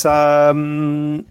It's 0.00 0.06
um, 0.06 1.26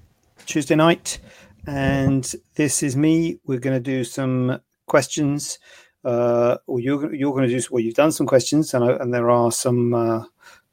Tuesday 0.46 0.76
night, 0.76 1.18
and 1.66 2.32
this 2.54 2.84
is 2.84 2.96
me. 2.96 3.40
We're 3.48 3.58
going 3.58 3.76
to 3.76 3.80
do 3.80 4.04
some 4.04 4.62
questions, 4.86 5.58
uh, 6.06 6.58
or 6.68 6.80
you're 6.80 7.12
you're 7.16 7.34
going 7.34 7.50
to 7.50 7.60
do. 7.60 7.68
Well, 7.72 7.82
you've 7.82 7.96
done 7.96 8.12
some 8.12 8.28
questions, 8.28 8.76
and 8.76 8.84
I, 8.84 8.92
and 8.98 9.12
there 9.12 9.32
are 9.32 9.52
some. 9.52 9.96
Uh, 9.96 10.24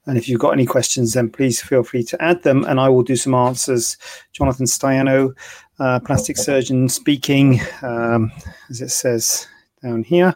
and 0.04 0.18
if 0.18 0.28
you've 0.28 0.40
got 0.40 0.50
any 0.50 0.66
questions, 0.66 1.14
then 1.14 1.30
please 1.30 1.62
feel 1.62 1.82
free 1.82 2.04
to 2.04 2.22
add 2.22 2.42
them, 2.42 2.66
and 2.66 2.78
I 2.78 2.90
will 2.90 3.02
do 3.02 3.16
some 3.16 3.32
answers. 3.32 3.96
Jonathan 4.34 4.66
Staiano, 4.66 5.32
uh, 5.78 5.98
plastic 6.00 6.36
surgeon, 6.36 6.90
speaking, 6.90 7.62
um, 7.80 8.30
as 8.68 8.82
it 8.82 8.90
says 8.90 9.48
down 9.82 10.02
here. 10.02 10.34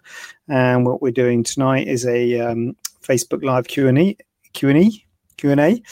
And 0.48 0.87
what 0.87 1.02
we're 1.02 1.12
doing 1.12 1.42
tonight 1.42 1.88
is 1.88 2.06
a 2.06 2.40
um, 2.40 2.74
Facebook 3.02 3.45
Live 3.45 3.68
Q 3.68 3.88
and 3.88 3.98
E. 3.98 4.16
Q 4.54 4.70
and 4.70 4.79
E 4.79 5.06
Q&A 5.40 5.82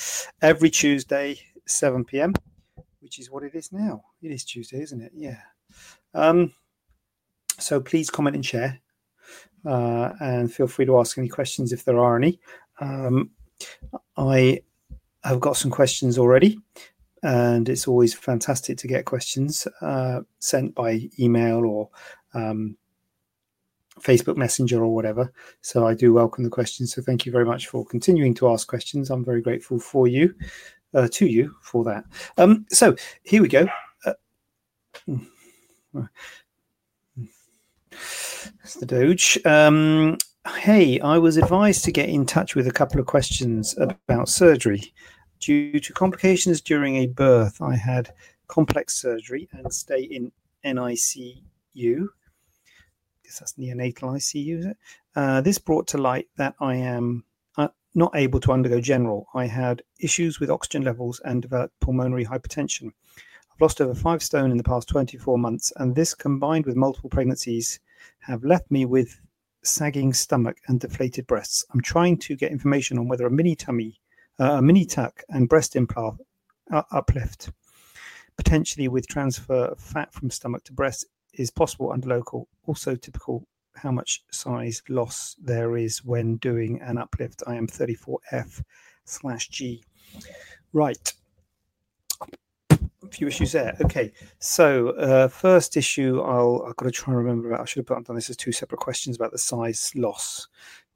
every 0.43 0.69
Tuesday, 0.69 1.41
7 1.69 2.05
p.m., 2.05 2.35
which 3.01 3.19
is 3.19 3.31
what 3.31 3.43
it 3.43 3.55
is 3.55 3.73
now. 3.73 4.03
It 4.23 4.33
is 4.33 4.45
Tuesday, 4.45 4.83
isn't 4.83 5.01
it? 5.01 5.13
Yeah. 5.15 5.41
Um, 6.15 6.53
so 7.59 7.81
please 7.81 8.11
comment 8.11 8.37
and 8.37 8.45
share, 8.45 8.81
uh, 9.67 10.11
and 10.21 10.53
feel 10.53 10.67
free 10.67 10.87
to 10.87 10.99
ask 10.99 11.19
any 11.19 11.29
questions 11.29 11.73
if 11.73 11.85
there 11.85 11.99
are 11.99 12.17
any. 12.17 12.41
Um, 12.81 13.31
I 14.17 14.63
have 15.25 15.41
got 15.41 15.57
some 15.57 15.71
questions 15.71 16.19
already, 16.19 16.59
and 17.23 17.69
it's 17.69 17.89
always 17.89 18.15
fantastic 18.15 18.79
to 18.79 18.89
get 18.89 19.05
questions 19.05 19.67
uh, 19.81 20.21
sent 20.39 20.75
by 20.75 21.09
email 21.19 21.65
or 21.65 21.91
um, 22.35 22.77
Facebook 24.01 24.37
Messenger 24.37 24.83
or 24.83 24.95
whatever. 24.95 25.33
So 25.61 25.87
I 25.87 25.95
do 25.95 26.13
welcome 26.13 26.45
the 26.45 26.51
questions. 26.51 26.95
So 26.95 27.03
thank 27.03 27.27
you 27.27 27.33
very 27.33 27.45
much 27.45 27.67
for 27.67 27.85
continuing 27.85 28.35
to 28.35 28.49
ask 28.51 28.69
questions. 28.69 29.11
I'm 29.11 29.25
very 29.25 29.43
grateful 29.43 29.79
for 29.79 30.07
you, 30.07 30.35
uh, 30.95 31.09
to 31.13 31.27
you 31.27 31.55
for 31.63 31.85
that. 31.85 32.05
Um, 32.37 32.67
so 32.71 32.95
here 33.23 33.43
we 33.43 33.49
go. 33.49 33.67
Uh, 34.05 34.13
the 38.81 38.87
Doge. 38.87 39.39
Um, 39.45 40.19
hey, 40.57 41.01
I 41.01 41.19
was 41.19 41.37
advised 41.37 41.85
to 41.85 41.93
get 41.93 42.09
in 42.09 42.27
touch 42.27 42.55
with 42.55 42.67
a 42.67 42.73
couple 42.73 43.01
of 43.01 43.07
questions 43.07 43.77
about 43.79 44.29
surgery. 44.29 44.93
Due 45.41 45.79
to 45.79 45.93
complications 45.93 46.61
during 46.61 46.97
a 46.97 47.07
birth, 47.07 47.63
I 47.63 47.77
had 47.77 48.13
complex 48.49 48.95
surgery 49.01 49.49
and 49.53 49.73
stay 49.73 50.03
in 50.03 50.33
NICU 50.65 52.09
guess 53.29 53.39
that's 53.39 53.53
neonatal 53.55 54.17
ICU, 54.17 54.59
is 54.59 54.67
it? 54.67 54.77
Uh, 55.15 55.41
this 55.41 55.59
brought 55.59 55.87
to 55.89 55.99
light 55.99 56.29
that 56.37 56.55
I 56.61 56.77
am 56.77 57.25
not 57.99 58.15
able 58.15 58.39
to 58.41 58.53
undergo 58.53 58.81
general. 58.81 59.27
I 59.35 59.47
had 59.47 59.83
issues 59.99 60.39
with 60.39 60.51
oxygen 60.51 60.83
levels 60.83 61.21
and 61.25 61.43
developed 61.43 61.79
pulmonary 61.81 62.25
hypertension. 62.25 62.93
I've 63.53 63.61
lost 63.61 63.81
over 63.81 63.95
five 63.95 64.23
stone 64.23 64.53
in 64.53 64.57
the 64.57 64.63
past 64.63 64.89
24 64.89 65.37
months, 65.37 65.73
and 65.77 65.95
this 65.95 66.15
combined 66.15 66.65
with 66.65 66.77
multiple 66.77 67.11
pregnancies 67.11 67.81
have 68.21 68.45
left 68.45 68.71
me 68.71 68.85
with 68.85 69.21
sagging 69.65 70.13
stomach 70.13 70.59
and 70.69 70.79
deflated 70.79 71.27
breasts. 71.27 71.65
I'm 71.75 71.81
trying 71.81 72.19
to 72.19 72.37
get 72.37 72.53
information 72.53 72.99
on 72.99 73.09
whether 73.09 73.27
a 73.27 73.31
mini 73.31 73.57
tummy, 73.57 74.01
uh, 74.39 74.53
a 74.53 74.63
mini 74.63 74.85
tuck, 74.85 75.25
and 75.29 75.49
breast 75.49 75.75
implant 75.75 76.21
uh, 76.71 76.83
uplift, 76.93 77.51
potentially 78.37 78.87
with 78.87 79.09
transfer 79.09 79.67
of 79.73 79.81
fat 79.81 80.13
from 80.13 80.31
stomach 80.31 80.63
to 80.65 80.73
breast, 80.73 81.05
is 81.35 81.51
possible 81.51 81.91
under 81.91 82.09
local. 82.09 82.47
Also 82.67 82.95
typical 82.95 83.45
how 83.83 83.91
much 83.91 84.25
size 84.31 84.83
loss 84.89 85.37
there 85.43 85.77
is 85.77 86.05
when 86.05 86.37
doing 86.37 86.81
an 86.83 86.99
uplift. 86.99 87.43
I 87.47 87.57
am 87.57 87.67
34F 87.67 88.63
slash 89.05 89.49
G. 89.49 89.85
Right. 90.73 91.13
A 92.71 93.09
few 93.11 93.29
issues 93.29 93.53
there. 93.53 93.77
Okay. 93.81 94.13
So 94.39 94.91
uh, 94.91 95.29
first 95.29 95.77
issue, 95.77 96.21
I'll 96.21 96.65
I've 96.69 96.77
got 96.77 96.87
to 96.87 96.91
try 96.91 97.15
and 97.15 97.25
remember. 97.25 97.59
I 97.59 97.65
should 97.65 97.81
have 97.81 97.87
put 97.87 98.09
on 98.09 98.15
this 98.15 98.31
as 98.31 98.37
two 98.37 98.53
separate 98.53 98.81
questions 98.81 99.17
about 99.17 99.33
the 99.33 99.39
size 99.39 99.93
loss 99.95 100.49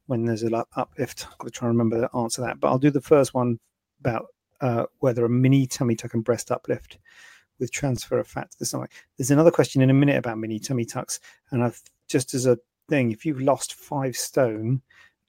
when 0.07 0.25
there's 0.25 0.43
an 0.43 0.55
uplift. 0.77 1.27
I've 1.31 1.39
got 1.39 1.47
to 1.47 1.51
try 1.51 1.69
and 1.69 1.79
remember 1.79 2.07
to 2.07 2.17
answer 2.17 2.43
that. 2.43 2.61
But 2.61 2.69
I'll 2.69 2.79
do 2.79 2.91
the 2.91 3.01
first 3.01 3.33
one 3.35 3.59
about 4.01 4.27
uh, 4.61 4.85
whether 4.99 5.25
a 5.25 5.29
mini 5.29 5.67
tummy 5.67 5.97
tuck 5.97 6.15
and 6.15 6.25
breast 6.25 6.51
uplift 6.51 6.99
with 7.59 7.71
transfer 7.71 8.19
of 8.19 8.27
fat 8.27 8.51
to 8.51 8.59
the 8.59 8.67
stomach. 8.67 8.91
There's 9.17 9.31
another 9.31 9.51
question 9.51 9.83
in 9.83 9.91
a 9.91 9.95
minute 9.95 10.17
about 10.17 10.39
mini 10.39 10.59
tummy 10.59 10.85
tucks, 10.85 11.21
and 11.51 11.63
I've 11.63 11.81
just 12.09 12.35
as 12.35 12.47
a 12.47 12.59
thing, 12.93 13.11
if 13.11 13.25
you've 13.25 13.41
lost 13.41 13.73
five 13.73 14.15
stone, 14.15 14.83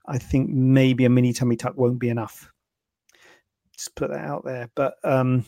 I 0.06 0.18
think 0.18 0.50
maybe 0.50 1.06
a 1.06 1.10
mini 1.10 1.32
tummy 1.32 1.56
tuck 1.56 1.78
won't 1.78 1.98
be 1.98 2.10
enough. 2.10 2.52
Just 3.72 3.96
put 3.96 4.10
that 4.10 4.26
out 4.26 4.44
there. 4.44 4.70
But 4.76 4.96
um, 5.06 5.46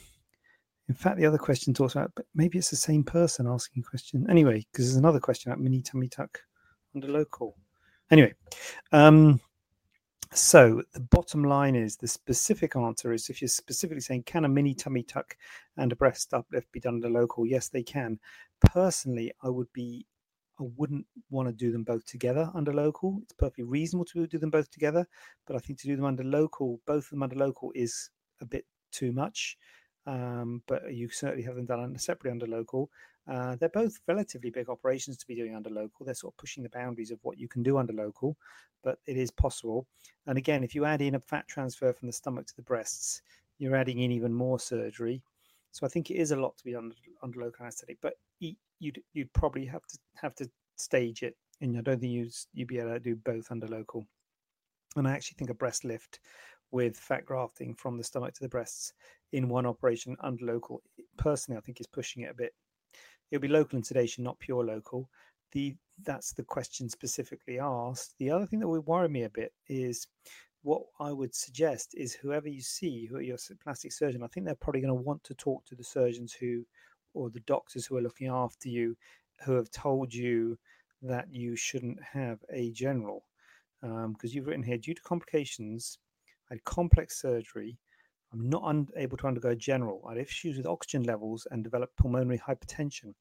in 0.88 0.96
fact, 0.96 1.18
the 1.18 1.26
other 1.26 1.38
question 1.38 1.74
talks 1.74 1.94
about, 1.94 2.14
but 2.16 2.26
maybe 2.34 2.58
it's 2.58 2.70
the 2.70 2.78
same 2.78 3.04
person 3.04 3.48
asking 3.48 3.84
a 3.84 3.90
question 3.90 4.26
anyway, 4.30 4.66
because 4.72 4.86
there's 4.86 4.96
another 4.96 5.20
question 5.20 5.52
about 5.52 5.62
mini 5.62 5.82
tummy 5.82 6.08
tuck 6.08 6.40
under 6.96 7.10
local. 7.10 7.58
Anyway, 8.12 8.34
um, 8.94 9.42
so 10.32 10.82
the 10.94 11.02
bottom 11.02 11.44
line 11.44 11.76
is 11.76 11.98
the 11.98 12.08
specific 12.08 12.78
answer 12.78 13.12
is 13.12 13.30
if 13.30 13.42
you're 13.42 13.50
specifically 13.50 14.00
saying, 14.00 14.24
can 14.24 14.46
a 14.46 14.50
mini 14.50 14.74
tummy 14.74 15.04
tuck 15.04 15.36
and 15.76 15.92
a 15.92 15.98
breast 15.98 16.34
uplift 16.34 16.72
be 16.72 16.80
done 16.80 16.96
under 16.96 17.10
local? 17.10 17.46
Yes, 17.46 17.68
they 17.68 17.84
can. 17.84 18.18
Personally, 18.62 19.34
I 19.44 19.50
would 19.50 19.72
be 19.74 20.06
I 20.60 20.64
wouldn't 20.78 21.06
want 21.30 21.48
to 21.50 21.54
do 21.54 21.72
them 21.72 21.84
both 21.84 22.06
together 22.06 22.50
under 22.54 22.74
local. 22.74 23.20
It's 23.24 23.34
perfectly 23.34 23.66
reasonable 23.66 24.06
to 24.06 24.28
do 24.28 24.38
them 24.38 24.50
both 24.50 24.72
together, 24.72 25.06
but 25.46 25.56
I 25.56 25.60
think 25.60 25.80
to 25.80 25.88
do 25.88 25.96
them 25.96 26.06
under 26.06 26.24
local, 26.24 26.80
both 26.86 27.06
of 27.06 27.10
them 27.10 27.24
under 27.24 27.36
local 27.36 27.72
is 27.76 28.10
a 28.42 28.46
bit 28.46 28.66
too 28.92 29.12
much. 29.12 29.58
Um, 30.08 30.62
but 30.68 30.94
you 30.94 31.10
certainly 31.10 31.44
have 31.44 31.56
them 31.56 31.66
done 31.66 31.98
separately 31.98 32.32
under 32.32 32.48
local. 32.48 32.90
Uh, 33.28 33.56
they're 33.56 33.70
both 33.70 34.00
relatively 34.08 34.52
big 34.52 34.70
operations 34.70 35.18
to 35.18 35.26
be 35.26 35.36
doing 35.36 35.56
under 35.56 35.70
local. 35.70 36.06
They're 36.06 36.14
sort 36.14 36.34
of 36.34 36.38
pushing 36.38 36.62
the 36.64 36.70
boundaries 36.70 37.12
of 37.12 37.20
what 37.24 37.40
you 37.40 37.48
can 37.48 37.64
do 37.64 37.78
under 37.78 37.94
local, 37.94 38.38
but 38.84 39.00
it 39.08 39.18
is 39.18 39.32
possible. 39.32 39.88
And 40.28 40.38
again, 40.38 40.64
if 40.64 40.76
you 40.76 40.86
add 40.86 41.02
in 41.02 41.16
a 41.16 41.20
fat 41.20 41.48
transfer 41.48 41.92
from 41.92 42.08
the 42.08 42.14
stomach 42.14 42.46
to 42.48 42.56
the 42.56 42.62
breasts, 42.62 43.22
you're 43.58 43.76
adding 43.76 44.00
in 44.00 44.12
even 44.12 44.34
more 44.34 44.60
surgery. 44.60 45.24
So 45.72 45.86
I 45.86 45.90
think 45.90 46.12
it 46.12 46.16
is 46.16 46.32
a 46.32 46.36
lot 46.36 46.56
to 46.58 46.64
be 46.64 46.76
under, 46.76 46.96
under 47.24 47.40
local 47.42 47.64
anesthetic, 47.64 47.98
but 48.02 48.14
you'd 48.80 49.02
you'd 49.14 49.34
probably 49.34 49.66
have 49.66 49.86
to 49.88 49.98
have 50.16 50.36
to 50.36 50.50
stage 50.76 51.24
it, 51.24 51.36
and 51.62 51.78
I 51.78 51.82
don't 51.82 52.00
think 52.00 52.12
you'd 52.12 52.34
you'd 52.54 52.68
be 52.68 52.80
able 52.80 52.92
to 52.92 53.00
do 53.00 53.16
both 53.16 53.52
under 53.52 53.68
local. 53.68 54.06
And 54.96 55.08
I 55.08 55.12
actually 55.12 55.36
think 55.38 55.50
a 55.50 55.56
breast 55.56 55.84
lift 55.84 56.20
with 56.72 56.98
fat 56.98 57.26
grafting 57.26 57.76
from 57.76 57.98
the 57.98 58.04
stomach 58.04 58.34
to 58.34 58.42
the 58.42 58.50
breasts 58.50 58.94
in 59.34 59.50
one 59.50 59.66
operation 59.66 60.16
under 60.22 60.46
local, 60.46 60.82
personally, 61.18 61.58
I 61.58 61.62
think 61.62 61.80
is 61.80 61.88
pushing 61.88 62.24
it 62.24 62.32
a 62.32 62.34
bit 62.34 62.54
it'll 63.32 63.42
be 63.42 63.48
local 63.48 63.76
and 63.78 63.86
sedation, 63.86 64.24
not 64.24 64.40
pure 64.40 64.64
local. 64.64 65.10
The 65.52 65.76
that's 66.04 66.34
the 66.34 66.44
question 66.44 66.90
specifically 66.90 67.60
asked. 67.60 68.16
The 68.20 68.30
other 68.30 68.46
thing 68.46 68.60
that 68.60 68.68
would 68.68 68.86
worry 68.86 69.08
me 69.08 69.24
a 69.24 69.30
bit 69.30 69.54
is 69.68 70.08
what 70.64 70.82
I 71.00 71.12
would 71.12 71.34
suggest 71.34 71.94
is 71.96 72.14
whoever 72.14 72.50
you 72.50 72.62
see, 72.62 73.06
who 73.06 73.20
your 73.20 73.38
plastic 73.64 73.92
surgeon, 73.92 74.24
I 74.24 74.28
think 74.28 74.46
they're 74.46 74.56
probably 74.56 74.82
going 74.82 74.96
to 74.96 75.02
want 75.02 75.24
to 75.26 75.36
talk 75.36 75.66
to 75.66 75.76
the 75.76 75.84
surgeons 75.84 76.34
who, 76.34 76.66
or 77.16 77.30
the 77.30 77.40
doctors 77.42 77.86
who 77.86 77.98
are 77.98 78.02
looking 78.02 78.28
after 78.28 78.70
you, 78.70 78.96
who 79.46 79.54
have 79.54 79.72
told 79.72 80.14
you 80.14 80.58
that 81.02 81.28
you 81.32 81.56
shouldn't 81.56 82.00
have 82.02 82.40
a 82.52 82.72
general. 82.72 83.26
Because 83.82 84.06
um, 84.06 84.16
you've 84.24 84.48
written 84.48 84.64
here, 84.64 84.78
due 84.78 84.94
to 84.94 85.02
complications, 85.02 86.00
I 86.50 86.56
had 86.56 86.64
complex 86.64 87.22
surgery, 87.22 87.78
I'm 88.34 88.50
not 88.50 88.64
unable 88.66 89.18
to 89.18 89.28
undergo 89.28 89.56
general. 89.56 90.04
I 90.08 90.12
have 90.12 90.28
issues 90.28 90.58
with 90.58 90.66
oxygen 90.66 91.04
levels 91.04 91.48
and 91.52 91.64
develop 91.64 91.92
pulmonary 91.96 92.40
hypertension. 92.40 93.14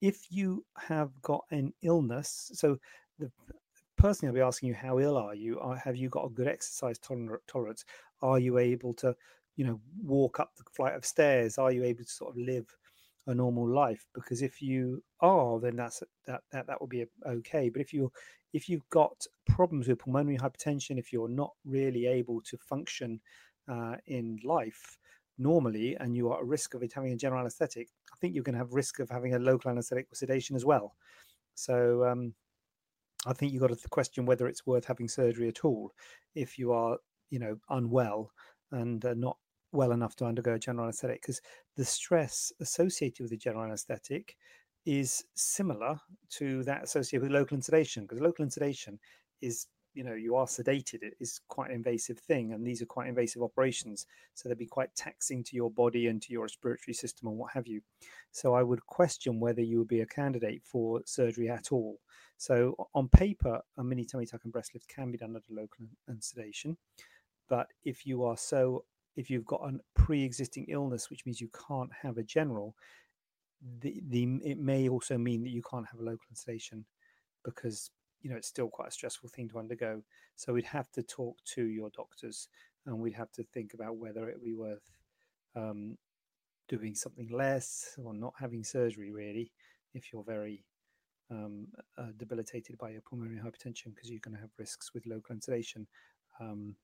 If 0.00 0.26
you 0.30 0.64
have 0.78 1.10
got 1.22 1.44
an 1.50 1.72
illness, 1.82 2.50
so 2.54 2.78
the 3.18 3.30
personally, 3.96 4.30
I'll 4.30 4.34
be 4.34 4.46
asking 4.46 4.68
you, 4.68 4.74
how 4.74 4.98
ill 4.98 5.16
are 5.16 5.34
you? 5.34 5.60
Have 5.84 5.96
you 5.96 6.08
got 6.08 6.24
a 6.24 6.30
good 6.30 6.48
exercise 6.48 6.98
toler- 6.98 7.42
tolerance? 7.46 7.84
Are 8.22 8.38
you 8.38 8.58
able 8.58 8.94
to, 8.94 9.14
you 9.56 9.66
know, 9.66 9.80
walk 10.02 10.40
up 10.40 10.56
the 10.56 10.64
flight 10.72 10.94
of 10.94 11.04
stairs? 11.04 11.58
Are 11.58 11.72
you 11.72 11.84
able 11.84 12.04
to 12.04 12.10
sort 12.10 12.30
of 12.30 12.38
live 12.38 12.74
a 13.28 13.34
normal 13.34 13.68
life? 13.68 14.04
Because 14.14 14.42
if 14.42 14.60
you 14.60 15.02
are, 15.20 15.60
then 15.60 15.76
that's 15.76 16.02
that 16.26 16.40
that 16.50 16.66
that 16.66 16.80
will 16.80 16.88
be 16.88 17.06
okay. 17.26 17.68
But 17.68 17.80
if 17.80 17.92
you 17.92 18.10
if 18.52 18.68
you've 18.68 18.88
got 18.90 19.26
problems 19.46 19.88
with 19.88 20.00
pulmonary 20.00 20.38
hypertension, 20.38 20.98
if 20.98 21.12
you're 21.12 21.28
not 21.28 21.52
really 21.64 22.06
able 22.06 22.40
to 22.42 22.56
function 22.58 23.20
uh, 23.70 23.96
in 24.06 24.38
life, 24.42 24.98
normally 25.38 25.96
and 26.00 26.16
you 26.16 26.30
are 26.30 26.38
at 26.38 26.46
risk 26.46 26.74
of 26.74 26.82
it 26.82 26.92
having 26.92 27.12
a 27.12 27.16
general 27.16 27.40
anesthetic, 27.40 27.88
I 28.12 28.16
think 28.20 28.34
you're 28.34 28.44
going 28.44 28.54
to 28.54 28.58
have 28.58 28.72
risk 28.72 28.98
of 28.98 29.08
having 29.08 29.34
a 29.34 29.38
local 29.38 29.70
anesthetic 29.70 30.08
with 30.10 30.18
sedation 30.18 30.56
as 30.56 30.64
well. 30.64 30.96
So 31.54 32.04
um, 32.04 32.34
I 33.26 33.32
think 33.32 33.52
you've 33.52 33.62
got 33.62 33.76
to 33.76 33.88
question 33.88 34.26
whether 34.26 34.46
it's 34.46 34.66
worth 34.66 34.84
having 34.84 35.08
surgery 35.08 35.48
at 35.48 35.64
all 35.64 35.92
if 36.34 36.58
you 36.58 36.72
are, 36.72 36.98
you 37.30 37.38
know, 37.38 37.58
unwell 37.70 38.30
and 38.72 39.04
uh, 39.04 39.14
not 39.14 39.36
well 39.72 39.92
enough 39.92 40.16
to 40.16 40.24
undergo 40.24 40.54
a 40.54 40.58
general 40.58 40.84
anesthetic 40.84 41.20
because 41.22 41.40
the 41.76 41.84
stress 41.84 42.52
associated 42.60 43.20
with 43.20 43.30
the 43.30 43.36
general 43.36 43.64
anesthetic 43.64 44.36
is 44.86 45.24
similar 45.34 45.98
to 46.30 46.62
that 46.64 46.84
associated 46.84 47.22
with 47.22 47.32
local 47.32 47.60
sedation 47.60 48.04
because 48.04 48.20
local 48.20 48.48
sedation 48.48 48.98
is 49.42 49.66
you 49.94 50.04
know 50.04 50.14
you 50.14 50.36
are 50.36 50.46
sedated 50.46 51.02
it 51.02 51.14
is 51.18 51.40
quite 51.48 51.70
an 51.70 51.76
invasive 51.76 52.18
thing 52.18 52.52
and 52.52 52.66
these 52.66 52.80
are 52.80 52.86
quite 52.86 53.08
invasive 53.08 53.42
operations 53.42 54.06
so 54.34 54.48
they'd 54.48 54.56
be 54.56 54.66
quite 54.66 54.94
taxing 54.94 55.42
to 55.42 55.56
your 55.56 55.70
body 55.70 56.06
and 56.06 56.22
to 56.22 56.32
your 56.32 56.42
respiratory 56.42 56.94
system 56.94 57.28
and 57.28 57.36
what 57.36 57.52
have 57.52 57.66
you. 57.66 57.80
So 58.30 58.54
i 58.54 58.62
would 58.62 58.84
question 58.86 59.40
whether 59.40 59.60
you 59.60 59.78
would 59.78 59.88
be 59.88 60.02
a 60.02 60.06
candidate 60.06 60.62
for 60.62 61.00
surgery 61.04 61.48
at 61.48 61.72
all. 61.72 61.98
So 62.36 62.76
on 62.94 63.08
paper 63.08 63.60
a 63.76 63.84
mini 63.84 64.04
tummy 64.04 64.26
tuck 64.26 64.44
and 64.44 64.52
breast 64.52 64.72
lift 64.74 64.88
can 64.88 65.10
be 65.10 65.18
done 65.18 65.30
under 65.30 65.42
local 65.50 65.86
and 66.06 66.22
sedation 66.22 66.76
but 67.48 67.66
if 67.84 68.06
you 68.06 68.24
are 68.24 68.36
so 68.36 68.84
if 69.18 69.28
you've 69.28 69.44
got 69.44 69.60
a 69.62 69.72
pre-existing 69.94 70.64
illness 70.68 71.10
which 71.10 71.26
means 71.26 71.40
you 71.40 71.50
can't 71.68 71.90
have 72.02 72.16
a 72.18 72.22
general 72.22 72.74
the, 73.80 74.00
the 74.08 74.22
it 74.44 74.58
may 74.58 74.88
also 74.88 75.18
mean 75.18 75.42
that 75.42 75.50
you 75.50 75.62
can't 75.68 75.86
have 75.90 76.00
a 76.00 76.04
local 76.04 76.28
sedation 76.32 76.84
because 77.44 77.90
you 78.20 78.30
know 78.30 78.36
it's 78.36 78.48
still 78.48 78.68
quite 78.68 78.88
a 78.88 78.92
stressful 78.92 79.28
thing 79.28 79.48
to 79.48 79.58
undergo. 79.58 80.02
So 80.36 80.52
we'd 80.52 80.64
have 80.66 80.90
to 80.92 81.02
talk 81.02 81.36
to 81.54 81.64
your 81.64 81.90
doctors 81.90 82.48
and 82.86 82.98
we'd 82.98 83.14
have 83.14 83.32
to 83.32 83.44
think 83.54 83.74
about 83.74 83.96
whether 83.96 84.28
it 84.28 84.36
would 84.36 84.44
be 84.44 84.54
worth 84.54 84.90
um, 85.56 85.96
doing 86.68 86.94
something 86.94 87.28
less 87.30 87.96
or 88.02 88.14
not 88.14 88.34
having 88.38 88.62
surgery 88.62 89.10
really 89.10 89.50
if 89.94 90.12
you're 90.12 90.24
very 90.24 90.64
um, 91.30 91.66
uh, 91.96 92.12
debilitated 92.16 92.78
by 92.78 92.90
your 92.90 93.00
pulmonary 93.02 93.40
hypertension 93.40 93.94
because 93.94 94.10
you're 94.10 94.20
going 94.20 94.34
to 94.34 94.40
have 94.40 94.50
risks 94.58 94.94
with 94.94 95.06
local 95.06 95.36
sedation 95.40 95.86
um, 96.40 96.74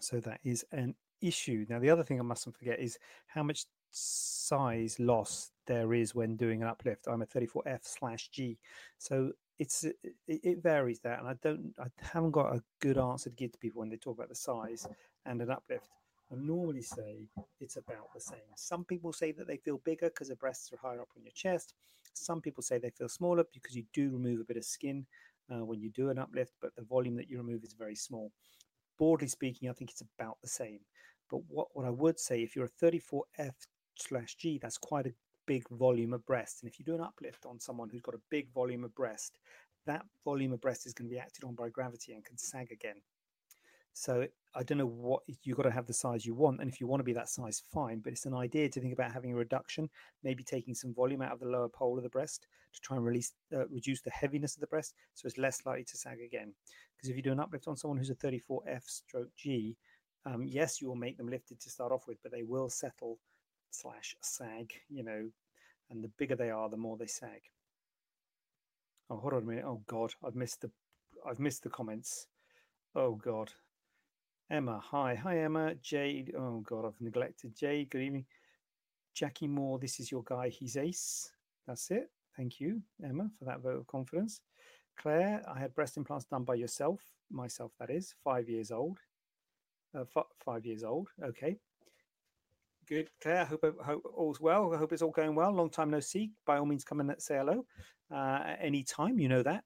so 0.00 0.20
that 0.20 0.40
is 0.44 0.64
an 0.72 0.94
issue 1.20 1.66
now 1.68 1.78
the 1.78 1.90
other 1.90 2.02
thing 2.02 2.18
i 2.18 2.22
mustn't 2.22 2.56
forget 2.56 2.78
is 2.78 2.98
how 3.26 3.42
much 3.42 3.66
size 3.90 4.98
loss 5.00 5.50
there 5.66 5.94
is 5.94 6.14
when 6.14 6.36
doing 6.36 6.62
an 6.62 6.68
uplift 6.68 7.06
i'm 7.08 7.22
a 7.22 7.26
34f 7.26 7.80
slash 7.82 8.28
g 8.28 8.58
so 8.98 9.32
it's 9.58 9.84
it, 10.28 10.62
varies 10.62 11.00
that, 11.00 11.18
and 11.18 11.28
I 11.28 11.34
don't 11.42 11.74
I 11.78 11.86
haven't 12.00 12.30
got 12.30 12.54
a 12.54 12.62
good 12.80 12.96
answer 12.96 13.30
to 13.30 13.36
give 13.36 13.52
to 13.52 13.58
people 13.58 13.80
when 13.80 13.88
they 13.88 13.96
talk 13.96 14.16
about 14.16 14.28
the 14.28 14.34
size 14.34 14.86
and 15.26 15.40
an 15.42 15.50
uplift. 15.50 15.88
I 16.30 16.36
normally 16.36 16.82
say 16.82 17.26
it's 17.58 17.76
about 17.76 18.12
the 18.14 18.20
same. 18.20 18.38
Some 18.54 18.84
people 18.84 19.12
say 19.12 19.32
that 19.32 19.46
they 19.46 19.56
feel 19.56 19.78
bigger 19.78 20.10
because 20.10 20.28
the 20.28 20.36
breasts 20.36 20.72
are 20.72 20.76
higher 20.76 21.00
up 21.00 21.08
on 21.16 21.24
your 21.24 21.32
chest. 21.32 21.74
Some 22.12 22.40
people 22.40 22.62
say 22.62 22.78
they 22.78 22.90
feel 22.90 23.08
smaller 23.08 23.44
because 23.52 23.74
you 23.74 23.84
do 23.92 24.10
remove 24.10 24.40
a 24.40 24.44
bit 24.44 24.58
of 24.58 24.64
skin 24.64 25.06
uh, 25.50 25.64
when 25.64 25.80
you 25.80 25.90
do 25.90 26.10
an 26.10 26.18
uplift, 26.18 26.52
but 26.60 26.76
the 26.76 26.82
volume 26.82 27.16
that 27.16 27.30
you 27.30 27.38
remove 27.38 27.64
is 27.64 27.72
very 27.72 27.94
small. 27.96 28.30
Broadly 28.98 29.28
speaking, 29.28 29.68
I 29.68 29.72
think 29.72 29.90
it's 29.90 30.02
about 30.18 30.38
the 30.42 30.48
same. 30.48 30.80
But 31.30 31.40
what, 31.48 31.68
what 31.72 31.86
I 31.86 31.90
would 31.90 32.18
say, 32.18 32.42
if 32.42 32.56
you're 32.56 32.66
a 32.66 32.84
34F 32.84 33.54
slash 33.96 34.34
G, 34.36 34.58
that's 34.60 34.78
quite 34.78 35.06
a 35.06 35.12
big 35.46 35.68
volume 35.70 36.12
of 36.12 36.24
breast. 36.26 36.62
And 36.62 36.70
if 36.70 36.78
you 36.78 36.84
do 36.84 36.94
an 36.94 37.00
uplift 37.00 37.46
on 37.46 37.60
someone 37.60 37.88
who's 37.88 38.02
got 38.02 38.14
a 38.14 38.20
big 38.30 38.52
volume 38.52 38.84
of 38.84 38.94
breast, 38.94 39.38
that 39.86 40.04
volume 40.24 40.52
of 40.52 40.60
breast 40.60 40.86
is 40.86 40.92
going 40.92 41.08
to 41.08 41.14
be 41.14 41.20
acted 41.20 41.44
on 41.44 41.54
by 41.54 41.68
gravity 41.68 42.12
and 42.12 42.24
can 42.24 42.36
sag 42.36 42.70
again. 42.72 42.96
So 43.92 44.26
I 44.58 44.64
don't 44.64 44.78
know 44.78 44.86
what 44.86 45.22
you've 45.44 45.56
got 45.56 45.62
to 45.62 45.70
have 45.70 45.86
the 45.86 45.92
size 45.92 46.26
you 46.26 46.34
want. 46.34 46.60
And 46.60 46.68
if 46.68 46.80
you 46.80 46.88
want 46.88 46.98
to 46.98 47.04
be 47.04 47.12
that 47.12 47.28
size, 47.28 47.62
fine. 47.72 48.00
But 48.00 48.12
it's 48.12 48.26
an 48.26 48.34
idea 48.34 48.68
to 48.68 48.80
think 48.80 48.92
about 48.92 49.12
having 49.12 49.32
a 49.32 49.36
reduction, 49.36 49.88
maybe 50.24 50.42
taking 50.42 50.74
some 50.74 50.92
volume 50.92 51.22
out 51.22 51.30
of 51.30 51.38
the 51.38 51.46
lower 51.46 51.68
pole 51.68 51.96
of 51.96 52.02
the 52.02 52.08
breast 52.08 52.48
to 52.74 52.80
try 52.80 52.96
and 52.96 53.06
release, 53.06 53.32
uh, 53.54 53.68
reduce 53.68 54.02
the 54.02 54.10
heaviness 54.10 54.56
of 54.56 54.60
the 54.60 54.66
breast 54.66 54.94
so 55.14 55.26
it's 55.26 55.38
less 55.38 55.64
likely 55.64 55.84
to 55.84 55.96
sag 55.96 56.20
again. 56.20 56.52
Because 56.96 57.08
if 57.08 57.16
you 57.16 57.22
do 57.22 57.30
an 57.30 57.38
uplift 57.38 57.68
on 57.68 57.76
someone 57.76 57.98
who's 57.98 58.10
a 58.10 58.16
34F 58.16 58.82
stroke 58.84 59.30
G, 59.36 59.76
um, 60.26 60.44
yes, 60.44 60.80
you 60.80 60.88
will 60.88 60.96
make 60.96 61.16
them 61.16 61.28
lifted 61.28 61.60
to 61.60 61.70
start 61.70 61.92
off 61.92 62.08
with, 62.08 62.18
but 62.24 62.32
they 62.32 62.42
will 62.42 62.68
settle 62.68 63.20
slash 63.70 64.16
sag, 64.22 64.72
you 64.88 65.04
know, 65.04 65.30
and 65.90 66.02
the 66.02 66.10
bigger 66.18 66.34
they 66.34 66.50
are, 66.50 66.68
the 66.68 66.76
more 66.76 66.96
they 66.96 67.06
sag. 67.06 67.42
Oh, 69.08 69.16
hold 69.18 69.34
on 69.34 69.42
a 69.42 69.46
minute. 69.46 69.64
Oh 69.64 69.82
God, 69.86 70.12
I've 70.26 70.34
missed 70.34 70.62
the 70.62 70.70
I've 71.24 71.38
missed 71.38 71.62
the 71.62 71.70
comments. 71.70 72.26
Oh 72.94 73.14
God. 73.14 73.52
Emma, 74.50 74.80
hi. 74.82 75.14
Hi 75.14 75.40
Emma. 75.40 75.74
Jade. 75.82 76.32
Oh 76.34 76.60
God, 76.60 76.86
I've 76.86 77.00
neglected 77.00 77.54
Jade. 77.54 77.90
Good 77.90 78.00
evening. 78.00 78.24
Jackie 79.14 79.46
Moore, 79.46 79.78
this 79.78 80.00
is 80.00 80.10
your 80.10 80.22
guy. 80.24 80.48
He's 80.48 80.78
ace. 80.78 81.30
That's 81.66 81.90
it. 81.90 82.10
Thank 82.34 82.58
you, 82.58 82.80
Emma, 83.04 83.30
for 83.38 83.44
that 83.44 83.60
vote 83.60 83.80
of 83.80 83.86
confidence. 83.86 84.40
Claire, 84.96 85.42
I 85.46 85.58
had 85.58 85.74
breast 85.74 85.98
implants 85.98 86.24
done 86.24 86.44
by 86.44 86.54
yourself, 86.54 87.00
myself, 87.30 87.72
that 87.78 87.90
is, 87.90 88.14
five 88.24 88.48
years 88.48 88.70
old. 88.70 88.98
Uh, 89.94 90.04
f- 90.16 90.24
five 90.42 90.64
years 90.64 90.82
old. 90.82 91.08
Okay. 91.22 91.58
Good, 92.88 93.10
Claire. 93.20 93.44
Hope, 93.44 93.64
hope 93.84 94.02
all's 94.16 94.40
well. 94.40 94.72
I 94.72 94.78
hope 94.78 94.94
it's 94.94 95.02
all 95.02 95.10
going 95.10 95.34
well. 95.34 95.52
Long 95.52 95.68
time 95.68 95.90
no 95.90 96.00
see. 96.00 96.30
By 96.46 96.56
all 96.56 96.64
means, 96.64 96.84
come 96.84 97.00
in 97.00 97.10
and 97.10 97.20
say 97.20 97.36
hello 97.36 97.66
uh, 98.10 98.40
at 98.46 98.60
any 98.62 98.82
time. 98.82 99.18
You 99.18 99.28
know 99.28 99.42
that. 99.42 99.64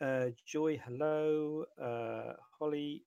Uh, 0.00 0.26
Joy, 0.46 0.80
hello. 0.86 1.66
Uh, 1.78 2.32
Holly, 2.58 3.02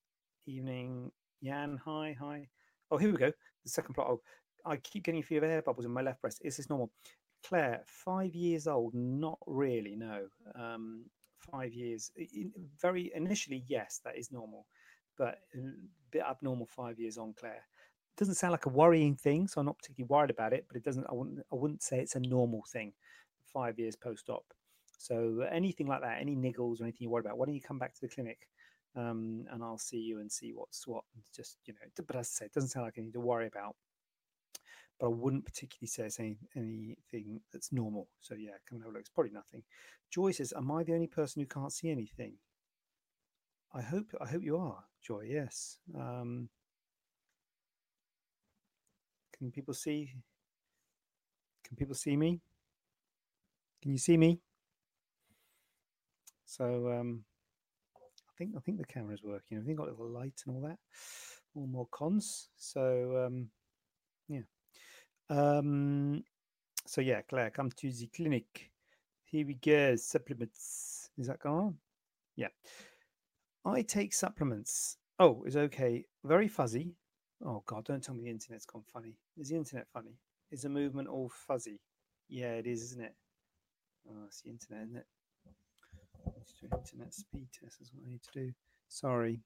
evening. 0.45 1.11
Jan, 1.43 1.79
hi, 1.83 2.15
hi. 2.19 2.47
Oh, 2.89 2.97
here 2.97 3.11
we 3.11 3.17
go. 3.17 3.31
The 3.63 3.69
second 3.69 3.93
plot. 3.95 4.07
Oh, 4.09 4.21
I 4.65 4.77
keep 4.77 5.03
getting 5.03 5.21
a 5.21 5.23
few 5.23 5.43
air 5.43 5.61
bubbles 5.61 5.85
in 5.85 5.91
my 5.91 6.01
left 6.01 6.21
breast. 6.21 6.39
Is 6.43 6.57
this 6.57 6.69
normal? 6.69 6.91
Claire, 7.47 7.81
five 7.85 8.35
years 8.35 8.67
old? 8.67 8.93
Not 8.93 9.39
really. 9.47 9.95
No. 9.95 10.27
Um, 10.55 11.05
five 11.51 11.73
years. 11.73 12.11
In, 12.15 12.51
very 12.79 13.11
initially, 13.15 13.63
yes, 13.67 14.01
that 14.05 14.17
is 14.17 14.31
normal, 14.31 14.65
but 15.17 15.39
a 15.55 15.59
bit 16.11 16.23
abnormal. 16.29 16.67
Five 16.67 16.99
years 16.99 17.17
on, 17.17 17.33
Claire 17.33 17.63
doesn't 18.17 18.35
sound 18.35 18.51
like 18.51 18.65
a 18.65 18.69
worrying 18.69 19.15
thing, 19.15 19.47
so 19.47 19.59
I'm 19.59 19.65
not 19.65 19.77
particularly 19.77 20.07
worried 20.09 20.29
about 20.29 20.53
it. 20.53 20.65
But 20.67 20.77
it 20.77 20.83
doesn't. 20.83 21.07
I 21.09 21.13
wouldn't. 21.13 21.39
I 21.51 21.55
wouldn't 21.55 21.81
say 21.81 21.99
it's 21.99 22.15
a 22.15 22.19
normal 22.19 22.63
thing. 22.71 22.94
Five 23.45 23.79
years 23.79 23.95
post-op. 23.95 24.45
So 24.97 25.47
anything 25.51 25.87
like 25.87 26.01
that, 26.01 26.21
any 26.21 26.35
niggles 26.35 26.79
or 26.79 26.83
anything 26.83 26.99
you 27.01 27.09
worry 27.09 27.21
about, 27.21 27.37
why 27.37 27.45
don't 27.45 27.55
you 27.55 27.61
come 27.61 27.79
back 27.79 27.95
to 27.95 28.01
the 28.01 28.07
clinic, 28.07 28.47
um, 28.95 29.45
and 29.51 29.63
I'll 29.63 29.77
see 29.77 29.97
you 29.97 30.19
and 30.19 30.31
see 30.31 30.51
what's 30.53 30.88
what. 30.88 31.03
Just 31.35 31.57
you 31.65 31.73
know, 31.73 32.03
but 32.05 32.15
as 32.15 32.27
I 32.27 32.39
say, 32.39 32.45
it 32.45 32.53
doesn't 32.53 32.69
sound 32.69 32.85
like 32.85 32.97
anything 32.97 33.13
to 33.13 33.19
worry 33.19 33.47
about. 33.47 33.75
But 34.99 35.07
I 35.07 35.09
wouldn't 35.09 35.45
particularly 35.45 35.87
say 35.87 36.04
it's 36.04 36.19
any, 36.19 36.37
anything 36.56 37.42
that's 37.51 37.71
normal. 37.71 38.07
So 38.19 38.35
yeah, 38.35 38.51
come 38.69 38.77
and 38.77 38.83
have 38.83 38.92
a 38.92 38.94
look. 38.94 39.01
It's 39.01 39.09
probably 39.09 39.31
nothing. 39.31 39.63
Joy 40.11 40.31
says, 40.31 40.54
"Am 40.56 40.71
I 40.71 40.83
the 40.83 40.94
only 40.94 41.07
person 41.07 41.42
who 41.42 41.47
can't 41.47 41.73
see 41.73 41.89
anything?" 41.89 42.33
I 43.73 43.81
hope. 43.81 44.13
I 44.19 44.27
hope 44.27 44.44
you 44.44 44.57
are, 44.57 44.83
Joy. 45.01 45.27
Yes. 45.30 45.77
Um, 45.95 46.49
can 49.37 49.51
people 49.51 49.73
see? 49.73 50.13
Can 51.63 51.77
people 51.77 51.95
see 51.95 52.18
me? 52.18 52.42
Can 53.81 53.92
you 53.92 53.97
see 53.97 54.18
me? 54.18 54.39
So 56.45 56.92
um, 56.92 57.23
I 58.31 58.38
think 58.38 58.54
I 58.56 58.59
think 58.59 58.78
the 58.78 58.85
camera's 58.85 59.23
working. 59.23 59.57
I 59.57 59.61
think 59.61 59.78
got 59.78 59.88
a 59.88 59.92
little 59.92 60.09
light 60.09 60.42
and 60.45 60.56
all 60.56 60.61
that. 60.61 60.78
All 61.56 61.68
more 61.68 61.88
cons. 61.92 62.50
So 62.57 63.26
um, 63.26 63.50
yeah. 64.28 64.42
Um, 65.30 66.23
so 66.85 67.02
yeah, 67.02 67.21
Claire, 67.21 67.52
come 67.52 67.69
to 67.69 67.92
the 67.92 68.07
clinic. 68.07 68.71
Here 69.26 69.45
we 69.45 69.56
go. 69.56 69.95
Supplements. 69.95 71.09
Is 71.18 71.28
that 71.28 71.40
going 71.40 71.59
on? 71.59 71.76
Yeah. 72.35 72.47
I 73.64 73.81
take 73.81 74.14
supplements. 74.14 74.97
Oh, 75.19 75.44
it's 75.45 75.56
okay. 75.56 76.06
Very 76.23 76.47
fuzzy. 76.47 76.95
Oh 77.45 77.64
God, 77.66 77.85
don't 77.85 78.04
tell 78.04 78.16
me 78.16 78.23
the 78.23 78.30
internet's 78.30 78.66
gone 78.66 78.83
funny. 78.92 79.16
Is 79.38 79.50
the 79.50 79.56
internet 79.56 79.88
funny? 79.94 80.16
Is 80.52 80.64
the 80.64 80.69
movement 80.69 81.07
all 81.07 81.30
fuzzy? 81.30 81.80
Yeah, 82.28 82.54
it 82.54 82.68
is, 82.68 82.83
isn't 82.83 83.04
it? 83.04 83.16
Oh, 84.09 84.26
it's 84.28 84.42
the 84.42 84.50
internet, 84.50 84.83
isn't 84.85 84.97
it? 84.97 85.06
Let's 86.38 86.54
do 86.54 86.68
internet 86.71 87.14
speed 87.14 87.47
test. 87.52 87.81
Is 87.81 87.92
what 87.94 88.04
I 88.06 88.09
need 88.09 88.23
to 88.23 88.40
do. 88.45 88.52
Sorry. 88.88 89.42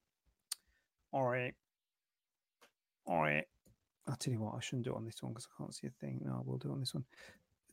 All 1.12 1.24
right. 1.24 1.54
All 3.06 3.22
right. 3.22 3.46
I'll 4.08 4.16
tell 4.16 4.34
you 4.34 4.42
what. 4.42 4.56
I 4.56 4.60
shouldn't 4.60 4.86
do 4.86 4.94
it 4.94 4.98
on 4.98 5.06
this 5.06 5.22
one 5.22 5.34
because 5.34 5.48
I 5.48 5.62
can't 5.62 5.74
see 5.74 5.88
a 5.88 5.92
thing. 6.02 6.22
No, 6.24 6.44
we'll 6.46 6.58
do 6.58 6.70
it 6.70 6.74
on 6.74 6.80
this 6.80 6.94
one. 6.94 7.06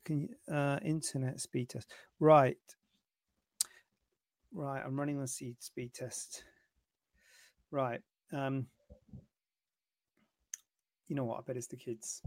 Can 0.05 0.21
you 0.21 0.55
uh, 0.55 0.79
internet 0.85 1.41
speed 1.41 1.69
test? 1.71 1.93
Right. 2.21 2.57
Right. 4.53 4.83
I'm 4.85 4.99
running 4.99 5.21
the 5.21 5.29
seed 5.29 5.57
speed 5.63 5.95
test. 5.95 6.45
Right. 7.71 8.01
Um, 8.33 8.67
you 11.09 11.17
know 11.17 11.25
what? 11.25 11.39
I 11.39 11.43
bet 11.47 11.57
it's 11.57 11.67
the 11.67 11.77
kids. 11.77 12.23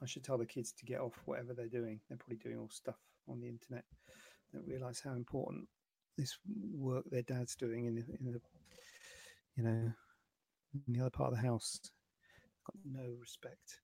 I 0.00 0.06
should 0.06 0.24
tell 0.24 0.38
the 0.38 0.46
kids 0.46 0.72
to 0.72 0.84
get 0.84 1.00
off 1.00 1.20
whatever 1.24 1.54
they're 1.54 1.66
doing. 1.66 2.00
They're 2.08 2.18
probably 2.18 2.36
doing 2.36 2.58
all 2.58 2.70
stuff 2.70 2.98
on 3.28 3.40
the 3.40 3.48
internet. 3.48 3.84
Don't 4.52 4.66
realize 4.66 5.00
how 5.04 5.12
important 5.12 5.68
this 6.16 6.38
work 6.72 7.04
their 7.10 7.22
dad's 7.22 7.54
doing 7.54 7.86
in 7.86 7.94
the, 7.94 8.04
in 8.18 8.32
the 8.32 8.40
you 9.56 9.64
know, 9.64 9.92
in 10.86 10.92
the 10.94 11.00
other 11.00 11.10
part 11.10 11.32
of 11.32 11.36
the 11.36 11.46
house. 11.46 11.80
got 12.64 12.76
no 12.84 13.14
respect. 13.20 13.80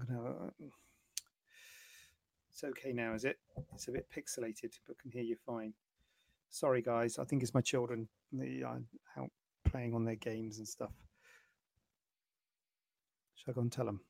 I'm 0.00 0.06
gonna. 0.06 0.30
Uh, 0.30 0.66
it's 2.50 2.64
okay 2.64 2.92
now, 2.92 3.14
is 3.14 3.24
it? 3.24 3.38
It's 3.74 3.88
a 3.88 3.92
bit 3.92 4.08
pixelated, 4.10 4.72
but 4.86 4.98
can 4.98 5.10
hear 5.10 5.22
you 5.22 5.36
fine. 5.46 5.74
Sorry, 6.48 6.80
guys. 6.82 7.18
I 7.18 7.24
think 7.24 7.42
it's 7.42 7.54
my 7.54 7.60
children. 7.60 8.08
They 8.32 8.62
are 8.62 8.80
out 9.18 9.30
playing 9.64 9.94
on 9.94 10.04
their 10.04 10.16
games 10.16 10.58
and 10.58 10.66
stuff. 10.66 10.92
Shall 13.34 13.52
I 13.52 13.54
go 13.54 13.60
and 13.60 13.72
tell 13.72 13.84
them? 13.84 14.00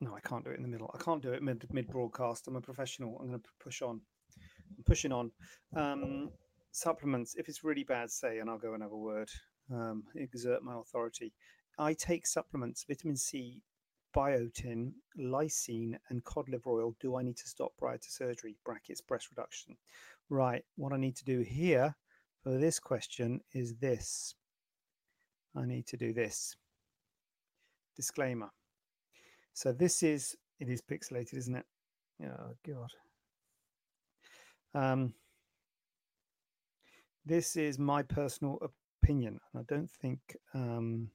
No, 0.00 0.14
I 0.14 0.20
can't 0.20 0.44
do 0.44 0.50
it 0.50 0.56
in 0.56 0.62
the 0.62 0.68
middle. 0.68 0.90
I 0.94 1.02
can't 1.02 1.22
do 1.22 1.32
it 1.32 1.42
mid 1.42 1.66
mid 1.70 1.88
broadcast. 1.88 2.48
I'm 2.48 2.56
a 2.56 2.60
professional. 2.60 3.18
I'm 3.20 3.28
going 3.28 3.40
to 3.40 3.48
push 3.62 3.82
on. 3.82 4.00
I'm 4.78 4.84
pushing 4.84 5.12
on. 5.12 5.30
Um, 5.76 6.30
supplements. 6.72 7.34
If 7.36 7.48
it's 7.48 7.64
really 7.64 7.84
bad, 7.84 8.10
say, 8.10 8.38
and 8.38 8.48
I'll 8.48 8.58
go 8.58 8.74
and 8.74 8.82
have 8.82 8.92
a 8.92 8.96
word. 8.96 9.28
Um, 9.72 10.04
exert 10.14 10.62
my 10.62 10.74
authority. 10.78 11.32
I 11.78 11.94
take 11.94 12.26
supplements, 12.26 12.84
vitamin 12.88 13.16
C, 13.16 13.62
biotin, 14.16 14.92
lysine, 15.18 15.94
and 16.08 16.24
cod 16.24 16.48
liver 16.48 16.70
oil. 16.70 16.96
Do 17.00 17.16
I 17.16 17.22
need 17.22 17.36
to 17.36 17.48
stop 17.48 17.72
prior 17.78 17.98
to 17.98 18.10
surgery? 18.10 18.56
Brackets 18.64 19.00
breast 19.00 19.28
reduction. 19.30 19.76
Right. 20.28 20.64
What 20.76 20.92
I 20.92 20.96
need 20.96 21.16
to 21.16 21.24
do 21.24 21.40
here 21.40 21.94
for 22.42 22.56
this 22.56 22.78
question 22.78 23.40
is 23.52 23.74
this. 23.76 24.34
I 25.54 25.66
need 25.66 25.86
to 25.88 25.96
do 25.96 26.12
this. 26.12 26.56
Disclaimer. 27.96 28.50
So 29.60 29.72
this 29.72 30.02
is 30.02 30.34
it 30.58 30.70
is 30.70 30.80
pixelated, 30.80 31.34
isn't 31.34 31.54
it? 31.54 31.66
Oh 32.24 32.54
god. 32.66 32.92
Um, 34.72 35.12
this 37.26 37.56
is 37.56 37.78
my 37.78 38.02
personal 38.02 38.58
opinion, 39.02 39.38
and 39.52 39.60
I 39.60 39.64
don't 39.74 39.90
think 39.90 40.18
um, 40.54 41.10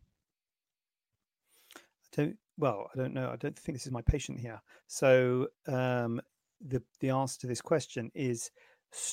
I 1.75 2.15
don't. 2.15 2.37
Well, 2.59 2.87
I 2.93 2.97
don't 2.99 3.15
know. 3.15 3.31
I 3.31 3.35
don't 3.35 3.57
think 3.57 3.77
this 3.77 3.87
is 3.87 3.91
my 3.91 4.03
patient 4.03 4.39
here. 4.39 4.61
So 4.85 5.47
um, 5.67 6.21
the 6.63 6.83
the 6.99 7.09
answer 7.09 7.39
to 7.39 7.47
this 7.47 7.61
question 7.61 8.11
is 8.13 8.51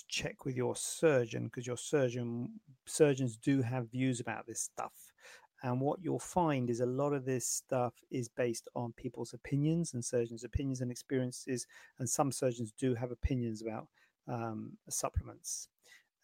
check 0.09 0.45
with 0.45 0.57
your 0.57 0.77
surgeon 0.77 1.45
because 1.45 1.67
your 1.67 1.79
surgeon 1.79 2.61
surgeons 2.85 3.39
do 3.39 3.63
have 3.63 3.91
views 3.91 4.21
about 4.21 4.47
this 4.47 4.61
stuff 4.61 5.12
and 5.63 5.81
what 5.81 6.01
you'll 6.03 6.19
find 6.19 6.69
is 6.69 6.81
a 6.81 6.87
lot 6.87 7.13
of 7.13 7.25
this 7.25 7.47
stuff 7.47 7.95
is 8.11 8.29
based 8.29 8.69
on 8.75 8.93
people's 8.95 9.33
opinions 9.33 9.95
and 9.95 10.05
surgeons' 10.05 10.45
opinions 10.45 10.81
and 10.81 10.91
experiences. 10.91 11.67
And 11.99 12.09
some 12.09 12.33
surgeons 12.33 12.73
do 12.77 12.95
have 12.95 13.13
opinions 13.13 13.63
about 13.63 13.87
um, 14.27 14.73
supplements 14.89 15.69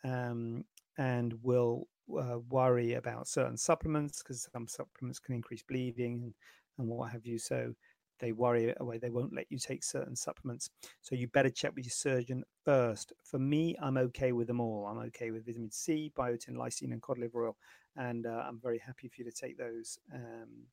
um, 0.05 0.65
and 0.97 1.35
will 1.43 1.87
uh, 2.19 2.39
worry 2.49 2.95
about 2.95 3.29
certain 3.29 3.57
supplements 3.57 4.23
because 4.23 4.49
some 4.53 4.67
supplements 4.67 5.21
can 5.21 5.35
increase 5.37 5.63
bleeding 5.63 6.21
and, 6.23 6.35
and 6.79 6.89
what 6.89 7.13
have 7.13 7.25
you. 7.25 7.39
So 7.39 7.75
they 8.19 8.33
worry 8.33 8.75
away. 8.79 8.99
They 8.99 9.11
won't 9.11 9.35
let 9.35 9.47
you 9.51 9.59
take 9.59 9.85
certain 9.85 10.17
supplements. 10.17 10.71
So 11.01 11.15
you 11.15 11.29
better 11.29 11.51
check 11.51 11.73
with 11.77 11.85
your 11.85 11.93
surgeon 11.93 12.43
first. 12.65 13.13
For 13.23 13.39
me, 13.39 13.77
I'm 13.81 13.97
okay 13.99 14.33
with 14.33 14.49
them 14.49 14.61
all. 14.61 14.87
I'm 14.87 14.99
okay 15.07 15.31
with 15.31 15.47
vitamin 15.47 15.71
C, 15.71 16.13
biotin, 16.17 16.57
lysine, 16.57 16.93
and 16.93 17.03
cod 17.03 17.19
liver 17.19 17.47
oil 17.47 17.57
and 17.99 18.27
uh, 18.27 18.45
I'm 18.47 18.61
very 18.61 18.79
happy 18.79 19.09
for 19.09 19.17
you 19.19 19.25
to 19.25 19.37
take 19.37 19.59
those. 19.59 19.99
Um, 20.15 20.67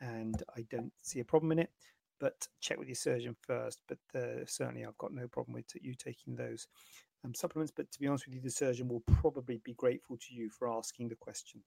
and 0.00 0.42
I 0.56 0.66
don't 0.70 0.92
see 1.02 1.20
a 1.20 1.24
problem 1.24 1.52
in 1.52 1.60
it, 1.60 1.70
but 2.20 2.46
check 2.60 2.78
with 2.78 2.88
your 2.88 2.96
surgeon 2.96 3.36
first. 3.40 3.80
But 3.88 3.98
uh, 4.14 4.44
certainly, 4.46 4.84
I've 4.84 4.98
got 4.98 5.14
no 5.14 5.28
problem 5.28 5.54
with 5.54 5.66
you 5.80 5.94
taking 5.94 6.34
those 6.34 6.66
um, 7.24 7.34
supplements. 7.34 7.72
But 7.74 7.90
to 7.92 8.00
be 8.00 8.08
honest 8.08 8.26
with 8.26 8.34
you, 8.34 8.42
the 8.42 8.50
surgeon 8.50 8.88
will 8.88 9.04
probably 9.20 9.60
be 9.64 9.74
grateful 9.74 10.18
to 10.18 10.34
you 10.34 10.50
for 10.50 10.68
asking 10.68 11.08
the 11.08 11.16
question. 11.16 11.60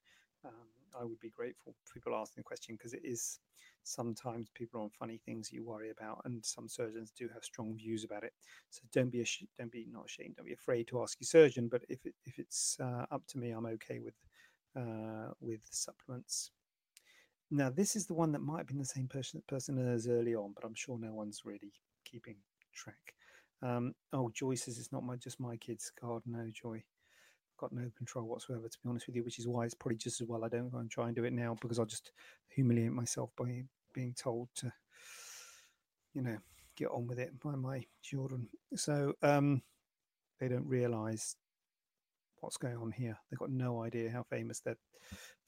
Um, 0.45 0.51
I 0.99 1.03
would 1.03 1.19
be 1.19 1.29
grateful 1.29 1.73
for 1.83 1.93
people 1.93 2.15
asking 2.15 2.41
the 2.41 2.47
question 2.47 2.75
because 2.75 2.93
it 2.93 3.01
is 3.03 3.39
sometimes 3.83 4.49
people 4.53 4.81
on 4.81 4.89
funny 4.89 5.19
things 5.25 5.51
you 5.51 5.63
worry 5.63 5.89
about, 5.89 6.21
and 6.25 6.43
some 6.45 6.67
surgeons 6.67 7.11
do 7.17 7.29
have 7.33 7.43
strong 7.43 7.75
views 7.75 8.03
about 8.03 8.23
it. 8.23 8.33
So 8.69 8.81
don't 8.91 9.11
be 9.11 9.21
ashamed, 9.21 9.49
don't 9.57 9.71
be 9.71 9.87
not 9.91 10.05
ashamed, 10.05 10.35
don't 10.35 10.47
be 10.47 10.53
afraid 10.53 10.87
to 10.89 11.01
ask 11.01 11.17
your 11.19 11.27
surgeon. 11.27 11.69
But 11.69 11.83
if 11.87 12.05
it, 12.05 12.13
if 12.25 12.39
it's 12.39 12.77
uh, 12.81 13.05
up 13.09 13.25
to 13.27 13.37
me, 13.37 13.51
I'm 13.51 13.65
okay 13.65 13.99
with 13.99 14.13
uh, 14.77 15.31
with 15.41 15.61
supplements. 15.71 16.51
Now, 17.49 17.69
this 17.69 17.95
is 17.95 18.05
the 18.05 18.13
one 18.13 18.31
that 18.33 18.41
might 18.41 18.59
have 18.59 18.67
been 18.67 18.77
the 18.77 18.85
same 18.85 19.07
person, 19.07 19.41
person 19.47 19.77
as 19.93 20.07
early 20.07 20.35
on, 20.35 20.51
but 20.53 20.65
I'm 20.65 20.75
sure 20.75 20.97
no 20.99 21.13
one's 21.13 21.43
really 21.45 21.71
keeping 22.05 22.35
track. 22.73 23.15
Um, 23.63 23.93
oh, 24.13 24.29
Joy 24.33 24.55
says 24.55 24.77
it's 24.77 24.91
not 24.91 25.03
my 25.03 25.15
just 25.15 25.39
my 25.39 25.55
kids' 25.57 25.91
God, 25.99 26.21
No, 26.25 26.49
Joy, 26.53 26.75
I've 26.75 27.57
got 27.57 27.71
no 27.71 27.89
control 27.97 28.25
whatsoever, 28.25 28.67
to 28.67 28.77
be 28.83 28.89
honest 28.89 29.07
with 29.07 29.15
you, 29.15 29.23
which 29.23 29.39
is 29.39 29.47
why 29.47 29.65
it's 29.65 29.73
probably 29.73 29.97
just 29.97 30.21
as 30.21 30.27
well 30.27 30.43
I 30.43 30.49
don't 30.49 30.69
go 30.69 30.77
and 30.79 30.91
try 30.91 31.07
and 31.07 31.15
do 31.15 31.23
it 31.23 31.33
now 31.33 31.57
because 31.61 31.79
I'll 31.79 31.85
just 31.85 32.11
humiliate 32.49 32.91
myself 32.91 33.31
by 33.37 33.63
being 33.93 34.13
told 34.13 34.49
to, 34.55 34.71
you 36.13 36.21
know, 36.21 36.37
get 36.75 36.89
on 36.89 37.07
with 37.07 37.17
it 37.17 37.39
by 37.39 37.55
my 37.55 37.83
children. 38.03 38.47
So 38.75 39.13
um, 39.23 39.61
they 40.39 40.49
don't 40.49 40.67
realize 40.67 41.35
what's 42.39 42.57
going 42.57 42.77
on 42.77 42.91
here. 42.91 43.17
They've 43.29 43.39
got 43.39 43.51
no 43.51 43.83
idea 43.83 44.09
how 44.09 44.23
famous 44.29 44.59
their 44.59 44.77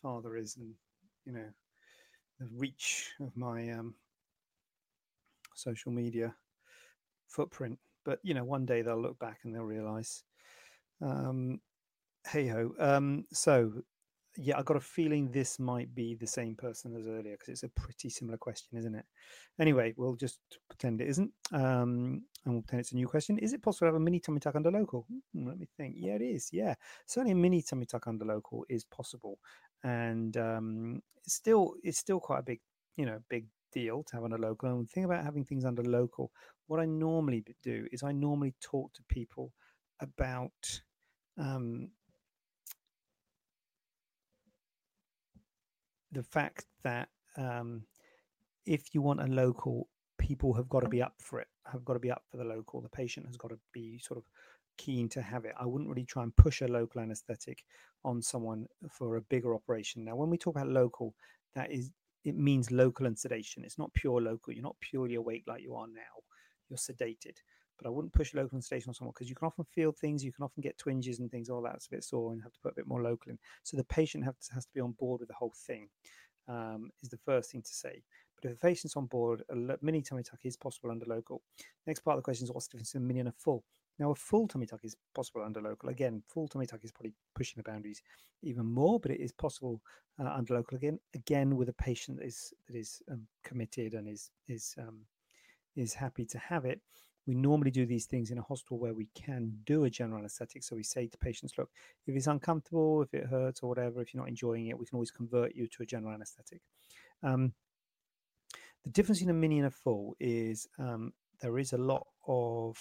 father 0.01 0.35
is, 0.37 0.57
and 0.57 0.73
you 1.25 1.33
know 1.33 1.49
the 2.39 2.47
reach 2.55 3.11
of 3.19 3.35
my 3.35 3.69
um, 3.71 3.95
social 5.55 5.91
media 5.91 6.33
footprint. 7.27 7.77
But 8.05 8.19
you 8.23 8.33
know, 8.33 8.43
one 8.43 8.65
day 8.65 8.81
they'll 8.81 9.01
look 9.01 9.19
back 9.19 9.39
and 9.43 9.53
they'll 9.53 9.63
realize. 9.63 10.23
Um, 11.01 11.59
hey 12.27 12.47
ho. 12.47 12.73
Um, 12.79 13.25
so 13.31 13.71
yeah, 14.37 14.57
I 14.57 14.63
got 14.63 14.77
a 14.77 14.81
feeling 14.81 15.31
this 15.31 15.59
might 15.59 15.93
be 15.93 16.15
the 16.15 16.27
same 16.27 16.55
person 16.55 16.95
as 16.95 17.07
earlier 17.07 17.33
because 17.33 17.49
it's 17.49 17.63
a 17.63 17.69
pretty 17.69 18.09
similar 18.09 18.37
question, 18.37 18.77
isn't 18.77 18.95
it? 18.95 19.05
Anyway, 19.59 19.93
we'll 19.97 20.15
just 20.15 20.39
pretend 20.69 21.01
it 21.01 21.09
isn't, 21.09 21.31
um, 21.51 22.23
and 22.45 22.63
pretend 22.63 22.79
it's 22.81 22.91
a 22.91 22.95
new 22.95 23.07
question. 23.07 23.37
Is 23.37 23.53
it 23.53 23.61
possible 23.61 23.87
to 23.87 23.93
have 23.93 24.01
a 24.01 24.03
mini 24.03 24.19
tummy 24.19 24.39
tuck 24.39 24.55
under 24.55 24.71
local? 24.71 25.05
Hmm, 25.33 25.47
let 25.47 25.59
me 25.59 25.67
think. 25.77 25.95
Yeah, 25.97 26.13
it 26.13 26.21
is. 26.21 26.49
Yeah, 26.51 26.75
certainly 27.05 27.33
a 27.33 27.35
mini 27.35 27.61
tummy 27.61 27.85
tuck 27.85 28.07
under 28.07 28.25
local 28.25 28.65
is 28.69 28.85
possible, 28.85 29.39
and 29.83 30.35
um, 30.37 31.01
it's 31.25 31.35
still 31.35 31.75
it's 31.83 31.97
still 31.97 32.19
quite 32.19 32.39
a 32.39 32.43
big, 32.43 32.59
you 32.95 33.05
know, 33.05 33.19
big 33.29 33.47
deal 33.71 34.03
to 34.03 34.15
have 34.15 34.23
under 34.23 34.37
local. 34.37 34.69
And 34.69 34.87
the 34.87 34.91
thing 34.91 35.05
about 35.05 35.23
having 35.23 35.45
things 35.45 35.65
under 35.65 35.83
local, 35.83 36.31
what 36.67 36.79
I 36.79 36.85
normally 36.85 37.43
do 37.63 37.87
is 37.91 38.03
I 38.03 38.11
normally 38.11 38.53
talk 38.61 38.93
to 38.93 39.03
people 39.09 39.51
about 40.01 40.81
um, 41.37 41.89
the 46.11 46.23
fact 46.23 46.65
that 46.83 47.09
um, 47.37 47.83
if 48.65 48.93
you 48.93 49.01
want 49.01 49.21
a 49.21 49.27
local, 49.27 49.87
people 50.17 50.53
have 50.53 50.69
got 50.69 50.81
to 50.81 50.89
be 50.89 51.01
up 51.01 51.15
for 51.19 51.39
it, 51.39 51.47
have 51.71 51.85
got 51.85 51.93
to 51.93 51.99
be 51.99 52.11
up 52.11 52.23
for 52.29 52.37
the 52.37 52.43
local. 52.43 52.81
The 52.81 52.89
patient 52.89 53.25
has 53.25 53.37
got 53.37 53.49
to 53.49 53.59
be 53.73 53.99
sort 53.99 54.17
of 54.17 54.23
keen 54.77 55.09
to 55.09 55.21
have 55.21 55.45
it. 55.45 55.53
I 55.59 55.65
wouldn't 55.65 55.89
really 55.89 56.05
try 56.05 56.23
and 56.23 56.35
push 56.35 56.61
a 56.61 56.67
local 56.67 57.01
anesthetic 57.01 57.63
on 58.03 58.21
someone 58.21 58.67
for 58.89 59.17
a 59.17 59.21
bigger 59.21 59.53
operation. 59.53 60.05
Now, 60.05 60.15
when 60.15 60.29
we 60.29 60.37
talk 60.37 60.55
about 60.55 60.69
local, 60.69 61.15
that 61.55 61.71
is 61.71 61.91
it 62.25 62.35
means 62.35 62.69
local 62.69 63.05
and 63.05 63.17
sedation. 63.17 63.63
It's 63.63 63.77
not 63.77 63.93
pure 63.93 64.21
local. 64.21 64.53
You're 64.53 64.63
not 64.63 64.79
purely 64.81 65.15
awake 65.15 65.43
like 65.47 65.61
you 65.61 65.75
are 65.75 65.87
now. 65.87 66.23
You're 66.69 66.77
sedated 66.77 67.37
but 67.79 67.87
I 67.87 67.91
wouldn't 67.91 68.13
push 68.13 68.33
local 68.33 68.61
sedation 68.61 68.89
on 68.89 68.93
someone 68.93 69.13
because 69.13 69.29
you 69.29 69.35
can 69.35 69.47
often 69.47 69.63
feel 69.63 69.91
things, 69.91 70.23
you 70.23 70.33
can 70.33 70.43
often 70.43 70.61
get 70.61 70.77
twinges 70.77 71.19
and 71.19 71.31
things, 71.31 71.49
all 71.49 71.61
that's 71.61 71.87
a 71.87 71.89
bit 71.89 72.03
sore 72.03 72.33
and 72.33 72.43
have 72.43 72.51
to 72.51 72.59
put 72.61 72.73
a 72.73 72.75
bit 72.75 72.87
more 72.87 73.01
local 73.01 73.31
in. 73.31 73.39
So 73.63 73.77
the 73.77 73.85
patient 73.85 74.25
has 74.25 74.35
to, 74.47 74.53
has 74.53 74.65
to 74.65 74.73
be 74.73 74.81
on 74.81 74.91
board 74.91 75.21
with 75.21 75.29
the 75.29 75.35
whole 75.35 75.53
thing, 75.65 75.87
um, 76.47 76.91
is 77.01 77.09
the 77.09 77.17
first 77.17 77.51
thing 77.51 77.61
to 77.61 77.73
say. 77.73 78.03
But 78.41 78.51
if 78.51 78.59
the 78.59 78.67
patient's 78.67 78.95
on 78.95 79.05
board, 79.05 79.43
a 79.49 79.77
mini 79.81 80.01
tummy 80.01 80.23
tuck 80.23 80.39
is 80.43 80.57
possible 80.57 80.91
under 80.91 81.05
local. 81.05 81.41
Next 81.87 82.01
part 82.01 82.15
of 82.15 82.19
the 82.19 82.25
question 82.25 82.45
is 82.45 82.51
what's 82.51 82.67
the 82.67 82.73
difference 82.73 82.91
between 82.91 83.05
a 83.05 83.07
mini 83.07 83.19
and 83.19 83.29
a 83.29 83.33
full? 83.33 83.63
Now, 83.99 84.11
a 84.11 84.15
full 84.15 84.47
tummy 84.47 84.65
tuck 84.65 84.79
is 84.83 84.95
possible 85.13 85.43
under 85.43 85.61
local. 85.61 85.89
Again, 85.89 86.23
full 86.25 86.47
tummy 86.47 86.65
tuck 86.65 86.83
is 86.83 86.91
probably 86.91 87.13
pushing 87.35 87.57
the 87.57 87.69
boundaries 87.69 88.01
even 88.41 88.65
more, 88.65 88.97
but 88.99 89.11
it 89.11 89.19
is 89.19 89.33
possible 89.33 89.81
uh, 90.19 90.29
under 90.29 90.53
local 90.53 90.77
again. 90.77 90.99
Again, 91.13 91.57
with 91.57 91.67
a 91.67 91.73
patient 91.73 92.17
that 92.17 92.25
is 92.25 92.53
that 92.67 92.77
is 92.77 93.01
um, 93.11 93.27
committed 93.43 93.93
and 93.93 94.07
is 94.07 94.31
is 94.47 94.73
um, 94.79 95.01
is 95.75 95.93
happy 95.93 96.25
to 96.25 96.37
have 96.37 96.63
it. 96.63 96.81
We 97.27 97.35
normally 97.35 97.71
do 97.71 97.85
these 97.85 98.05
things 98.05 98.31
in 98.31 98.37
a 98.37 98.41
hospital 98.41 98.79
where 98.79 98.93
we 98.93 99.07
can 99.13 99.51
do 99.65 99.83
a 99.83 99.89
general 99.89 100.19
anesthetic. 100.19 100.63
So 100.63 100.75
we 100.75 100.83
say 100.83 101.05
to 101.07 101.17
patients, 101.17 101.53
look, 101.57 101.69
if 102.07 102.15
it's 102.15 102.25
uncomfortable, 102.25 103.03
if 103.03 103.13
it 103.13 103.27
hurts 103.27 103.61
or 103.61 103.69
whatever, 103.69 104.01
if 104.01 104.13
you're 104.13 104.21
not 104.23 104.29
enjoying 104.29 104.67
it, 104.67 104.79
we 104.79 104.85
can 104.85 104.95
always 104.95 105.11
convert 105.11 105.53
you 105.55 105.67
to 105.67 105.83
a 105.83 105.85
general 105.85 106.13
anesthetic. 106.13 106.61
Um, 107.21 107.53
the 108.83 108.91
difference 108.91 109.21
in 109.21 109.29
a 109.29 109.33
mini 109.33 109.57
and 109.57 109.67
a 109.67 109.71
full 109.71 110.15
is 110.19 110.67
um, 110.77 111.13
there 111.41 111.57
is 111.59 111.73
a 111.73 111.77
lot 111.77 112.05
of 112.27 112.77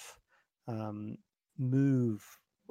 um, 0.66 1.16
move, 1.58 2.24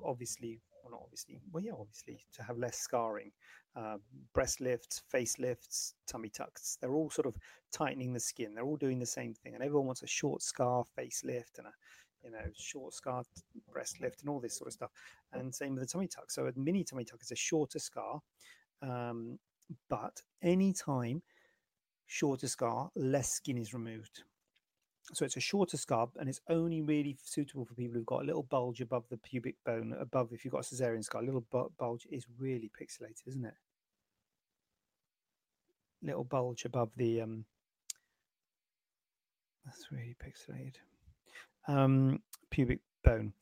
obviously, 0.03 0.59
well, 0.83 0.91
not 0.91 1.01
obviously, 1.03 1.39
well, 1.51 1.63
yeah, 1.63 1.73
obviously, 1.77 2.19
to 2.33 2.43
have 2.43 2.57
less 2.57 2.77
scarring. 2.77 3.31
Uh, 3.75 3.97
breast 4.33 4.59
lifts, 4.59 5.03
face 5.11 5.37
lifts, 5.37 5.93
tummy 6.07 6.29
tucks, 6.29 6.77
they're 6.81 6.95
all 6.95 7.09
sort 7.11 7.27
of 7.27 7.35
tightening 7.71 8.11
the 8.11 8.19
skin. 8.19 8.55
They're 8.55 8.65
all 8.65 8.77
doing 8.77 8.97
the 8.97 9.05
same 9.05 9.33
thing. 9.35 9.53
And 9.53 9.63
everyone 9.63 9.85
wants 9.85 10.01
a 10.01 10.07
short 10.07 10.41
scar 10.41 10.83
facelift 10.97 11.59
and 11.59 11.67
a 11.67 11.71
you 12.23 12.31
know, 12.31 12.39
short 12.55 12.93
scar 12.93 13.23
breast 13.71 14.01
lift 14.01 14.21
and 14.21 14.29
all 14.29 14.39
this 14.39 14.57
sort 14.57 14.67
of 14.67 14.73
stuff. 14.73 14.91
And 15.33 15.53
same 15.53 15.75
with 15.75 15.83
the 15.83 15.87
tummy 15.87 16.07
tuck. 16.07 16.31
So 16.31 16.47
a 16.47 16.51
mini 16.55 16.83
tummy 16.83 17.05
tuck 17.05 17.21
is 17.21 17.31
a 17.31 17.35
shorter 17.35 17.79
scar. 17.79 18.21
Um, 18.81 19.37
but 19.89 20.21
anytime 20.41 21.21
shorter 22.07 22.47
scar, 22.47 22.89
less 22.95 23.29
skin 23.29 23.57
is 23.57 23.73
removed. 23.73 24.23
So 25.13 25.23
it's 25.23 25.37
a 25.37 25.41
shorter 25.41 25.77
scar 25.77 26.09
and 26.17 26.27
it's 26.27 26.41
only 26.49 26.81
really 26.81 27.17
suitable 27.23 27.65
for 27.65 27.75
people 27.75 27.95
who've 27.95 28.05
got 28.05 28.23
a 28.23 28.25
little 28.25 28.43
bulge 28.43 28.81
above 28.81 29.05
the 29.09 29.17
pubic 29.17 29.55
bone, 29.65 29.95
above 29.99 30.33
if 30.33 30.43
you've 30.43 30.51
got 30.51 30.69
a 30.69 30.75
cesarean 30.75 31.03
scar, 31.03 31.21
a 31.21 31.25
little 31.25 31.45
bulge 31.77 32.07
is 32.11 32.25
really 32.37 32.69
pixelated, 32.79 33.27
isn't 33.27 33.45
it? 33.45 33.53
Little 36.01 36.25
bulge 36.25 36.65
above 36.65 36.89
the, 36.97 37.21
um, 37.21 37.45
that's 39.65 39.91
really 39.91 40.15
pixelated, 40.21 40.75
um, 41.67 42.21
pubic 42.51 42.79
bone, 43.03 43.33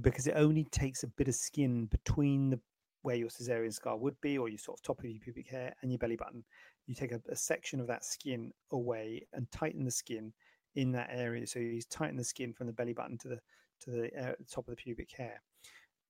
because 0.00 0.26
it 0.26 0.34
only 0.36 0.64
takes 0.64 1.02
a 1.02 1.08
bit 1.08 1.28
of 1.28 1.34
skin 1.34 1.86
between 1.86 2.50
the 2.50 2.60
where 3.02 3.16
your 3.16 3.28
cesarean 3.28 3.72
scar 3.72 3.96
would 3.96 4.18
be, 4.20 4.38
or 4.38 4.48
your 4.48 4.58
sort 4.58 4.78
of 4.78 4.82
top 4.82 5.00
of 5.00 5.04
your 5.04 5.18
pubic 5.20 5.48
hair 5.48 5.74
and 5.82 5.90
your 5.90 5.98
belly 5.98 6.16
button. 6.16 6.44
You 6.92 6.96
take 6.96 7.12
a, 7.12 7.22
a 7.30 7.36
section 7.36 7.80
of 7.80 7.86
that 7.86 8.04
skin 8.04 8.52
away 8.70 9.26
and 9.32 9.50
tighten 9.50 9.82
the 9.82 9.90
skin 9.90 10.30
in 10.74 10.92
that 10.92 11.08
area. 11.10 11.46
So 11.46 11.58
you 11.58 11.80
tighten 11.88 12.18
the 12.18 12.24
skin 12.24 12.52
from 12.52 12.66
the 12.66 12.72
belly 12.74 12.92
button 12.92 13.16
to 13.18 13.28
the 13.28 13.40
to 13.80 13.90
the 13.90 14.10
uh, 14.20 14.34
top 14.50 14.68
of 14.68 14.72
the 14.72 14.76
pubic 14.76 15.10
hair. 15.16 15.40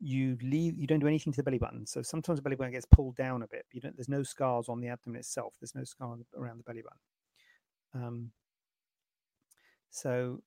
You 0.00 0.36
leave. 0.42 0.76
You 0.76 0.88
don't 0.88 0.98
do 0.98 1.06
anything 1.06 1.32
to 1.32 1.36
the 1.36 1.44
belly 1.44 1.58
button. 1.58 1.86
So 1.86 2.02
sometimes 2.02 2.38
the 2.38 2.42
belly 2.42 2.56
button 2.56 2.72
gets 2.72 2.86
pulled 2.86 3.14
down 3.14 3.44
a 3.44 3.46
bit. 3.46 3.64
You 3.70 3.80
don't. 3.80 3.96
There's 3.96 4.08
no 4.08 4.24
scars 4.24 4.68
on 4.68 4.80
the 4.80 4.88
abdomen 4.88 5.20
itself. 5.20 5.54
There's 5.60 5.76
no 5.76 5.84
scar 5.84 6.16
around 6.36 6.58
the 6.58 6.64
belly 6.64 6.82
button. 6.82 8.04
Um, 8.04 8.32
so 9.90 10.40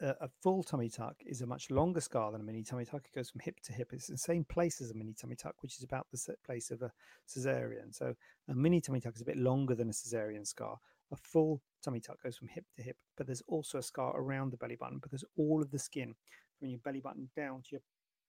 a, 0.00 0.28
full 0.42 0.62
tummy 0.62 0.88
tuck 0.88 1.16
is 1.26 1.42
a 1.42 1.46
much 1.46 1.70
longer 1.70 2.00
scar 2.00 2.32
than 2.32 2.40
a 2.40 2.44
mini 2.44 2.62
tummy 2.62 2.84
tuck. 2.84 3.04
It 3.04 3.14
goes 3.14 3.30
from 3.30 3.40
hip 3.40 3.60
to 3.64 3.72
hip. 3.72 3.90
It's 3.92 4.06
the 4.06 4.16
same 4.16 4.44
place 4.44 4.80
as 4.80 4.90
a 4.90 4.94
mini 4.94 5.14
tummy 5.14 5.36
tuck, 5.36 5.56
which 5.62 5.76
is 5.76 5.82
about 5.82 6.06
the 6.12 6.34
place 6.44 6.70
of 6.70 6.82
a 6.82 6.90
cesarean. 7.28 7.94
So 7.94 8.14
a 8.48 8.54
mini 8.54 8.80
tummy 8.80 9.00
tuck 9.00 9.14
is 9.14 9.22
a 9.22 9.26
bit 9.26 9.36
longer 9.36 9.74
than 9.74 9.88
a 9.88 9.92
cesarean 9.92 10.46
scar. 10.46 10.78
A 11.12 11.16
full 11.16 11.60
tummy 11.82 12.00
tuck 12.00 12.22
goes 12.22 12.36
from 12.36 12.48
hip 12.48 12.64
to 12.76 12.82
hip, 12.82 12.96
but 13.16 13.26
there's 13.26 13.42
also 13.48 13.78
a 13.78 13.82
scar 13.82 14.16
around 14.16 14.52
the 14.52 14.56
belly 14.56 14.76
button 14.76 14.98
because 15.02 15.24
all 15.36 15.60
of 15.60 15.70
the 15.70 15.78
skin 15.78 16.14
from 16.58 16.68
your 16.68 16.78
belly 16.78 17.00
button 17.00 17.28
down 17.36 17.62
to 17.62 17.68
your 17.72 17.80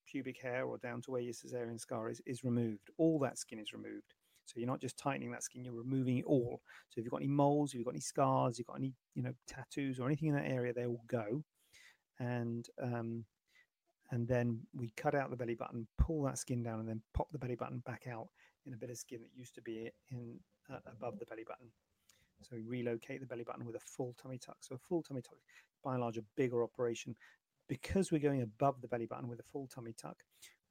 pubic 0.07 0.41
hair 0.41 0.65
or 0.65 0.77
down 0.77 1.01
to 1.03 1.11
where 1.11 1.21
your 1.21 1.33
cesarean 1.33 1.79
scar 1.79 2.09
is 2.09 2.21
is 2.25 2.43
removed. 2.43 2.89
All 2.97 3.19
that 3.19 3.37
skin 3.37 3.59
is 3.59 3.73
removed. 3.73 4.13
So 4.51 4.59
you're 4.59 4.67
not 4.67 4.81
just 4.81 4.97
tightening 4.97 5.31
that 5.31 5.43
skin, 5.43 5.63
you're 5.63 5.73
removing 5.73 6.17
it 6.17 6.25
all. 6.25 6.61
So 6.89 6.99
if 6.99 7.05
you've 7.05 7.11
got 7.11 7.21
any 7.21 7.27
moles, 7.27 7.71
if 7.71 7.77
you've 7.77 7.85
got 7.85 7.93
any 7.93 8.01
scars, 8.01 8.57
you've 8.57 8.67
got 8.67 8.77
any, 8.77 8.93
you 9.15 9.23
know, 9.23 9.33
tattoos 9.47 9.97
or 9.97 10.07
anything 10.07 10.27
in 10.27 10.35
that 10.35 10.47
area, 10.47 10.73
they 10.73 10.87
will 10.87 11.05
go. 11.07 11.43
And 12.19 12.67
um, 12.81 13.23
and 14.11 14.27
then 14.27 14.59
we 14.73 14.91
cut 14.97 15.15
out 15.15 15.29
the 15.29 15.37
belly 15.37 15.55
button, 15.55 15.87
pull 15.97 16.23
that 16.23 16.37
skin 16.37 16.61
down, 16.61 16.81
and 16.81 16.89
then 16.89 17.01
pop 17.13 17.31
the 17.31 17.39
belly 17.39 17.55
button 17.55 17.81
back 17.85 18.07
out 18.11 18.27
in 18.65 18.73
a 18.73 18.77
bit 18.77 18.89
of 18.89 18.97
skin 18.97 19.21
that 19.21 19.31
used 19.33 19.55
to 19.55 19.61
be 19.61 19.89
in 20.09 20.37
uh, 20.69 20.79
above 20.85 21.17
the 21.17 21.25
belly 21.25 21.45
button. 21.47 21.67
So 22.41 22.57
we 22.57 22.63
relocate 22.63 23.21
the 23.21 23.27
belly 23.27 23.43
button 23.45 23.65
with 23.65 23.75
a 23.75 23.79
full 23.79 24.13
tummy 24.21 24.37
tuck. 24.37 24.57
So 24.59 24.75
a 24.75 24.79
full 24.79 25.01
tummy 25.01 25.21
tuck, 25.21 25.37
by 25.83 25.93
and 25.93 26.01
large, 26.01 26.17
a 26.17 26.23
bigger 26.35 26.61
operation. 26.61 27.15
Because 27.69 28.11
we're 28.11 28.19
going 28.19 28.41
above 28.41 28.81
the 28.81 28.87
belly 28.87 29.05
button 29.05 29.29
with 29.29 29.39
a 29.39 29.43
full 29.43 29.67
tummy 29.67 29.93
tuck, 29.93 30.17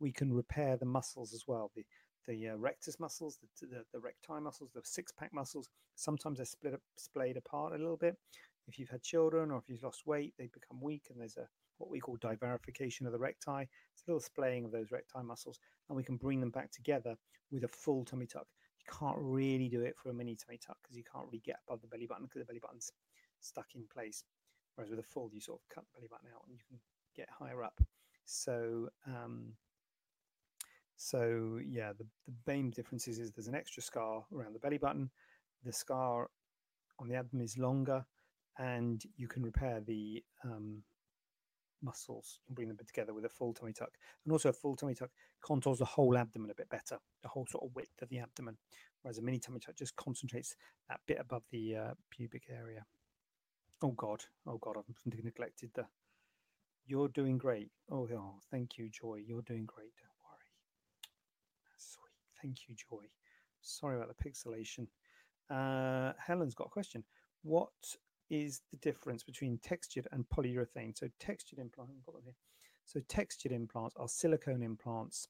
we 0.01 0.13
can 0.13 0.33
repair 0.33 0.77
the 0.77 0.85
muscles 0.85 1.33
as 1.33 1.45
well. 1.47 1.71
The 1.75 1.87
the 2.27 2.49
uh, 2.49 2.57
rectus 2.57 3.01
muscles, 3.01 3.39
the, 3.61 3.67
the, 3.67 3.85
the 3.93 3.99
recti 3.99 4.41
muscles, 4.41 4.71
the 4.75 4.81
six 4.85 5.13
pack 5.13 5.33
muscles. 5.33 5.69
Sometimes 5.95 6.39
they're 6.39 6.47
split 6.47 6.75
up, 6.75 6.81
splayed 6.97 7.37
apart 7.37 7.73
a 7.73 7.79
little 7.79 7.97
bit. 7.97 8.17
If 8.67 8.79
you've 8.79 8.91
had 8.91 9.03
children 9.03 9.51
or 9.51 9.59
if 9.59 9.65
you've 9.69 9.83
lost 9.83 10.07
weight, 10.07 10.35
they 10.39 10.49
become 10.53 10.81
weak, 10.81 11.05
and 11.11 11.21
there's 11.21 11.37
a 11.37 11.49
what 11.79 11.91
we 11.91 11.99
call 11.99 12.19
divarification 12.19 13.07
of 13.07 13.13
the 13.13 13.19
recti. 13.19 13.63
It's 13.93 14.05
a 14.07 14.11
little 14.11 14.21
splaying 14.21 14.65
of 14.65 14.71
those 14.71 14.91
recti 14.93 15.23
muscles, 15.25 15.59
and 15.89 15.97
we 15.97 16.05
can 16.05 16.17
bring 16.17 16.41
them 16.41 16.51
back 16.51 16.71
together 16.71 17.17
with 17.51 17.65
a 17.65 17.69
full 17.69 18.05
tummy 18.05 18.27
tuck. 18.27 18.47
You 18.79 18.99
can't 18.99 19.19
really 19.19 19.69
do 19.69 19.83
it 19.83 19.97
for 19.97 20.11
a 20.11 20.15
mini 20.15 20.37
tummy 20.37 20.59
tuck 20.59 20.77
because 20.83 20.97
you 20.97 21.05
can't 21.11 21.27
really 21.27 21.43
get 21.45 21.57
above 21.67 21.81
the 21.81 21.89
belly 21.89 22.07
button 22.07 22.27
because 22.27 22.41
the 22.41 22.47
belly 22.47 22.61
button's 22.61 22.93
stuck 23.41 23.67
in 23.75 23.85
place. 23.93 24.25
Whereas 24.75 24.91
with 24.91 25.01
a 25.01 25.03
full, 25.03 25.31
you 25.33 25.41
sort 25.41 25.61
of 25.61 25.75
cut 25.75 25.85
the 25.85 25.99
belly 25.99 26.09
button 26.09 26.29
out 26.35 26.43
and 26.47 26.55
you 26.55 26.61
can 26.69 26.79
get 27.17 27.29
higher 27.31 27.63
up. 27.63 27.81
So 28.25 28.89
um, 29.07 29.55
so 31.03 31.59
yeah, 31.67 31.93
the, 31.97 32.05
the 32.27 32.35
main 32.47 32.69
difference 32.69 33.09
is, 33.09 33.33
there's 33.33 33.49
an 33.49 33.55
extra 33.55 33.83
scar 33.83 34.23
around 34.35 34.55
the 34.55 34.59
belly 34.59 34.77
button. 34.77 35.09
The 35.65 35.73
scar 35.73 36.29
on 36.99 37.09
the 37.09 37.15
abdomen 37.15 37.43
is 37.43 37.57
longer, 37.57 38.05
and 38.59 39.03
you 39.17 39.27
can 39.27 39.43
repair 39.43 39.81
the 39.81 40.23
um, 40.45 40.83
muscles 41.83 42.41
and 42.47 42.55
bring 42.55 42.69
them 42.69 42.77
together 42.87 43.15
with 43.15 43.25
a 43.25 43.31
full 43.31 43.55
tummy 43.55 43.73
tuck. 43.73 43.93
And 44.27 44.33
also, 44.33 44.51
a 44.51 44.53
full 44.53 44.77
tummy 44.77 44.95
tuck 44.95 45.09
contours 45.41 45.79
the 45.79 45.87
whole 45.87 46.19
abdomen 46.19 46.51
a 46.51 46.55
bit 46.55 46.69
better, 46.69 46.99
the 47.23 47.31
whole 47.31 47.47
sort 47.47 47.65
of 47.65 47.75
width 47.75 48.03
of 48.03 48.11
the 48.11 48.19
abdomen, 48.19 48.59
whereas 49.01 49.17
a 49.17 49.23
mini 49.23 49.39
tummy 49.39 49.59
tuck 49.59 49.77
just 49.77 49.97
concentrates 49.97 50.55
that 50.91 51.01
bit 51.07 51.17
above 51.19 51.45
the 51.51 51.77
uh, 51.77 51.95
pubic 52.11 52.43
area. 52.51 52.85
Oh 53.83 53.93
God, 53.93 54.23
oh 54.47 54.59
God, 54.59 54.77
I've 54.77 55.25
neglected 55.25 55.71
the. 55.75 55.87
You're 56.85 57.09
doing 57.09 57.39
great. 57.39 57.71
Oh, 57.91 58.07
oh, 58.15 58.35
thank 58.51 58.77
you, 58.77 58.91
Joy. 58.91 59.23
You're 59.27 59.41
doing 59.41 59.65
great. 59.65 59.95
Thank 62.43 62.69
you, 62.69 62.75
Joy. 62.75 63.05
Sorry 63.61 63.97
about 63.97 64.09
the 64.09 64.31
pixelation. 64.31 64.87
Uh, 65.51 66.13
Helen's 66.19 66.55
got 66.55 66.69
a 66.69 66.71
question. 66.71 67.05
What 67.43 67.71
is 68.31 68.63
the 68.71 68.77
difference 68.79 69.23
between 69.23 69.59
textured 69.59 70.07
and 70.13 70.25
polyurethane? 70.29 70.97
So 70.97 71.09
textured 71.19 71.59
implant, 71.59 71.91
So 72.85 73.01
textured 73.09 73.53
implants 73.53 73.97
are 73.97 74.09
silicone 74.09 74.63
implants 74.63 75.29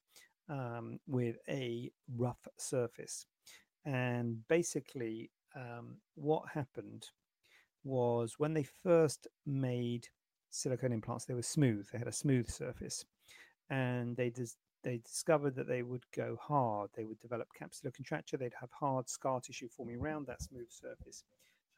um, 0.49 0.99
with 1.07 1.37
a 1.49 1.90
rough 2.16 2.46
surface. 2.59 3.27
And 3.85 4.46
basically, 4.49 5.31
um, 5.57 5.96
what 6.14 6.49
happened 6.53 7.07
was 7.83 8.35
when 8.38 8.53
they 8.55 8.64
first 8.83 9.27
made 9.46 10.09
silicone 10.51 10.92
implants, 10.92 11.25
they 11.25 11.35
were 11.35 11.42
smooth. 11.42 11.87
They 11.90 11.99
had 11.99 12.09
a 12.09 12.12
smooth 12.12 12.49
surface, 12.51 13.05
and 13.70 14.16
they 14.16 14.31
des- 14.31 14.57
they 14.83 14.99
discovered 14.99 15.55
that 15.57 15.69
they 15.69 15.83
would 15.83 16.05
go 16.14 16.38
hard. 16.40 16.90
They 16.95 17.05
would 17.05 17.21
develop 17.21 17.49
capsular 17.61 17.95
contracture. 17.95 18.37
They'd 18.37 18.55
have 18.61 18.71
hard 18.73 19.09
scar 19.09 19.40
tissue 19.40 19.69
forming 19.69 19.97
around 19.97 20.27
that 20.27 20.43
smooth 20.43 20.71
surface 20.71 21.25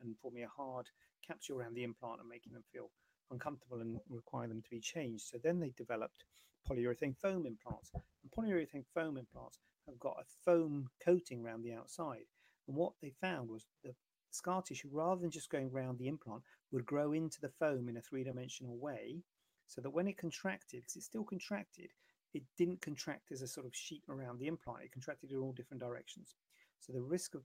and 0.01 0.17
forming 0.21 0.45
a 0.45 0.49
hard 0.49 0.87
capsule 1.27 1.59
around 1.59 1.75
the 1.75 1.85
implant 1.85 2.21
and 2.21 2.29
making 2.29 2.53
them 2.53 2.65
feel 2.73 2.91
uncomfortable 3.31 3.81
and 3.81 3.99
require 4.11 4.49
them 4.49 4.63
to 4.63 4.71
be 4.71 4.81
changed. 4.81 5.25
So 5.27 5.39
then 5.43 5.59
they 5.59 5.73
developed 5.77 6.25
polyurethane 6.69 7.17
foam 7.17 7.47
implants. 7.47 7.91
And 7.95 8.03
polyurethane 8.37 8.85
foam 8.95 9.17
implants 9.17 9.59
have 9.87 9.99
got 9.99 10.17
a 10.21 10.25
foam 10.45 10.89
coating 11.05 11.45
around 11.45 11.63
the 11.63 11.75
outside. 11.75 12.27
And 12.69 12.77
what 12.77 12.93
they 13.03 13.13
found 13.21 13.49
was 13.49 13.67
the 13.83 13.95
scar 14.31 14.63
tissue, 14.63 14.89
rather 14.93 15.21
than 15.21 15.31
just 15.31 15.51
going 15.51 15.71
around 15.73 15.99
the 15.99 16.09
implant, 16.09 16.43
would 16.71 16.87
grow 16.87 17.13
into 17.13 17.41
the 17.41 17.51
foam 17.59 17.89
in 17.89 17.97
a 17.97 18.01
three 18.01 18.25
dimensional 18.25 18.77
way 18.77 19.23
so 19.67 19.81
that 19.81 19.91
when 19.91 20.07
it 20.07 20.19
contracted, 20.19 20.81
because 20.81 20.97
it's 20.97 21.07
still 21.07 21.25
contracted, 21.25 21.91
it 22.35 22.43
didn't 22.57 22.81
contract 22.81 23.33
as 23.33 23.43
a 23.43 23.49
sort 23.49 23.67
of 23.67 23.75
sheet 23.75 24.03
around 24.09 24.39
the 24.39 24.47
implant. 24.47 24.85
It 24.85 24.93
contracted 24.93 25.31
in 25.31 25.39
all 25.39 25.53
different 25.53 25.83
directions. 25.83 26.35
So 26.81 26.93
the 26.93 27.01
risk 27.01 27.35
of 27.35 27.43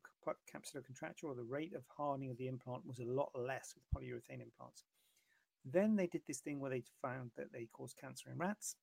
capsular 0.51 0.83
contracture 0.83 1.27
or 1.27 1.35
the 1.35 1.43
rate 1.43 1.75
of 1.75 1.83
hardening 1.95 2.31
of 2.31 2.37
the 2.37 2.47
implant 2.47 2.85
was 2.85 2.99
a 2.99 3.05
lot 3.05 3.29
less 3.35 3.75
with 3.75 3.83
polyurethane 3.95 4.41
implants. 4.41 4.83
Then 5.63 5.95
they 5.95 6.07
did 6.07 6.21
this 6.25 6.39
thing 6.39 6.59
where 6.59 6.71
they 6.71 6.83
found 7.01 7.31
that 7.37 7.51
they 7.51 7.67
caused 7.71 7.97
cancer 7.97 8.31
in 8.31 8.37
rats. 8.37 8.75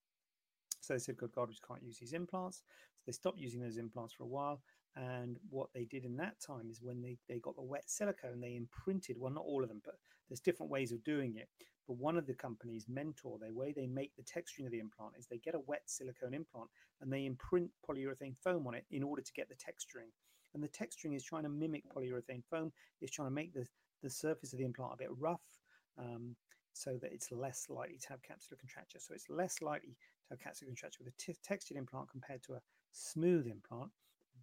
So 0.81 0.93
they 0.93 0.99
said, 0.99 1.17
good 1.17 1.33
God, 1.33 1.49
we 1.49 1.57
can't 1.67 1.83
use 1.83 1.99
these 1.99 2.13
implants. 2.13 2.59
So 2.99 3.03
they 3.07 3.13
stopped 3.13 3.41
using 3.41 3.61
those 3.61 3.79
implants 3.79 4.13
for 4.13 4.25
a 4.25 4.29
while. 4.29 4.61
And 4.97 5.39
what 5.51 5.71
they 5.75 5.87
did 5.87 6.05
in 6.05 6.17
that 6.19 6.41
time 6.41 6.69
is 6.71 6.83
when 6.83 7.03
they, 7.03 7.17
they 7.29 7.41
got 7.41 7.57
the 7.57 7.63
wet 7.63 7.85
silicone, 7.87 8.41
they 8.41 8.55
imprinted, 8.55 9.17
well, 9.19 9.33
not 9.33 9.45
all 9.45 9.63
of 9.63 9.69
them, 9.69 9.81
but 9.85 9.95
there's 10.29 10.41
different 10.41 10.71
ways 10.71 10.93
of 10.93 11.03
doing 11.03 11.37
it. 11.37 11.49
But 11.87 11.99
one 11.99 12.17
of 12.17 12.27
the 12.27 12.35
companies, 12.35 12.87
Mentor, 12.89 13.39
the 13.39 13.53
way 13.53 13.73
they 13.73 13.87
make 13.87 14.13
the 14.17 14.23
texturing 14.23 14.65
of 14.65 14.73
the 14.73 14.81
implant 14.81 15.15
is 15.19 15.27
they 15.27 15.39
get 15.39 15.55
a 15.55 15.61
wet 15.61 15.83
silicone 15.87 16.35
implant 16.35 16.71
and 17.01 17.13
they 17.13 17.27
imprint 17.27 17.71
polyurethane 17.87 18.37
foam 18.43 18.67
on 18.67 18.75
it 18.75 18.87
in 18.91 19.03
order 19.03 19.23
to 19.23 19.33
get 19.33 19.49
the 19.49 19.55
texturing. 19.55 20.11
And 20.55 20.63
the 20.63 20.69
texturing 20.69 21.17
is 21.17 21.25
trying 21.25 21.43
to 21.43 21.49
mimic 21.49 21.85
polyurethane 21.95 22.45
foam. 22.49 22.73
It's 23.01 23.13
trying 23.13 23.29
to 23.29 23.35
make 23.35 23.53
the, 23.53 23.67
the 24.03 24.11
surface 24.11 24.53
of 24.53 24.59
the 24.59 24.65
implant 24.65 24.95
a 24.95 24.97
bit 24.97 25.11
rough 25.19 25.43
um, 25.99 26.37
so 26.73 26.97
that 27.03 27.13
it's 27.13 27.31
less 27.31 27.67
likely 27.69 27.99
to 27.99 28.09
have 28.09 28.23
capsular 28.23 28.59
contracture. 28.59 28.99
So 28.99 29.15
it's 29.15 29.29
less 29.29 29.61
likely 29.61 29.97
to 30.29 30.31
have 30.31 30.39
capsular 30.39 30.69
contracture 30.69 31.05
with 31.05 31.13
a 31.13 31.17
t- 31.19 31.37
textured 31.43 31.77
implant 31.77 32.11
compared 32.11 32.43
to 32.45 32.55
a 32.55 32.61
smooth 32.93 33.47
implant. 33.47 33.91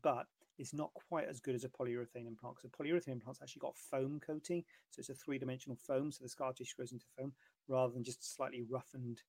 But 0.03 0.27
it's 0.61 0.73
not 0.73 0.93
quite 0.93 1.27
as 1.27 1.39
good 1.39 1.55
as 1.55 1.63
a 1.63 1.69
polyurethane 1.69 2.27
implant 2.27 2.55
because 2.55 2.65
a 2.65 2.83
polyurethane 2.83 3.19
implant's 3.19 3.41
actually 3.41 3.61
got 3.61 3.75
foam 3.75 4.21
coating, 4.25 4.63
so 4.91 4.99
it's 4.99 5.09
a 5.09 5.15
three-dimensional 5.15 5.75
foam, 5.75 6.11
so 6.11 6.23
the 6.23 6.29
scar 6.29 6.53
tissue 6.53 6.75
goes 6.77 6.91
into 6.91 7.07
foam 7.17 7.33
rather 7.67 7.91
than 7.91 8.03
just 8.03 8.35
slightly 8.35 8.61
roughened 8.69 9.23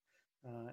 uh, 0.47 0.73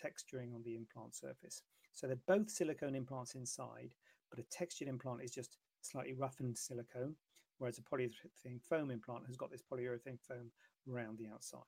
texturing 0.00 0.54
on 0.54 0.62
the 0.64 0.76
implant 0.76 1.16
surface. 1.16 1.62
So 1.92 2.06
they're 2.06 2.16
both 2.28 2.48
silicone 2.48 2.94
implants 2.94 3.34
inside, 3.34 3.94
but 4.30 4.38
a 4.38 4.44
textured 4.44 4.86
implant 4.86 5.22
is 5.22 5.32
just 5.32 5.58
slightly 5.80 6.12
roughened 6.12 6.56
silicone, 6.56 7.16
whereas 7.58 7.78
a 7.78 7.82
polyurethane 7.82 8.62
foam 8.62 8.92
implant 8.92 9.26
has 9.26 9.36
got 9.36 9.50
this 9.50 9.62
polyurethane 9.62 10.20
foam 10.20 10.52
around 10.88 11.18
the 11.18 11.26
outside. 11.26 11.60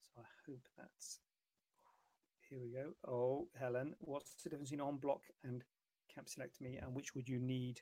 So 0.00 0.22
I 0.22 0.26
hope 0.46 0.62
that's 0.78 1.18
here 2.48 2.60
we 2.60 2.72
go. 2.72 2.94
Oh, 3.06 3.48
Helen, 3.58 3.94
what's 4.00 4.34
the 4.42 4.50
difference 4.50 4.70
between 4.70 4.88
en 4.88 4.96
bloc 4.96 5.22
and 5.44 5.62
capsulectomy, 6.16 6.82
and 6.82 6.94
which 6.94 7.14
would 7.14 7.28
you 7.28 7.38
need 7.38 7.80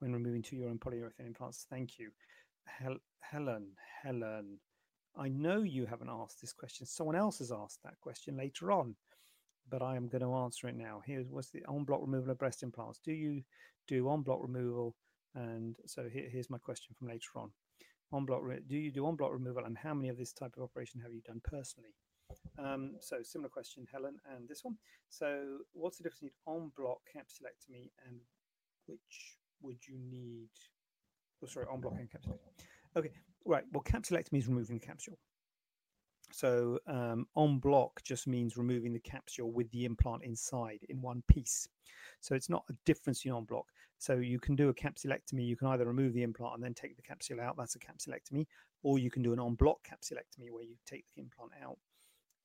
when 0.00 0.12
removing 0.12 0.42
two 0.42 0.56
urine 0.56 0.78
polyurethane 0.78 1.26
implants? 1.26 1.66
Thank 1.70 1.98
you. 1.98 2.10
Hel- 2.66 3.02
Helen, 3.20 3.68
Helen, 4.02 4.58
I 5.16 5.28
know 5.28 5.62
you 5.62 5.86
haven't 5.86 6.10
asked 6.10 6.40
this 6.40 6.52
question. 6.52 6.86
Someone 6.86 7.16
else 7.16 7.38
has 7.38 7.50
asked 7.50 7.82
that 7.82 7.98
question 8.00 8.36
later 8.36 8.70
on, 8.70 8.94
but 9.68 9.82
I 9.82 9.96
am 9.96 10.08
going 10.08 10.22
to 10.22 10.34
answer 10.34 10.68
it 10.68 10.76
now. 10.76 11.02
Here's 11.04 11.28
what's 11.28 11.50
the 11.50 11.62
en 11.68 11.84
bloc 11.84 12.00
removal 12.00 12.30
of 12.30 12.38
breast 12.38 12.62
implants. 12.62 13.00
Do 13.04 13.12
you 13.12 13.42
do 13.86 14.10
en 14.10 14.22
bloc 14.22 14.40
removal? 14.42 14.94
And 15.34 15.76
so 15.86 16.08
here, 16.08 16.28
here's 16.30 16.50
my 16.50 16.58
question 16.58 16.94
from 16.98 17.08
later 17.08 17.30
on. 17.36 17.50
En 18.14 18.24
bloc, 18.24 18.42
do 18.66 18.76
you 18.76 18.90
do 18.90 19.06
en 19.08 19.16
bloc 19.16 19.32
removal, 19.32 19.64
and 19.64 19.76
how 19.76 19.94
many 19.94 20.08
of 20.08 20.16
this 20.16 20.32
type 20.32 20.54
of 20.56 20.62
operation 20.62 21.00
have 21.00 21.12
you 21.12 21.20
done 21.22 21.40
personally? 21.44 21.94
Um, 22.58 22.96
so 23.00 23.22
similar 23.22 23.48
question, 23.48 23.86
Helen, 23.90 24.16
and 24.34 24.48
this 24.48 24.64
one. 24.64 24.76
So 25.08 25.58
what's 25.72 25.98
the 25.98 26.02
difference 26.02 26.32
between 26.44 26.62
en 26.62 26.72
bloc 26.76 26.98
capsulectomy 27.14 27.90
and 28.06 28.20
which 28.86 29.38
would 29.62 29.78
you 29.86 29.96
need? 30.10 30.48
Oh, 31.42 31.46
sorry, 31.46 31.66
en 31.72 31.80
bloc 31.80 31.94
and 31.98 32.10
capsulectomy. 32.10 32.52
Okay, 32.96 33.12
right. 33.44 33.64
Well, 33.72 33.82
capsulectomy 33.82 34.38
is 34.38 34.48
removing 34.48 34.78
the 34.78 34.86
capsule. 34.86 35.18
So 36.32 36.78
um, 36.86 37.26
en 37.36 37.58
bloc 37.58 38.02
just 38.02 38.26
means 38.26 38.56
removing 38.56 38.92
the 38.92 39.00
capsule 39.00 39.50
with 39.50 39.70
the 39.70 39.84
implant 39.84 40.24
inside 40.24 40.80
in 40.88 41.00
one 41.00 41.22
piece. 41.28 41.68
So 42.20 42.34
it's 42.34 42.50
not 42.50 42.64
a 42.68 42.74
difference 42.84 43.24
in 43.24 43.32
en 43.32 43.44
bloc. 43.44 43.64
So 43.98 44.14
you 44.14 44.38
can 44.38 44.54
do 44.54 44.68
a 44.68 44.74
capsulectomy. 44.74 45.46
You 45.46 45.56
can 45.56 45.68
either 45.68 45.86
remove 45.86 46.12
the 46.12 46.22
implant 46.22 46.54
and 46.54 46.62
then 46.62 46.74
take 46.74 46.96
the 46.96 47.02
capsule 47.02 47.40
out. 47.40 47.56
That's 47.56 47.76
a 47.76 47.78
capsulectomy, 47.78 48.46
or 48.82 48.98
you 48.98 49.10
can 49.10 49.22
do 49.22 49.32
an 49.32 49.40
en 49.40 49.54
bloc 49.54 49.78
capsulectomy 49.84 50.50
where 50.50 50.64
you 50.64 50.76
take 50.86 51.04
the 51.14 51.22
implant 51.22 51.52
out 51.64 51.78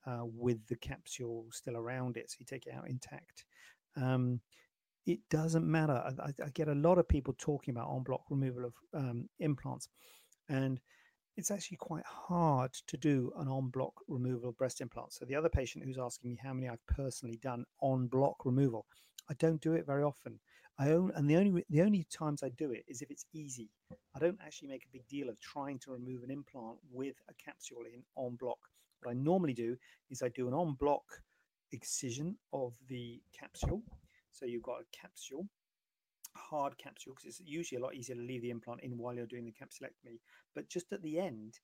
uh, 0.05 0.23
with 0.23 0.65
the 0.67 0.75
capsule 0.75 1.45
still 1.51 1.77
around 1.77 2.17
it. 2.17 2.29
So 2.29 2.37
you 2.39 2.45
take 2.45 2.67
it 2.67 2.73
out 2.73 2.89
intact. 2.89 3.45
Um, 3.95 4.41
it 5.05 5.19
doesn't 5.29 5.69
matter. 5.69 5.93
I, 5.93 6.29
I, 6.43 6.49
get 6.53 6.69
a 6.69 6.75
lot 6.75 6.97
of 6.97 7.07
people 7.07 7.35
talking 7.37 7.73
about 7.73 7.93
en 7.93 8.03
bloc 8.03 8.21
removal 8.29 8.65
of 8.65 8.73
um, 8.93 9.27
implants, 9.39 9.89
and 10.49 10.79
it's 11.35 11.51
actually 11.51 11.77
quite 11.77 12.05
hard 12.05 12.71
to 12.87 12.97
do 12.97 13.31
an 13.37 13.49
en 13.49 13.69
bloc 13.69 13.93
removal 14.07 14.49
of 14.49 14.57
breast 14.57 14.81
implants. 14.81 15.19
So 15.19 15.25
the 15.25 15.35
other 15.35 15.49
patient 15.49 15.83
who's 15.83 15.97
asking 15.97 16.31
me 16.31 16.39
how 16.41 16.53
many 16.53 16.69
I've 16.69 16.85
personally 16.87 17.37
done 17.41 17.65
en 17.83 18.07
bloc 18.07 18.45
removal, 18.45 18.85
I 19.29 19.33
don't 19.35 19.61
do 19.61 19.73
it 19.73 19.85
very 19.85 20.03
often. 20.03 20.39
I 20.79 20.89
own, 20.89 21.11
and 21.15 21.29
the 21.29 21.35
only 21.35 21.63
the 21.69 21.81
only 21.81 22.05
times 22.05 22.41
I 22.41 22.49
do 22.49 22.71
it 22.71 22.83
is 22.87 23.01
if 23.01 23.11
it's 23.11 23.25
easy. 23.33 23.69
I 24.15 24.19
don't 24.19 24.39
actually 24.43 24.69
make 24.69 24.85
a 24.85 24.91
big 24.91 25.07
deal 25.07 25.29
of 25.29 25.39
trying 25.39 25.79
to 25.79 25.91
remove 25.91 26.23
an 26.23 26.31
implant 26.31 26.77
with 26.91 27.15
a 27.29 27.33
capsule 27.33 27.83
in 27.93 28.03
en 28.17 28.35
bloc. 28.35 28.57
What 29.03 29.11
I 29.11 29.19
normally 29.19 29.53
do 29.53 29.75
is 30.09 30.21
I 30.21 30.29
do 30.29 30.47
an 30.47 30.53
en 30.53 30.77
bloc 30.79 31.03
excision 31.73 32.37
of 32.53 32.73
the 32.87 33.21
capsule. 33.37 33.81
So 34.31 34.45
you've 34.45 34.63
got 34.63 34.79
a 34.79 34.97
capsule, 34.97 35.45
hard 36.35 36.77
capsule, 36.77 37.13
because 37.13 37.25
it's 37.25 37.41
usually 37.45 37.81
a 37.81 37.83
lot 37.83 37.95
easier 37.95 38.15
to 38.15 38.21
leave 38.21 38.43
the 38.43 38.49
implant 38.49 38.81
in 38.81 38.97
while 38.97 39.13
you're 39.13 39.25
doing 39.25 39.45
the 39.45 39.51
capsulectomy. 39.51 40.19
But 40.55 40.69
just 40.69 40.93
at 40.93 41.03
the 41.03 41.19
end, 41.19 41.59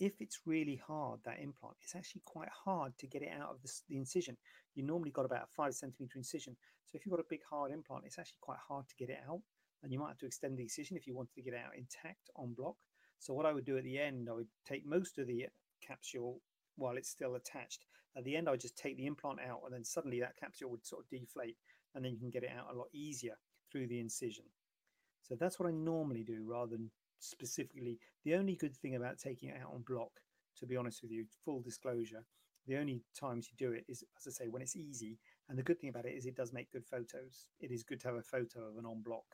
if 0.00 0.20
it's 0.20 0.40
really 0.46 0.80
hard, 0.84 1.20
that 1.24 1.40
implant, 1.40 1.76
it's 1.82 1.94
actually 1.94 2.22
quite 2.24 2.48
hard 2.48 2.92
to 2.98 3.06
get 3.06 3.22
it 3.22 3.30
out 3.40 3.50
of 3.50 3.62
the, 3.62 3.70
the, 3.88 3.96
incision. 3.96 4.36
You 4.74 4.82
normally 4.82 5.10
got 5.10 5.26
about 5.26 5.44
a 5.44 5.54
five 5.54 5.74
centimeter 5.74 6.18
incision. 6.18 6.56
So 6.86 6.96
if 6.96 7.06
you've 7.06 7.14
got 7.14 7.20
a 7.20 7.30
big 7.30 7.40
hard 7.48 7.70
implant, 7.70 8.04
it's 8.06 8.18
actually 8.18 8.38
quite 8.40 8.58
hard 8.66 8.88
to 8.88 8.96
get 8.96 9.10
it 9.10 9.20
out. 9.28 9.42
And 9.82 9.92
you 9.92 10.00
might 10.00 10.08
have 10.08 10.18
to 10.18 10.26
extend 10.26 10.58
the 10.58 10.62
incision 10.64 10.96
if 10.96 11.06
you 11.06 11.14
wanted 11.14 11.34
to 11.34 11.42
get 11.42 11.54
it 11.54 11.60
out 11.64 11.76
intact 11.76 12.30
en 12.42 12.54
bloc. 12.54 12.74
So 13.20 13.32
what 13.32 13.46
I 13.46 13.52
would 13.52 13.64
do 13.64 13.76
at 13.76 13.84
the 13.84 13.98
end, 13.98 14.28
I 14.28 14.32
would 14.32 14.48
take 14.66 14.84
most 14.84 15.18
of 15.18 15.26
the 15.26 15.46
capsule 15.86 16.40
while 16.76 16.96
it's 16.96 17.08
still 17.08 17.34
attached. 17.34 17.84
At 18.16 18.24
the 18.24 18.36
end, 18.36 18.48
I 18.48 18.56
just 18.56 18.76
take 18.76 18.96
the 18.96 19.06
implant 19.06 19.40
out 19.40 19.62
and 19.64 19.74
then 19.74 19.84
suddenly 19.84 20.20
that 20.20 20.36
capsule 20.36 20.70
would 20.70 20.86
sort 20.86 21.04
of 21.04 21.10
deflate 21.10 21.56
and 21.94 22.04
then 22.04 22.12
you 22.12 22.18
can 22.18 22.30
get 22.30 22.42
it 22.42 22.50
out 22.56 22.72
a 22.72 22.76
lot 22.76 22.88
easier 22.92 23.34
through 23.70 23.86
the 23.86 24.00
incision. 24.00 24.44
So 25.22 25.36
that's 25.36 25.58
what 25.58 25.68
I 25.68 25.72
normally 25.72 26.24
do 26.24 26.44
rather 26.44 26.72
than 26.72 26.90
specifically. 27.20 27.98
The 28.24 28.34
only 28.34 28.56
good 28.56 28.76
thing 28.76 28.96
about 28.96 29.18
taking 29.18 29.50
it 29.50 29.60
out 29.62 29.72
en 29.74 29.82
bloc, 29.82 30.10
to 30.58 30.66
be 30.66 30.76
honest 30.76 31.02
with 31.02 31.12
you, 31.12 31.26
full 31.44 31.60
disclosure, 31.60 32.24
the 32.66 32.76
only 32.76 33.02
times 33.18 33.48
you 33.48 33.56
do 33.56 33.72
it 33.72 33.84
is, 33.88 34.04
as 34.18 34.26
I 34.26 34.44
say, 34.44 34.48
when 34.48 34.62
it's 34.62 34.76
easy. 34.76 35.18
And 35.48 35.58
the 35.58 35.62
good 35.62 35.80
thing 35.80 35.90
about 35.90 36.06
it 36.06 36.14
is 36.14 36.26
it 36.26 36.36
does 36.36 36.52
make 36.52 36.70
good 36.70 36.86
photos. 36.86 37.46
It 37.58 37.70
is 37.70 37.82
good 37.82 38.00
to 38.00 38.08
have 38.08 38.16
a 38.16 38.22
photo 38.22 38.68
of 38.68 38.76
an 38.76 38.84
en 38.86 39.02
bloc 39.02 39.24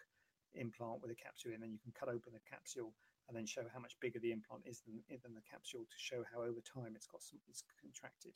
implant 0.55 1.03
with 1.03 1.11
a 1.11 1.15
capsule 1.15 1.53
in, 1.55 1.63
and 1.63 1.73
you 1.73 1.79
can 1.79 1.93
cut 1.93 2.09
open 2.09 2.33
the 2.33 2.51
capsule 2.51 2.95
and 3.29 3.37
then 3.37 3.47
show 3.47 3.63
how 3.73 3.81
much 3.81 3.97
bigger 4.01 4.19
the 4.21 4.33
implant 4.33 4.63
is 4.67 4.83
than, 4.87 5.03
than 5.09 5.35
the 5.35 5.51
capsule 5.51 5.83
to 5.83 5.99
show 5.99 6.23
how 6.33 6.41
over 6.41 6.61
time 6.61 6.95
it's 6.95 7.07
got 7.07 7.23
some, 7.23 7.39
it's 7.49 7.65
contracted. 7.81 8.33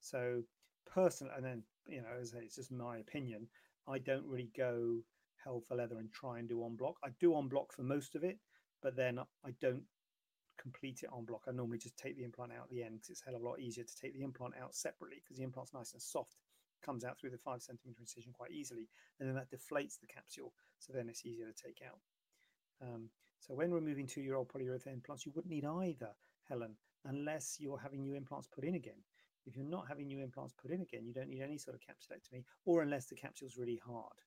So 0.00 0.42
personally, 0.86 1.32
and 1.36 1.44
then 1.44 1.62
you 1.88 2.02
know, 2.02 2.16
as 2.20 2.34
it's 2.34 2.56
just 2.56 2.72
my 2.72 2.98
opinion. 2.98 3.48
I 3.88 3.98
don't 3.98 4.26
really 4.26 4.50
go 4.56 4.98
hell 5.44 5.60
for 5.60 5.76
leather 5.76 5.98
and 5.98 6.12
try 6.12 6.40
and 6.40 6.48
do 6.48 6.64
en 6.64 6.74
bloc. 6.74 6.96
I 7.04 7.10
do 7.20 7.36
en 7.38 7.48
bloc 7.48 7.72
for 7.72 7.82
most 7.82 8.16
of 8.16 8.24
it, 8.24 8.38
but 8.82 8.96
then 8.96 9.20
I 9.44 9.50
don't 9.60 9.84
complete 10.60 11.02
it 11.02 11.10
en 11.16 11.24
bloc. 11.24 11.44
I 11.46 11.52
normally 11.52 11.78
just 11.78 11.96
take 11.96 12.16
the 12.16 12.24
implant 12.24 12.52
out 12.52 12.64
at 12.64 12.70
the 12.70 12.82
end 12.82 12.94
because 12.94 13.10
it's 13.10 13.22
a 13.22 13.26
hell 13.26 13.36
of 13.36 13.42
a 13.42 13.48
lot 13.48 13.60
easier 13.60 13.84
to 13.84 13.96
take 13.96 14.14
the 14.14 14.24
implant 14.24 14.54
out 14.60 14.74
separately 14.74 15.18
because 15.22 15.38
the 15.38 15.44
implant's 15.44 15.72
nice 15.72 15.92
and 15.92 16.02
soft, 16.02 16.34
comes 16.84 17.04
out 17.04 17.18
through 17.18 17.30
the 17.30 17.38
five 17.38 17.62
centimeter 17.62 18.00
incision 18.00 18.32
quite 18.32 18.52
easily, 18.52 18.88
and 19.18 19.28
then 19.28 19.34
that 19.34 19.50
deflates 19.50 19.98
the 19.98 20.06
capsule, 20.06 20.52
so 20.78 20.92
then 20.92 21.08
it's 21.08 21.24
easier 21.24 21.46
to 21.46 21.62
take 21.62 21.80
out. 21.86 21.98
Um, 22.82 23.08
so 23.46 23.54
when 23.54 23.70
removing 23.70 24.06
two-year-old 24.06 24.48
polyurethane 24.48 24.94
implants, 24.94 25.24
you 25.24 25.32
wouldn't 25.34 25.52
need 25.52 25.64
either, 25.64 26.10
Helen, 26.48 26.74
unless 27.04 27.58
you're 27.60 27.78
having 27.78 28.02
new 28.02 28.14
implants 28.14 28.48
put 28.48 28.64
in 28.64 28.74
again. 28.74 29.00
If 29.46 29.56
you're 29.56 29.64
not 29.64 29.86
having 29.88 30.08
new 30.08 30.20
implants 30.20 30.54
put 30.60 30.72
in 30.72 30.80
again, 30.82 31.06
you 31.06 31.12
don't 31.14 31.28
need 31.28 31.42
any 31.42 31.56
sort 31.56 31.76
of 31.76 31.80
capsulectomy, 31.80 32.42
or 32.64 32.82
unless 32.82 33.06
the 33.06 33.14
capsule's 33.14 33.56
really 33.56 33.80
hard. 33.86 34.18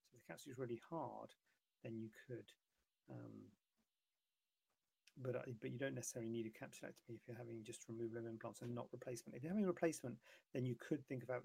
So 0.00 0.16
if 0.16 0.22
the 0.22 0.32
capsule's 0.32 0.58
really 0.58 0.80
hard, 0.88 1.30
then 1.84 1.98
you 1.98 2.08
could. 2.26 2.50
Um, 3.10 3.52
but 5.22 5.36
uh, 5.36 5.40
but 5.60 5.70
you 5.70 5.78
don't 5.78 5.94
necessarily 5.94 6.30
need 6.30 6.46
a 6.46 6.64
capsulectomy 6.64 7.16
if 7.16 7.26
you're 7.26 7.36
having 7.36 7.62
just 7.64 7.84
removal 7.88 8.18
of 8.18 8.26
implants 8.26 8.62
and 8.62 8.74
not 8.74 8.86
replacement. 8.92 9.36
If 9.36 9.42
you're 9.42 9.52
having 9.52 9.66
replacement, 9.66 10.16
then 10.52 10.66
you 10.66 10.74
could 10.76 11.06
think 11.06 11.22
about 11.22 11.42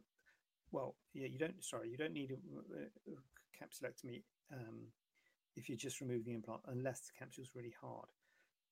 well, 0.72 0.96
yeah, 1.14 1.28
you 1.28 1.38
don't. 1.38 1.64
Sorry, 1.64 1.90
you 1.90 1.98
don't 1.98 2.14
need 2.14 2.32
a, 2.32 2.80
a 2.80 3.16
capsulectomy 3.62 4.24
um, 4.54 4.88
if 5.56 5.70
you 5.70 5.76
just 5.76 6.02
remove 6.02 6.26
the 6.26 6.34
implant, 6.34 6.62
unless 6.68 7.02
the 7.02 7.14
capsule's 7.18 7.52
really 7.56 7.74
hard 7.82 8.08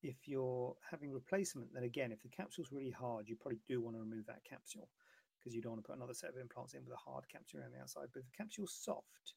if 0.02 0.28
you're 0.28 0.76
having 0.90 1.12
replacement, 1.12 1.74
then 1.74 1.84
again, 1.84 2.12
if 2.12 2.22
the 2.22 2.30
capsule's 2.30 2.72
really 2.72 2.92
hard, 2.92 3.28
you 3.28 3.36
probably 3.36 3.60
do 3.68 3.82
want 3.82 3.96
to 3.96 4.02
remove 4.02 4.26
that 4.28 4.44
capsule 4.44 4.90
because 5.38 5.56
you 5.56 5.62
don't 5.62 5.74
want 5.74 5.84
to 5.84 5.88
put 5.88 5.98
another 5.98 6.14
set 6.14 6.30
of 6.30 6.38
implants 6.38 6.74
in 6.74 6.84
with 6.84 6.94
a 6.94 7.10
hard 7.10 7.28
capsule 7.30 7.60
around 7.60 7.74
the 7.74 7.82
outside. 7.82 8.08
But 8.14 8.22
if 8.22 8.26
the 8.26 8.38
capsule's 8.38 8.74
soft 8.74 9.34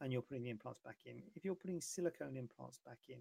and 0.00 0.12
you're 0.12 0.22
putting 0.22 0.44
the 0.44 0.50
implants 0.50 0.80
back 0.84 0.98
in, 1.06 1.22
if 1.34 1.44
you're 1.44 1.54
putting 1.54 1.80
silicone 1.80 2.36
implants 2.36 2.80
back 2.84 2.98
in, 3.08 3.20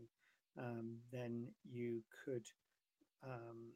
um, 0.58 0.98
then 1.12 1.48
you 1.64 2.04
could 2.24 2.46
um, 3.24 3.74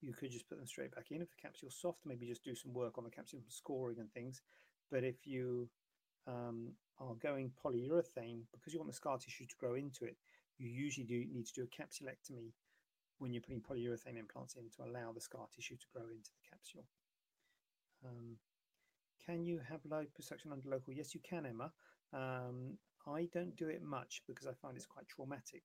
you 0.00 0.12
could 0.12 0.30
just 0.30 0.48
put 0.48 0.58
them 0.58 0.66
straight 0.66 0.94
back 0.94 1.10
in. 1.10 1.22
If 1.22 1.30
the 1.30 1.42
capsule's 1.42 1.76
soft, 1.80 2.00
maybe 2.04 2.26
just 2.26 2.44
do 2.44 2.54
some 2.54 2.72
work 2.72 2.98
on 2.98 3.04
the 3.04 3.10
capsule 3.10 3.40
scoring 3.48 3.98
and 3.98 4.12
things. 4.12 4.42
But 4.90 5.04
if 5.04 5.26
you 5.26 5.68
um, 6.26 6.72
are 6.98 7.14
going 7.22 7.50
polyurethane 7.64 8.42
because 8.52 8.72
you 8.72 8.78
want 8.78 8.90
the 8.90 8.96
scar 8.96 9.18
tissue 9.18 9.46
to 9.46 9.56
grow 9.58 9.74
into 9.74 10.04
it, 10.04 10.16
you 10.58 10.68
usually 10.68 11.06
do 11.06 11.24
need 11.32 11.46
to 11.46 11.52
do 11.54 11.62
a 11.64 11.82
capsulectomy 11.82 12.52
when 13.18 13.32
you're 13.32 13.42
putting 13.42 13.60
polyurethane 13.60 14.18
implants 14.18 14.56
in 14.56 14.68
to 14.70 14.88
allow 14.88 15.12
the 15.12 15.20
scar 15.20 15.46
tissue 15.54 15.76
to 15.76 15.86
grow 15.92 16.02
into 16.02 16.30
the 16.30 16.50
capsule. 16.50 16.84
Um, 18.04 18.36
can 19.24 19.44
you 19.44 19.60
have 19.68 19.82
liposuction 19.84 20.50
under 20.50 20.68
local? 20.68 20.92
Yes, 20.92 21.14
you 21.14 21.20
can, 21.28 21.46
Emma. 21.46 21.72
Um, 22.12 22.78
I 23.06 23.28
don't 23.32 23.56
do 23.56 23.68
it 23.68 23.82
much 23.82 24.22
because 24.26 24.46
I 24.46 24.52
find 24.52 24.76
it's 24.76 24.86
quite 24.86 25.08
traumatic 25.08 25.62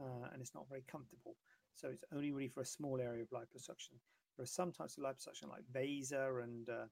uh, 0.00 0.28
and 0.32 0.40
it's 0.40 0.54
not 0.54 0.68
very 0.68 0.84
comfortable. 0.90 1.36
So 1.74 1.88
it's 1.88 2.04
only 2.12 2.30
really 2.32 2.48
for 2.48 2.60
a 2.60 2.66
small 2.66 3.00
area 3.00 3.22
of 3.22 3.30
liposuction. 3.30 3.96
There 4.36 4.44
are 4.44 4.46
some 4.46 4.72
types 4.72 4.96
of 4.96 5.04
liposuction 5.04 5.48
like 5.48 5.64
VASER 5.72 6.40
and, 6.40 6.68
uh, 6.68 6.86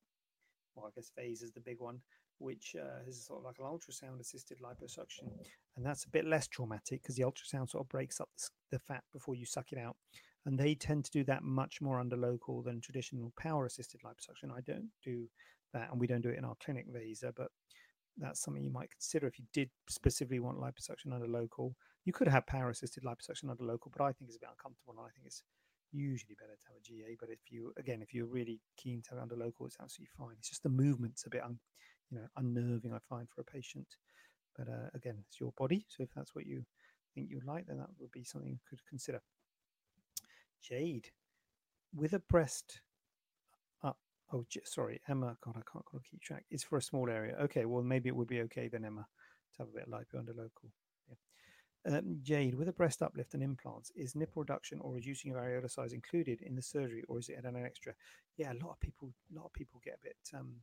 well, 0.74 0.86
I 0.86 0.90
guess 0.94 1.10
VASER 1.16 1.44
is 1.44 1.52
the 1.52 1.60
big 1.60 1.80
one, 1.80 2.00
which 2.38 2.74
uh, 2.78 3.08
is 3.08 3.26
sort 3.26 3.40
of 3.40 3.44
like 3.44 3.58
an 3.58 3.64
ultrasound 3.64 4.20
assisted 4.20 4.58
liposuction. 4.62 5.28
And 5.76 5.84
that's 5.84 6.04
a 6.04 6.10
bit 6.10 6.24
less 6.24 6.46
traumatic 6.46 7.02
because 7.02 7.16
the 7.16 7.22
ultrasound 7.22 7.70
sort 7.70 7.84
of 7.84 7.88
breaks 7.88 8.20
up 8.20 8.28
the, 8.70 8.78
fat 8.78 9.04
before 9.12 9.34
you 9.34 9.46
suck 9.46 9.72
it 9.72 9.78
out. 9.78 9.96
And 10.46 10.58
they 10.58 10.74
tend 10.74 11.04
to 11.04 11.10
do 11.10 11.24
that 11.24 11.42
much 11.42 11.80
more 11.80 12.00
under 12.00 12.16
local 12.16 12.62
than 12.62 12.80
traditional 12.80 13.32
power 13.38 13.66
assisted 13.66 14.00
liposuction. 14.04 14.50
I 14.56 14.60
don't 14.60 14.88
do 15.04 15.28
that, 15.74 15.90
and 15.90 16.00
we 16.00 16.06
don't 16.06 16.22
do 16.22 16.30
it 16.30 16.38
in 16.38 16.44
our 16.44 16.56
clinic 16.62 16.86
VASER, 16.88 17.32
but 17.36 17.48
that's 18.16 18.40
something 18.40 18.64
you 18.64 18.70
might 18.70 18.90
consider 18.90 19.26
if 19.26 19.38
you 19.38 19.44
did 19.52 19.70
specifically 19.88 20.40
want 20.40 20.58
liposuction 20.58 21.12
under 21.12 21.28
local. 21.28 21.74
You 22.04 22.12
could 22.12 22.28
have 22.28 22.46
power 22.46 22.70
assisted 22.70 23.04
liposuction 23.04 23.50
under 23.50 23.64
local, 23.64 23.92
but 23.94 24.02
I 24.02 24.12
think 24.12 24.28
it's 24.28 24.36
a 24.36 24.40
bit 24.40 24.50
uncomfortable 24.50 24.94
and 24.96 25.06
I 25.06 25.10
think 25.14 25.26
it's 25.26 25.42
usually 25.92 26.36
better 26.38 26.56
to 26.58 26.66
have 26.68 26.76
a 26.76 26.82
GA. 26.82 27.16
But 27.18 27.30
if 27.30 27.38
you, 27.50 27.72
again, 27.78 28.02
if 28.02 28.12
you're 28.12 28.26
really 28.26 28.60
keen 28.76 29.02
to 29.02 29.10
have 29.10 29.22
under 29.22 29.36
local, 29.36 29.66
it's 29.66 29.76
absolutely 29.80 30.10
fine. 30.16 30.36
It's 30.38 30.48
just 30.48 30.62
the 30.62 30.68
movement's 30.68 31.24
a 31.26 31.30
bit 31.30 31.42
un, 31.42 31.58
you 32.10 32.18
know 32.18 32.26
unnerving 32.36 32.92
i 32.92 32.98
find 33.08 33.28
for 33.28 33.40
a 33.40 33.44
patient 33.44 33.96
but 34.56 34.68
uh, 34.68 34.88
again 34.94 35.16
it's 35.26 35.40
your 35.40 35.52
body 35.56 35.84
so 35.88 36.02
if 36.02 36.08
that's 36.14 36.34
what 36.34 36.46
you 36.46 36.64
think 37.14 37.28
you 37.30 37.40
like 37.46 37.66
then 37.66 37.78
that 37.78 37.88
would 37.98 38.12
be 38.12 38.24
something 38.24 38.50
you 38.50 38.58
could 38.68 38.84
consider 38.88 39.20
jade 40.62 41.10
with 41.94 42.12
a 42.12 42.18
breast 42.20 42.80
up 43.82 43.98
Oh, 44.30 44.44
sorry, 44.64 45.00
Emma. 45.08 45.38
God, 45.42 45.54
I 45.56 45.62
can't, 45.72 45.84
can't 45.90 46.04
keep 46.04 46.20
track. 46.20 46.44
It's 46.50 46.62
for 46.62 46.76
a 46.76 46.82
small 46.82 47.08
area. 47.08 47.34
Okay, 47.44 47.64
well, 47.64 47.82
maybe 47.82 48.10
it 48.10 48.16
would 48.16 48.28
be 48.28 48.42
okay 48.42 48.68
then, 48.68 48.84
Emma, 48.84 49.06
to 49.56 49.62
have 49.62 49.68
a 49.68 49.72
bit 49.72 49.84
of 49.84 49.88
lipo 49.88 50.18
under 50.18 50.34
local. 50.34 50.70
Um, 51.86 52.18
Jade, 52.22 52.54
with 52.54 52.68
a 52.68 52.72
breast 52.72 53.00
uplift 53.00 53.32
and 53.34 53.42
implants, 53.42 53.90
is 53.96 54.14
nipple 54.14 54.42
reduction 54.42 54.80
or 54.80 54.92
reducing 54.92 55.30
of 55.30 55.38
areola 55.38 55.70
size 55.70 55.94
included 55.94 56.42
in 56.42 56.54
the 56.54 56.60
surgery, 56.60 57.04
or 57.08 57.18
is 57.18 57.30
it 57.30 57.42
an 57.42 57.56
extra? 57.56 57.94
Yeah, 58.36 58.52
a 58.52 58.60
lot 58.62 58.72
of 58.72 58.80
people, 58.80 59.10
a 59.32 59.38
lot 59.38 59.46
of 59.46 59.52
people 59.54 59.80
get 59.82 59.94
a 59.94 60.04
bit, 60.04 60.16
um, 60.38 60.56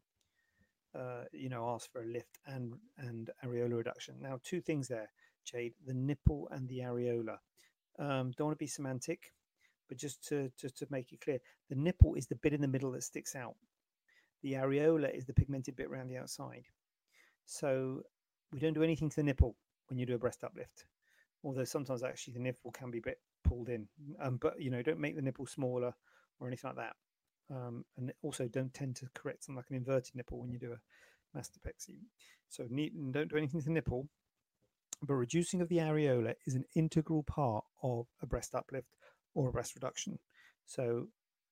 uh, 0.95 1.25
you 1.31 1.49
know, 1.49 1.69
ask 1.69 1.91
for 1.91 2.01
a 2.03 2.07
lift 2.07 2.39
and 2.47 2.73
and 2.97 3.29
areola 3.43 3.77
reduction. 3.77 4.15
Now, 4.21 4.39
two 4.43 4.61
things 4.61 4.87
there, 4.87 5.09
Jade: 5.43 5.73
the 5.85 5.93
nipple 5.93 6.47
and 6.51 6.67
the 6.67 6.79
areola. 6.79 7.37
Um, 7.97 8.31
don't 8.31 8.47
want 8.47 8.57
to 8.57 8.63
be 8.63 8.67
semantic 8.67 9.31
but 9.87 9.97
just 9.97 10.27
to, 10.27 10.51
to, 10.57 10.69
to 10.69 10.87
make 10.89 11.11
it 11.11 11.21
clear, 11.21 11.39
the 11.69 11.75
nipple 11.75 12.15
is 12.15 12.27
the 12.27 12.35
bit 12.35 12.53
in 12.53 12.61
the 12.61 12.67
middle 12.67 12.91
that 12.91 13.03
sticks 13.03 13.35
out. 13.35 13.55
The 14.43 14.53
areola 14.53 15.15
is 15.15 15.25
the 15.25 15.33
pigmented 15.33 15.75
bit 15.75 15.87
around 15.87 16.07
the 16.07 16.17
outside. 16.17 16.65
So 17.45 18.01
we 18.51 18.59
don't 18.59 18.73
do 18.73 18.83
anything 18.83 19.09
to 19.09 19.15
the 19.17 19.23
nipple 19.23 19.55
when 19.87 19.99
you 19.99 20.05
do 20.05 20.15
a 20.15 20.19
breast 20.19 20.43
uplift, 20.43 20.85
although 21.43 21.63
sometimes 21.63 22.03
actually 22.03 22.33
the 22.33 22.39
nipple 22.39 22.71
can 22.71 22.91
be 22.91 22.99
a 22.99 23.01
bit 23.03 23.19
pulled 23.43 23.69
in. 23.69 23.87
Um, 24.19 24.37
but 24.37 24.59
you 24.59 24.71
know, 24.71 24.81
don't 24.81 24.99
make 24.99 25.15
the 25.15 25.21
nipple 25.21 25.45
smaller 25.45 25.93
or 26.39 26.47
anything 26.47 26.69
like 26.69 26.77
that. 26.77 26.95
Um, 27.51 27.85
and 27.97 28.11
also 28.23 28.47
don't 28.47 28.73
tend 28.73 28.95
to 28.97 29.09
correct 29.13 29.43
something 29.43 29.57
like 29.57 29.69
an 29.69 29.75
inverted 29.75 30.15
nipple 30.15 30.39
when 30.39 30.51
you 30.51 30.57
do 30.57 30.73
a 30.73 31.37
mastopexy. 31.37 31.99
So 32.49 32.63
don't 32.63 33.29
do 33.29 33.37
anything 33.37 33.59
to 33.59 33.65
the 33.65 33.71
nipple. 33.71 34.07
But 35.01 35.15
reducing 35.15 35.61
of 35.61 35.69
the 35.69 35.77
areola 35.77 36.33
is 36.47 36.55
an 36.55 36.65
integral 36.75 37.23
part 37.23 37.65
of 37.83 38.07
a 38.21 38.25
breast 38.25 38.55
uplift 38.55 38.95
or 39.35 39.49
a 39.49 39.51
breast 39.51 39.75
reduction. 39.75 40.17
So 40.65 41.07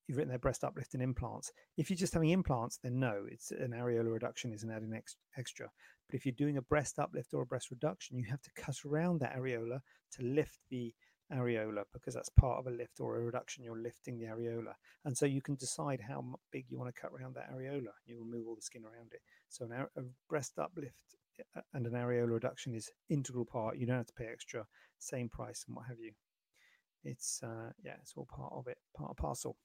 you've 0.07 0.17
written 0.17 0.29
there 0.29 0.39
breast 0.39 0.63
uplift 0.63 0.93
and 0.93 1.03
implants. 1.03 1.51
If 1.77 1.89
you're 1.89 1.97
just 1.97 2.13
having 2.13 2.29
implants, 2.29 2.79
then 2.81 2.99
no, 2.99 3.25
it's 3.29 3.51
an 3.51 3.71
areola 3.71 4.11
reduction 4.11 4.53
is 4.53 4.63
an 4.63 4.71
added 4.71 4.91
ex- 4.95 5.17
extra. 5.37 5.69
But 6.07 6.15
if 6.15 6.25
you're 6.25 6.33
doing 6.33 6.57
a 6.57 6.61
breast 6.61 6.99
uplift 6.99 7.33
or 7.33 7.43
a 7.43 7.45
breast 7.45 7.69
reduction, 7.69 8.17
you 8.17 8.25
have 8.25 8.41
to 8.41 8.51
cut 8.55 8.77
around 8.85 9.19
that 9.19 9.35
areola 9.37 9.79
to 10.13 10.23
lift 10.23 10.59
the 10.69 10.93
areola 11.33 11.83
because 11.93 12.13
that's 12.13 12.29
part 12.29 12.59
of 12.59 12.67
a 12.67 12.75
lift 12.75 12.99
or 12.99 13.17
a 13.17 13.21
reduction. 13.21 13.63
You're 13.63 13.81
lifting 13.81 14.17
the 14.17 14.25
areola, 14.25 14.73
and 15.05 15.17
so 15.17 15.25
you 15.25 15.41
can 15.41 15.55
decide 15.55 16.01
how 16.01 16.23
big 16.51 16.65
you 16.69 16.77
want 16.77 16.93
to 16.93 17.01
cut 17.01 17.11
around 17.11 17.35
that 17.35 17.51
areola. 17.53 17.93
You 18.05 18.19
remove 18.19 18.47
all 18.47 18.55
the 18.55 18.61
skin 18.61 18.83
around 18.83 19.13
it. 19.13 19.21
So 19.49 19.65
an, 19.65 19.71
a 19.71 20.01
breast 20.29 20.59
uplift 20.59 21.15
and 21.73 21.85
an 21.85 21.93
areola 21.93 22.33
reduction 22.33 22.75
is 22.75 22.91
integral 23.09 23.45
part. 23.45 23.77
You 23.77 23.87
don't 23.87 23.97
have 23.97 24.07
to 24.07 24.13
pay 24.13 24.27
extra, 24.27 24.65
same 24.99 25.29
price 25.29 25.65
and 25.67 25.75
what 25.75 25.87
have 25.87 25.99
you 25.99 26.11
it's 27.03 27.41
uh, 27.43 27.71
yeah, 27.83 27.95
it's 28.01 28.13
all 28.15 28.25
part 28.25 28.53
of 28.53 28.67
it, 28.67 28.77
part 28.95 29.11
of 29.11 29.17
parcel. 29.17 29.57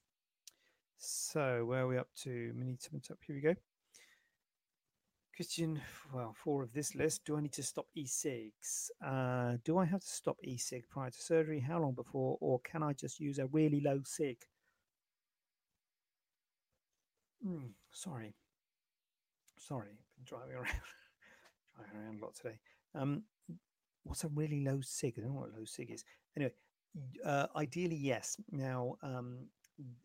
So 0.99 1.65
where 1.65 1.83
are 1.83 1.89
we 1.89 1.99
up 1.99 2.09
to? 2.23 2.53
Mini 2.55 2.77
up. 3.11 3.19
Here 3.27 3.37
we 3.37 3.41
go. 3.41 3.55
Question, 5.39 5.81
well, 6.13 6.35
four 6.35 6.65
of 6.65 6.73
this 6.73 6.97
list. 6.97 7.25
Do 7.25 7.37
I 7.37 7.41
need 7.41 7.53
to 7.53 7.63
stop 7.63 7.87
e-cigs? 7.95 8.91
Uh, 9.01 9.53
do 9.65 9.79
I 9.79 9.85
have 9.85 10.01
to 10.01 10.09
stop 10.09 10.37
e-cig 10.43 10.83
prior 10.91 11.11
to 11.11 11.23
surgery? 11.23 11.61
How 11.61 11.79
long 11.79 11.93
before? 11.93 12.37
Or 12.41 12.59
can 12.65 12.83
I 12.83 12.93
just 12.93 13.21
use 13.21 13.39
a 13.39 13.47
really 13.47 13.81
low 13.81 14.01
cig? 14.05 14.39
Mm, 17.47 17.71
sorry. 17.93 18.35
Sorry, 19.61 19.91
been 20.17 20.25
driving 20.25 20.57
around, 20.57 20.67
driving 21.77 22.01
around 22.01 22.21
a 22.21 22.25
lot 22.25 22.35
today. 22.35 22.59
Um, 22.97 23.23
what's 24.03 24.25
a 24.25 24.29
really 24.35 24.65
low 24.65 24.81
sig? 24.83 25.15
I 25.19 25.21
don't 25.21 25.35
know 25.35 25.41
what 25.43 25.57
low 25.57 25.65
cig 25.65 25.93
is. 25.93 26.05
Anyway, 26.37 26.53
uh, 27.25 27.47
ideally, 27.55 27.95
yes. 27.95 28.39
Now, 28.51 28.97
um, 29.05 29.47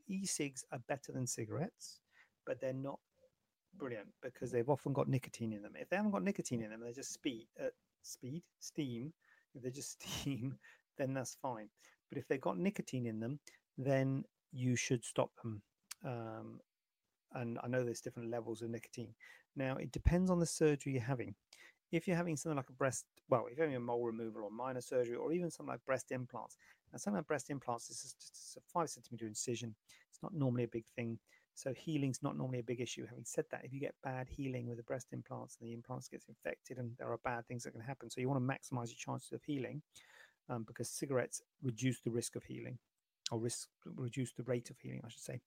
e-cigs 0.07 0.63
are 0.71 0.83
better 0.87 1.11
than 1.11 1.25
cigarettes, 1.25 2.01
but 2.45 2.61
they're 2.61 2.71
not 2.71 2.99
brilliant 3.77 4.07
because 4.21 4.51
they've 4.51 4.69
often 4.69 4.93
got 4.93 5.07
nicotine 5.07 5.53
in 5.53 5.61
them. 5.61 5.73
If 5.79 5.89
they 5.89 5.95
haven't 5.95 6.11
got 6.11 6.23
nicotine 6.23 6.61
in 6.61 6.69
them, 6.69 6.81
they're 6.81 6.93
just 6.93 7.13
speed, 7.13 7.47
uh, 7.59 7.67
speed, 8.01 8.43
steam. 8.59 9.13
If 9.55 9.61
they're 9.61 9.71
just 9.71 10.01
steam, 10.21 10.57
then 10.97 11.13
that's 11.13 11.37
fine. 11.41 11.69
But 12.09 12.17
if 12.17 12.27
they've 12.27 12.41
got 12.41 12.57
nicotine 12.57 13.05
in 13.05 13.19
them, 13.19 13.39
then 13.77 14.23
you 14.51 14.75
should 14.75 15.03
stop 15.03 15.31
them. 15.41 15.61
Um, 16.05 16.59
and 17.33 17.57
I 17.63 17.67
know 17.67 17.83
there's 17.83 18.01
different 18.01 18.29
levels 18.29 18.61
of 18.61 18.69
nicotine. 18.69 19.15
Now, 19.55 19.75
it 19.77 19.91
depends 19.91 20.29
on 20.29 20.39
the 20.39 20.45
surgery 20.45 20.93
you're 20.93 21.01
having 21.01 21.35
if 21.93 22.07
you're 22.07 22.17
having 22.17 22.35
something 22.35 22.57
like 22.57 22.69
a 22.69 22.73
breast, 22.73 23.05
well, 23.29 23.45
if 23.49 23.55
you're 23.57 23.67
having 23.67 23.77
a 23.77 23.79
mole 23.79 24.03
removal 24.03 24.43
or 24.43 24.49
minor 24.49 24.81
surgery, 24.81 25.15
or 25.15 25.31
even 25.31 25.51
something 25.51 25.71
like 25.71 25.85
breast 25.85 26.11
implants, 26.11 26.57
now 26.91 26.97
something 26.97 27.17
like 27.17 27.27
breast 27.27 27.51
implants 27.51 27.89
is 27.91 28.15
just 28.19 28.57
a 28.57 28.61
five 28.73 28.89
centimeter 28.89 29.27
incision. 29.27 29.75
It's 30.09 30.23
not 30.23 30.33
normally 30.33 30.63
a 30.63 30.67
big 30.67 30.85
thing. 30.95 31.19
So 31.55 31.73
healing's 31.73 32.23
not 32.23 32.37
normally 32.37 32.59
a 32.59 32.63
big 32.63 32.81
issue. 32.81 33.05
Having 33.05 33.25
said 33.25 33.45
that, 33.51 33.63
if 33.63 33.73
you 33.73 33.79
get 33.79 33.93
bad 34.03 34.27
healing 34.27 34.67
with 34.67 34.77
the 34.77 34.83
breast 34.83 35.07
implants 35.13 35.57
and 35.59 35.69
the 35.69 35.73
implants 35.73 36.07
gets 36.07 36.27
infected, 36.27 36.77
and 36.77 36.91
there 36.97 37.11
are 37.11 37.19
bad 37.23 37.47
things 37.47 37.63
that 37.63 37.71
can 37.71 37.81
happen, 37.81 38.09
so 38.09 38.19
you 38.19 38.29
want 38.29 38.41
to 38.41 38.53
maximize 38.53 38.87
your 38.87 38.97
chances 38.97 39.31
of 39.31 39.43
healing, 39.43 39.81
um, 40.49 40.63
because 40.67 40.89
cigarettes 40.89 41.41
reduce 41.61 42.01
the 42.01 42.09
risk 42.09 42.35
of 42.35 42.43
healing, 42.43 42.77
or 43.31 43.39
risk 43.39 43.69
reduce 43.85 44.33
the 44.33 44.43
rate 44.43 44.69
of 44.69 44.77
healing, 44.79 45.01
I 45.05 45.09
should 45.09 45.21
say. 45.21 45.41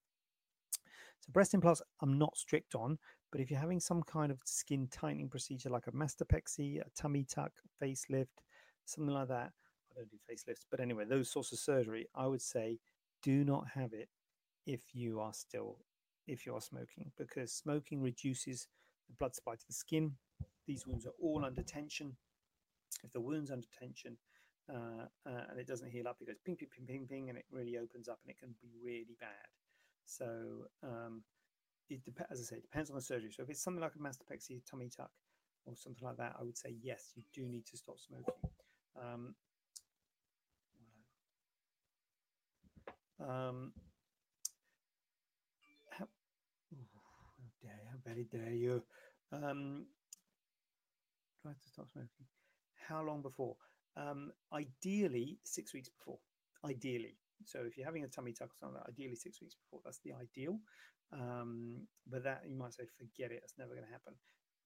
So 1.21 1.33
breast 1.33 1.55
implants, 1.55 1.83
I'm 2.01 2.19
not 2.19 2.37
strict 2.37 2.75
on, 2.75 2.99
but 3.33 3.41
if 3.41 3.51
you're 3.51 3.61
having 3.61 3.81
some 3.81 4.03
kind 4.03 4.31
of 4.31 4.39
skin 4.45 4.89
tightening 4.91 5.29
procedure 5.29 5.71
like 5.71 5.89
a 5.89 5.93
mastopexy, 5.93 6.81
a 6.81 6.85
tummy 6.95 7.25
tuck, 7.25 7.53
facelift, 7.83 8.27
something 8.85 9.13
like 9.13 9.29
that, 9.29 9.51
I 9.91 9.95
don't 9.97 10.11
do 10.11 10.19
facelifts, 10.31 10.67
but 10.71 10.79
anyway, 10.79 11.05
those 11.05 11.31
sorts 11.31 11.53
of 11.53 11.59
surgery, 11.59 12.07
I 12.15 12.27
would 12.27 12.43
say 12.43 12.79
do 13.23 13.45
not 13.45 13.67
have 13.75 13.93
it 13.93 14.09
if 14.67 14.83
you 14.93 15.21
are 15.21 15.33
still 15.33 15.79
if 16.27 16.47
you 16.47 16.55
are 16.55 16.61
smoking 16.61 17.11
because 17.17 17.53
smoking 17.53 18.03
reduces 18.03 18.69
the 19.09 19.15
blood 19.19 19.35
supply 19.35 19.55
to 19.55 19.67
the 19.67 19.73
skin. 19.75 20.13
These 20.67 20.87
wounds 20.87 21.07
are 21.07 21.15
all 21.21 21.45
under 21.45 21.63
tension. 21.63 22.17
If 23.05 23.13
the 23.13 23.21
wound's 23.21 23.51
under 23.51 23.67
tension 23.79 24.17
uh, 24.69 25.07
uh, 25.27 25.43
and 25.51 25.61
it 25.61 25.67
doesn't 25.67 25.91
heal 25.91 26.09
up, 26.09 26.17
it 26.21 26.27
goes 26.27 26.37
ping, 26.45 26.57
ping, 26.57 26.69
ping, 26.75 26.87
ping, 26.87 27.07
ping, 27.09 27.29
and 27.29 27.39
it 27.39 27.45
really 27.51 27.77
opens 27.79 28.09
up 28.09 28.19
and 28.25 28.31
it 28.31 28.39
can 28.39 28.55
be 28.61 28.69
really 28.83 29.17
bad. 29.21 29.49
So 30.05 30.67
um, 30.83 31.23
it 31.89 32.05
depends, 32.05 32.33
as 32.33 32.41
I 32.41 32.45
say, 32.45 32.57
it 32.57 32.63
depends 32.63 32.91
on 32.91 32.97
the 32.97 33.03
surgery. 33.03 33.31
So 33.33 33.43
if 33.43 33.51
it's 33.51 33.63
something 33.63 33.83
like 33.83 33.93
a 33.95 33.99
mastopexy, 33.99 34.63
tummy 34.69 34.91
tuck, 34.95 35.11
or 35.67 35.75
something 35.77 36.07
like 36.07 36.17
that, 36.17 36.35
I 36.39 36.43
would 36.43 36.57
say 36.57 36.75
yes, 36.83 37.13
you 37.15 37.23
do 37.35 37.47
need 37.49 37.67
to 37.67 37.77
stop 37.77 37.97
smoking. 37.99 38.35
Um, 38.97 39.35
um, 43.21 43.73
how, 45.91 46.07
how 46.77 47.45
dare 47.63 47.81
how 47.91 47.96
very 48.07 48.25
dare 48.25 48.55
you? 48.55 48.83
Um, 49.33 49.87
try 51.43 51.53
to 51.53 51.69
stop 51.69 51.89
smoking. 51.91 52.27
How 52.89 53.03
long 53.03 53.23
before? 53.23 53.57
Um, 53.97 54.33
ideally, 54.53 55.39
six 55.45 55.75
weeks 55.75 55.89
before. 55.89 56.19
Ideally, 56.65 57.17
so 57.45 57.61
if 57.67 57.77
you're 57.77 57.87
having 57.87 58.05
a 58.05 58.09
tummy 58.09 58.33
tuck 58.33 58.49
or 58.49 58.59
something, 58.59 58.81
ideally 58.89 59.17
six 59.17 59.41
weeks 59.41 59.55
before, 59.55 59.81
that's 59.85 60.01
the 60.05 60.13
ideal. 60.13 60.59
Um, 61.13 61.87
but 62.09 62.25
that 62.25 62.43
you 62.49 62.57
might 62.57 62.75
say, 62.75 62.85
forget 62.99 63.31
it, 63.31 63.41
that's 63.43 63.59
never 63.59 63.75
going 63.75 63.87
to 63.87 63.93
happen. 63.93 64.15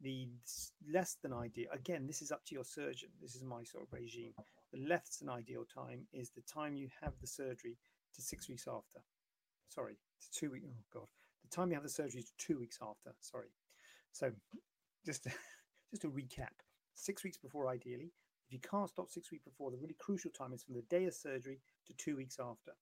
The 0.00 0.28
less 0.90 1.16
than 1.22 1.32
ideal, 1.32 1.68
again, 1.72 2.06
this 2.06 2.22
is 2.22 2.32
up 2.32 2.44
to 2.46 2.54
your 2.54 2.64
surgeon. 2.64 3.10
This 3.20 3.34
is 3.34 3.44
my 3.44 3.62
sort 3.64 3.84
of 3.84 3.92
regime. 3.92 4.32
The 4.72 4.86
less 4.86 5.18
than 5.18 5.28
ideal 5.28 5.64
time 5.64 6.06
is 6.12 6.30
the 6.30 6.42
time 6.42 6.74
you 6.74 6.88
have 7.02 7.12
the 7.20 7.26
surgery 7.26 7.76
to 8.14 8.22
six 8.22 8.48
weeks 8.48 8.66
after. 8.66 9.00
Sorry, 9.68 9.94
to 9.94 10.38
two 10.38 10.50
weeks. 10.50 10.66
Oh 10.68 11.00
God, 11.00 11.08
time 11.50 11.68
you 11.68 11.74
have 11.74 11.82
the 11.82 11.88
surgery 11.88 12.22
to 12.22 12.32
two 12.38 12.58
weeks 12.58 12.78
after. 12.82 13.14
Sorry. 13.20 13.48
So 14.12 14.32
just 15.04 15.24
just 15.90 16.02
to 16.02 16.10
recap, 16.10 16.54
six 16.94 17.24
weeks 17.24 17.38
before 17.38 17.68
ideally, 17.68 18.12
if 18.46 18.52
you 18.52 18.60
can't 18.60 18.88
stop 18.88 19.10
six 19.10 19.30
weeks 19.30 19.44
before, 19.44 19.70
the 19.70 19.78
really 19.78 19.96
crucial 19.98 20.30
time 20.30 20.52
is 20.52 20.62
from 20.62 20.74
the 20.74 20.82
day 20.82 21.04
of 21.06 21.14
surgery 21.14 21.60
to 21.86 21.94
two 21.94 22.16
weeks 22.16 22.38
after. 22.40 22.72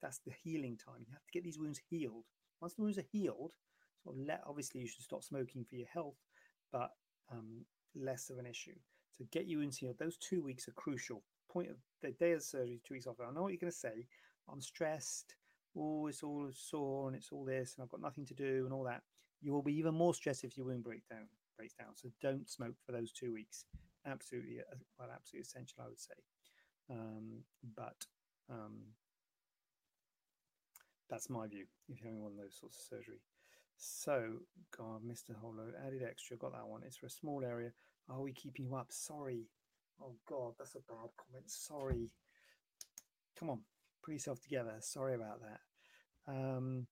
That's 0.00 0.20
the 0.24 0.32
healing 0.42 0.76
time. 0.76 1.04
You 1.06 1.12
have 1.12 1.24
to 1.24 1.32
get 1.32 1.44
these 1.44 1.58
wounds 1.58 1.80
healed. 1.90 2.24
Once 2.60 2.74
the 2.74 2.82
wounds 2.82 2.98
are 2.98 3.04
healed, 3.12 3.52
let, 4.06 4.42
obviously 4.46 4.80
you 4.80 4.88
should 4.88 5.02
stop 5.04 5.22
smoking 5.22 5.64
for 5.64 5.76
your 5.76 5.88
health, 5.88 6.16
but 6.72 6.92
um, 7.30 7.64
less 7.94 8.30
of 8.30 8.38
an 8.38 8.46
issue. 8.46 8.74
So 9.16 9.24
get 9.32 9.46
your 9.46 9.60
wounds 9.60 9.76
healed. 9.76 9.98
Those 9.98 10.16
two 10.16 10.42
weeks 10.42 10.68
are 10.68 10.72
crucial. 10.72 11.22
Point 11.50 11.70
of 11.70 11.76
the 12.00 12.12
day 12.12 12.32
of 12.32 12.42
surgery, 12.42 12.80
two 12.86 12.94
weeks 12.94 13.06
after. 13.06 13.24
I 13.24 13.32
know 13.32 13.42
what 13.42 13.52
you're 13.52 13.58
going 13.58 13.72
to 13.72 13.78
say. 13.78 14.06
I'm 14.50 14.60
stressed. 14.60 15.34
Oh, 15.78 16.08
it's 16.08 16.22
all 16.22 16.48
sore 16.52 17.08
and 17.08 17.16
it's 17.16 17.30
all 17.30 17.44
this, 17.44 17.74
and 17.76 17.84
I've 17.84 17.90
got 17.90 18.00
nothing 18.00 18.26
to 18.26 18.34
do 18.34 18.64
and 18.64 18.72
all 18.72 18.84
that. 18.84 19.02
You 19.40 19.52
will 19.52 19.62
be 19.62 19.76
even 19.76 19.94
more 19.94 20.14
stressed 20.14 20.42
if 20.44 20.56
your 20.56 20.66
wound 20.66 20.82
breaks 20.82 21.06
down. 21.06 21.28
Breaks 21.56 21.74
down. 21.74 21.90
So 21.94 22.08
don't 22.20 22.48
smoke 22.48 22.74
for 22.84 22.92
those 22.92 23.12
two 23.12 23.32
weeks 23.32 23.64
absolutely 24.10 24.60
uh, 24.60 24.76
well, 24.98 25.08
absolutely 25.14 25.42
essential, 25.42 25.82
I 25.84 25.88
would 25.88 26.00
say. 26.00 26.14
Um, 26.90 27.42
but 27.76 28.06
um, 28.50 28.94
that's 31.10 31.30
my 31.30 31.46
view. 31.46 31.66
If 31.88 32.00
you're 32.00 32.08
having 32.08 32.22
one 32.22 32.32
of 32.32 32.38
those 32.38 32.58
sorts 32.58 32.78
of 32.78 32.98
surgery. 32.98 33.20
So, 33.76 34.40
God, 34.76 35.02
Mr. 35.06 35.36
Holo 35.40 35.70
added 35.86 36.02
extra. 36.02 36.36
Got 36.36 36.52
that 36.52 36.66
one. 36.66 36.82
It's 36.84 36.96
for 36.96 37.06
a 37.06 37.10
small 37.10 37.44
area. 37.44 37.70
Are 38.08 38.20
we 38.20 38.32
keeping 38.32 38.64
you 38.66 38.74
up? 38.74 38.88
Sorry. 38.90 39.46
Oh 40.02 40.14
God, 40.28 40.54
that's 40.58 40.74
a 40.74 40.78
bad 40.78 41.10
comment. 41.16 41.44
Sorry. 41.46 42.10
Come 43.38 43.50
on, 43.50 43.60
put 44.04 44.14
yourself 44.14 44.40
together. 44.40 44.74
Sorry 44.80 45.14
about 45.14 45.40
that. 45.42 45.60
Um, 46.28 46.86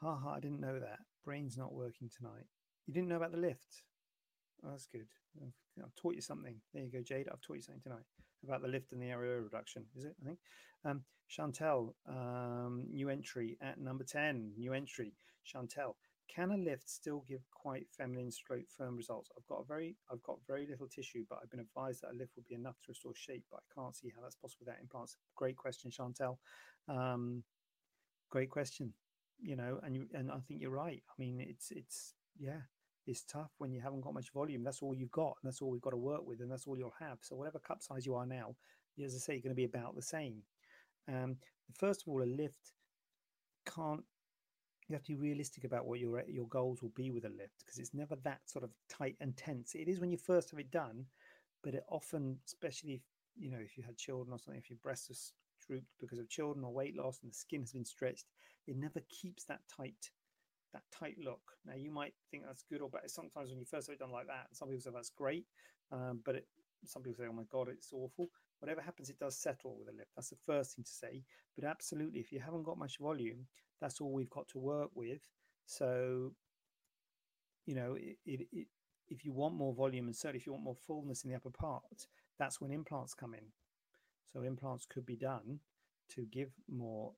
ha 0.00 0.16
ha, 0.16 0.34
I 0.34 0.40
didn't 0.40 0.60
know 0.60 0.78
that. 0.78 0.98
Brain's 1.24 1.56
not 1.56 1.72
working 1.72 2.10
tonight. 2.14 2.46
You 2.86 2.94
didn't 2.94 3.08
know 3.08 3.16
about 3.16 3.32
the 3.32 3.38
lift? 3.38 3.82
Oh, 4.64 4.70
that's 4.70 4.86
good. 4.86 5.08
I've, 5.42 5.82
I've, 5.82 5.94
taught 5.94 6.14
you 6.14 6.20
something. 6.20 6.56
There 6.72 6.84
you 6.84 6.90
go, 6.90 7.02
Jade. 7.02 7.28
I've 7.32 7.40
taught 7.40 7.56
you 7.56 7.62
something 7.62 7.82
tonight 7.82 8.04
about 8.44 8.62
the 8.62 8.68
lift 8.68 8.92
and 8.92 9.00
the 9.00 9.08
area 9.08 9.40
reduction. 9.40 9.84
Is 9.96 10.04
it? 10.04 10.14
I 10.22 10.26
think. 10.26 10.38
Um, 10.84 11.02
Chantel, 11.30 11.94
um, 12.06 12.84
new 12.90 13.08
entry 13.08 13.56
at 13.62 13.80
number 13.80 14.04
10. 14.04 14.52
New 14.56 14.74
entry. 14.74 15.14
Chantel, 15.46 15.94
can 16.32 16.50
a 16.50 16.56
lift 16.56 16.88
still 16.88 17.24
give 17.28 17.40
quite 17.50 17.86
feminine 17.96 18.30
stroke 18.30 18.66
firm 18.76 18.96
results? 18.96 19.30
I've 19.36 19.46
got 19.46 19.60
a 19.60 19.64
very 19.64 19.96
I've 20.10 20.22
got 20.22 20.38
very 20.46 20.66
little 20.66 20.88
tissue, 20.88 21.24
but 21.28 21.38
I've 21.42 21.50
been 21.50 21.60
advised 21.60 22.02
that 22.02 22.12
a 22.12 22.16
lift 22.16 22.32
would 22.36 22.46
be 22.46 22.54
enough 22.54 22.76
to 22.82 22.88
restore 22.88 23.14
shape, 23.14 23.44
but 23.50 23.60
I 23.60 23.80
can't 23.80 23.96
see 23.96 24.12
how 24.14 24.22
that's 24.22 24.36
possible 24.36 24.66
without 24.66 24.80
implants. 24.80 25.16
Great 25.36 25.56
question, 25.56 25.90
Chantel. 25.90 26.38
Um, 26.88 27.44
great 28.34 28.50
question. 28.50 28.92
You 29.40 29.56
know, 29.56 29.78
and 29.84 29.94
you 29.94 30.06
and 30.12 30.30
I 30.30 30.38
think 30.46 30.60
you're 30.60 30.70
right. 30.70 31.02
I 31.08 31.14
mean, 31.18 31.40
it's 31.40 31.70
it's 31.70 32.14
yeah, 32.38 32.62
it's 33.06 33.22
tough 33.24 33.52
when 33.58 33.72
you 33.72 33.80
haven't 33.80 34.00
got 34.00 34.14
much 34.14 34.32
volume. 34.32 34.64
That's 34.64 34.82
all 34.82 34.94
you've 34.94 35.10
got, 35.12 35.36
and 35.40 35.48
that's 35.48 35.62
all 35.62 35.70
we've 35.70 35.88
got 35.88 35.90
to 35.90 35.96
work 36.12 36.26
with, 36.26 36.40
and 36.40 36.50
that's 36.50 36.66
all 36.66 36.76
you'll 36.76 36.94
have. 36.98 37.18
So 37.22 37.36
whatever 37.36 37.58
cup 37.58 37.82
size 37.82 38.06
you 38.06 38.14
are 38.16 38.26
now, 38.26 38.56
as 39.04 39.14
I 39.14 39.18
say, 39.18 39.32
you're 39.34 39.42
going 39.42 39.58
to 39.58 39.64
be 39.66 39.72
about 39.72 39.94
the 39.94 40.02
same. 40.02 40.42
Um, 41.08 41.36
first 41.78 42.02
of 42.02 42.08
all, 42.08 42.22
a 42.22 42.30
lift 42.42 42.72
can't 43.66 44.04
you 44.88 44.94
have 44.94 45.04
to 45.04 45.12
be 45.12 45.28
realistic 45.28 45.64
about 45.64 45.86
what 45.86 46.00
your 46.00 46.22
your 46.28 46.48
goals 46.48 46.82
will 46.82 46.92
be 46.96 47.10
with 47.10 47.24
a 47.24 47.28
lift 47.28 47.58
because 47.60 47.78
it's 47.78 47.94
never 47.94 48.16
that 48.24 48.40
sort 48.46 48.64
of 48.64 48.70
tight 48.88 49.16
and 49.20 49.36
tense. 49.36 49.74
It 49.74 49.88
is 49.88 50.00
when 50.00 50.10
you 50.10 50.18
first 50.18 50.50
have 50.50 50.60
it 50.60 50.70
done, 50.70 51.06
but 51.62 51.74
it 51.74 51.84
often, 51.88 52.38
especially 52.46 52.94
if 52.94 53.02
you 53.36 53.50
know 53.50 53.62
if 53.62 53.76
you 53.76 53.84
had 53.84 53.96
children 53.96 54.34
or 54.34 54.38
something, 54.38 54.62
if 54.62 54.70
your 54.70 54.82
breasts 54.82 55.32
drooped 55.66 55.86
because 56.00 56.18
of 56.18 56.28
children 56.28 56.64
or 56.64 56.72
weight 56.72 56.96
loss 56.96 57.20
and 57.22 57.30
the 57.30 57.36
skin 57.36 57.60
has 57.60 57.72
been 57.72 57.84
stretched, 57.84 58.26
it 58.66 58.76
never 58.76 59.00
keeps 59.08 59.44
that 59.44 59.60
tight 59.74 60.10
that 60.72 60.82
tight 60.92 61.16
look. 61.24 61.40
Now 61.64 61.74
you 61.76 61.90
might 61.90 62.14
think 62.30 62.44
that's 62.46 62.64
good 62.68 62.82
or 62.82 62.90
bad. 62.90 63.08
Sometimes 63.08 63.50
when 63.50 63.60
you 63.60 63.64
first 63.64 63.86
have 63.86 63.94
it 63.94 64.00
done 64.00 64.10
like 64.10 64.26
that, 64.26 64.48
some 64.52 64.68
people 64.68 64.82
say 64.82 64.90
that's 64.92 65.10
great, 65.10 65.46
um, 65.92 66.20
but 66.24 66.34
it, 66.34 66.48
some 66.84 67.02
people 67.02 67.22
say, 67.22 67.28
"Oh 67.30 67.32
my 67.32 67.44
god, 67.50 67.68
it's 67.68 67.92
awful." 67.92 68.28
Whatever 68.58 68.80
happens, 68.80 69.08
it 69.08 69.18
does 69.18 69.36
settle 69.36 69.76
with 69.78 69.88
a 69.88 69.96
lift. 69.96 70.10
That's 70.16 70.30
the 70.30 70.36
first 70.44 70.74
thing 70.74 70.84
to 70.84 70.90
say. 70.90 71.22
But 71.56 71.64
absolutely, 71.64 72.20
if 72.20 72.32
you 72.32 72.40
haven't 72.40 72.64
got 72.64 72.78
much 72.78 72.98
volume, 72.98 73.46
that's 73.80 74.00
all 74.00 74.12
we've 74.12 74.30
got 74.30 74.48
to 74.48 74.58
work 74.58 74.90
with. 74.94 75.20
So, 75.66 76.32
you 77.66 77.74
know, 77.74 77.94
it, 77.94 78.16
it, 78.24 78.48
it, 78.52 78.66
if 79.08 79.24
you 79.24 79.32
want 79.32 79.54
more 79.54 79.74
volume 79.74 80.06
and 80.06 80.16
certainly 80.16 80.38
if 80.38 80.46
you 80.46 80.52
want 80.52 80.64
more 80.64 80.76
fullness 80.86 81.24
in 81.24 81.30
the 81.30 81.36
upper 81.36 81.50
part, 81.50 82.06
that's 82.38 82.60
when 82.60 82.70
implants 82.70 83.14
come 83.14 83.34
in. 83.34 83.44
So 84.34 84.42
implants 84.42 84.84
could 84.84 85.06
be 85.06 85.14
done 85.14 85.60
to 86.10 86.26
give 86.26 86.50
more 86.68 87.12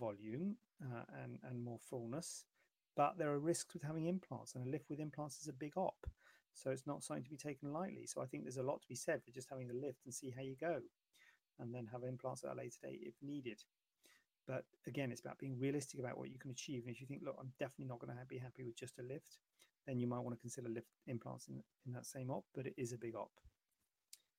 volume 0.00 0.56
uh, 0.82 1.02
and, 1.22 1.38
and 1.44 1.62
more 1.62 1.78
fullness. 1.78 2.46
But 2.96 3.18
there 3.18 3.30
are 3.30 3.38
risks 3.38 3.74
with 3.74 3.82
having 3.82 4.06
implants, 4.06 4.54
and 4.54 4.66
a 4.66 4.70
lift 4.70 4.88
with 4.88 4.98
implants 4.98 5.38
is 5.38 5.48
a 5.48 5.52
big 5.52 5.76
op. 5.76 6.06
So 6.54 6.70
it's 6.70 6.86
not 6.86 7.02
something 7.02 7.24
to 7.24 7.30
be 7.30 7.36
taken 7.36 7.74
lightly. 7.74 8.06
So 8.06 8.22
I 8.22 8.26
think 8.26 8.44
there's 8.44 8.56
a 8.56 8.62
lot 8.62 8.80
to 8.80 8.88
be 8.88 8.94
said 8.94 9.22
for 9.22 9.32
just 9.32 9.50
having 9.50 9.68
the 9.68 9.74
lift 9.74 10.04
and 10.06 10.14
see 10.14 10.32
how 10.34 10.42
you 10.42 10.56
go, 10.58 10.78
and 11.60 11.74
then 11.74 11.86
have 11.92 12.04
implants 12.04 12.42
at 12.42 12.52
a 12.52 12.54
later 12.54 12.78
date 12.82 13.00
if 13.02 13.14
needed. 13.22 13.62
But 14.46 14.64
again, 14.86 15.12
it's 15.12 15.20
about 15.20 15.38
being 15.38 15.58
realistic 15.58 16.00
about 16.00 16.18
what 16.18 16.30
you 16.30 16.38
can 16.38 16.50
achieve. 16.50 16.84
And 16.86 16.94
if 16.94 17.00
you 17.00 17.06
think, 17.06 17.22
look, 17.22 17.36
I'm 17.38 17.52
definitely 17.58 17.86
not 17.86 18.00
going 18.00 18.16
to 18.16 18.26
be 18.26 18.38
happy 18.38 18.64
with 18.64 18.76
just 18.76 18.98
a 18.98 19.02
lift, 19.02 19.38
then 19.86 19.98
you 19.98 20.06
might 20.06 20.20
want 20.20 20.34
to 20.34 20.40
consider 20.40 20.68
lift 20.68 20.88
implants 21.06 21.48
in, 21.48 21.62
in 21.86 21.92
that 21.92 22.06
same 22.06 22.30
op. 22.30 22.44
But 22.54 22.66
it 22.66 22.74
is 22.76 22.92
a 22.92 22.98
big 22.98 23.14
op. 23.14 23.30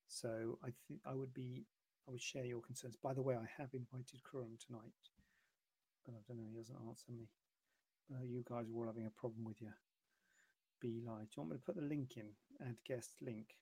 So 0.07 0.59
I 0.63 0.69
think 0.87 0.99
I 1.05 1.13
would 1.13 1.33
be, 1.33 1.65
I 2.07 2.11
would 2.11 2.21
share 2.21 2.45
your 2.45 2.61
concerns. 2.61 2.95
By 3.01 3.13
the 3.13 3.21
way, 3.21 3.35
I 3.35 3.47
have 3.57 3.73
invited 3.73 4.21
Kurum 4.23 4.57
tonight, 4.59 4.93
but 6.05 6.15
I 6.15 6.21
don't 6.27 6.37
know. 6.37 6.49
He 6.51 6.57
doesn't 6.57 6.75
answer 6.87 7.11
me. 7.11 7.29
Uh, 8.11 8.23
you 8.23 8.43
guys 8.47 8.65
are 8.69 8.77
all 8.77 8.87
having 8.87 9.05
a 9.05 9.19
problem 9.19 9.45
with 9.45 9.61
your 9.61 9.75
BeLive. 10.83 11.29
Do 11.29 11.35
you 11.35 11.37
want 11.37 11.51
me 11.51 11.57
to 11.57 11.63
put 11.65 11.75
the 11.75 11.81
link 11.81 12.17
in? 12.17 12.29
Add 12.61 12.75
guest 12.85 13.15
link. 13.21 13.55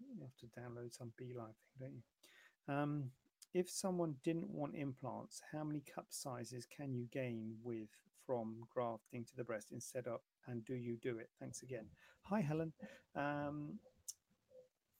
You 0.00 0.22
have 0.22 0.36
to 0.38 0.60
download 0.60 0.94
some 0.96 1.12
BeLive 1.20 1.54
thing, 1.54 1.78
don't 1.80 1.94
you? 1.94 2.74
Um, 2.74 3.10
if 3.54 3.70
someone 3.70 4.16
didn't 4.24 4.50
want 4.50 4.74
implants, 4.74 5.40
how 5.52 5.62
many 5.64 5.80
cup 5.94 6.06
sizes 6.10 6.66
can 6.66 6.92
you 6.92 7.06
gain 7.12 7.54
with 7.62 7.88
from 8.26 8.56
grafting 8.74 9.24
to 9.24 9.36
the 9.36 9.44
breast 9.44 9.68
instead 9.70 10.08
of, 10.08 10.20
and 10.48 10.64
do 10.64 10.74
you 10.74 10.96
do 11.00 11.18
it? 11.18 11.30
Thanks 11.40 11.62
again. 11.62 11.86
Hi, 12.22 12.40
Helen. 12.40 12.72
Um, 13.14 13.78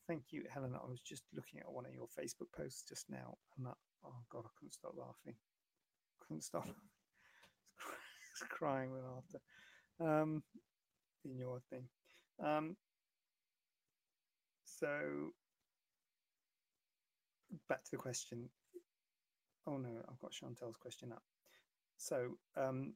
thank 0.06 0.24
you, 0.30 0.44
Helen. 0.52 0.74
I 0.74 0.88
was 0.88 1.00
just 1.00 1.22
looking 1.34 1.60
at 1.60 1.70
one 1.70 1.86
of 1.86 1.92
your 1.94 2.06
Facebook 2.06 2.52
posts 2.56 2.84
just 2.88 3.08
now, 3.08 3.36
and 3.56 3.66
that, 3.66 3.76
oh 4.04 4.22
God, 4.30 4.44
I 4.46 4.50
couldn't 4.58 4.74
stop 4.74 4.94
laughing. 4.96 5.34
Couldn't 6.20 6.42
stop. 6.42 6.68
crying 8.50 8.92
with 8.92 9.02
laughter 9.02 9.40
um, 10.00 10.42
in 11.24 11.38
your 11.38 11.60
thing. 11.70 11.84
Um, 12.44 12.76
so 14.64 15.30
back 17.68 17.84
to 17.84 17.90
the 17.92 17.96
question. 17.96 18.48
Oh 19.66 19.78
no, 19.78 19.88
I've 20.08 20.18
got 20.20 20.32
Chantel's 20.32 20.76
question 20.76 21.12
up. 21.12 21.22
So, 21.96 22.36
um, 22.56 22.92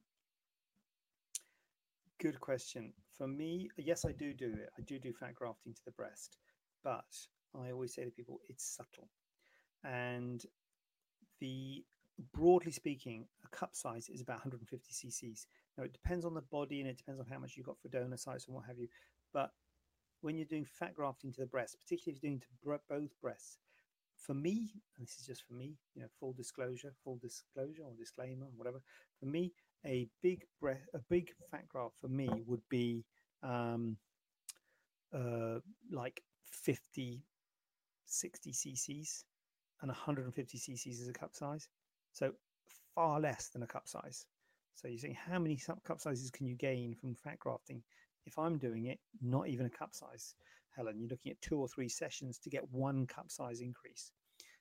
good 2.21 2.39
question. 2.39 2.93
For 3.17 3.27
me, 3.27 3.69
yes, 3.77 4.05
I 4.05 4.11
do 4.11 4.33
do 4.33 4.53
it. 4.53 4.69
I 4.77 4.81
do 4.83 4.99
do 4.99 5.11
fat 5.11 5.33
grafting 5.33 5.73
to 5.73 5.81
the 5.85 5.91
breast, 5.91 6.37
but 6.83 7.05
I 7.59 7.71
always 7.71 7.93
say 7.93 8.05
to 8.05 8.11
people, 8.11 8.39
it's 8.49 8.63
subtle. 8.63 9.09
And 9.83 10.43
the 11.39 11.83
broadly 12.33 12.71
speaking, 12.71 13.25
a 13.43 13.55
cup 13.55 13.75
size 13.75 14.09
is 14.09 14.21
about 14.21 14.37
150 14.37 14.91
cc's. 14.91 15.47
Now, 15.77 15.83
it 15.83 15.93
depends 15.93 16.25
on 16.25 16.33
the 16.33 16.41
body 16.41 16.81
and 16.81 16.89
it 16.89 16.97
depends 16.97 17.19
on 17.19 17.25
how 17.25 17.39
much 17.39 17.55
you've 17.55 17.65
got 17.65 17.79
for 17.81 17.89
donor 17.89 18.17
sites 18.17 18.45
and 18.45 18.55
what 18.55 18.65
have 18.65 18.77
you. 18.77 18.87
But 19.33 19.51
when 20.21 20.35
you're 20.37 20.45
doing 20.45 20.65
fat 20.65 20.93
grafting 20.93 21.31
to 21.33 21.41
the 21.41 21.47
breast, 21.47 21.77
particularly 21.79 22.17
if 22.17 22.23
you're 22.23 22.29
doing 22.29 22.41
to 22.41 22.79
both 22.89 23.09
breasts, 23.21 23.57
for 24.15 24.33
me, 24.35 24.71
and 24.95 25.07
this 25.07 25.17
is 25.19 25.25
just 25.25 25.43
for 25.47 25.53
me, 25.53 25.77
you 25.95 26.01
know, 26.01 26.07
full 26.19 26.33
disclosure, 26.33 26.93
full 27.03 27.17
disclosure 27.17 27.81
or 27.83 27.93
disclaimer, 27.97 28.45
whatever. 28.55 28.79
For 29.19 29.25
me, 29.25 29.51
a 29.85 30.07
big 30.21 30.43
breath, 30.59 30.87
a 30.93 30.99
big 31.09 31.31
fat 31.49 31.67
graft 31.67 31.95
for 31.99 32.07
me 32.07 32.29
would 32.45 32.61
be 32.69 33.03
um, 33.41 33.97
uh, 35.13 35.59
like 35.91 36.21
50, 36.51 37.23
60 38.05 38.51
cc's, 38.51 39.25
and 39.81 39.89
150 39.89 40.57
cc's 40.57 40.99
is 40.99 41.07
a 41.07 41.13
cup 41.13 41.33
size. 41.33 41.67
So 42.13 42.33
far 42.93 43.19
less 43.19 43.49
than 43.49 43.63
a 43.63 43.67
cup 43.67 43.87
size. 43.87 44.25
So 44.75 44.87
you're 44.87 44.99
saying 44.99 45.17
how 45.25 45.39
many 45.39 45.59
cup 45.83 46.01
sizes 46.01 46.31
can 46.31 46.45
you 46.45 46.55
gain 46.55 46.95
from 46.95 47.15
fat 47.15 47.39
grafting? 47.39 47.83
If 48.25 48.37
I'm 48.37 48.57
doing 48.57 48.85
it, 48.85 48.99
not 49.21 49.47
even 49.47 49.65
a 49.65 49.69
cup 49.69 49.93
size, 49.93 50.35
Helen, 50.75 50.99
you're 50.99 51.09
looking 51.09 51.31
at 51.31 51.41
two 51.41 51.57
or 51.57 51.67
three 51.67 51.89
sessions 51.89 52.37
to 52.39 52.49
get 52.49 52.71
one 52.71 53.05
cup 53.07 53.31
size 53.31 53.61
increase. 53.61 54.11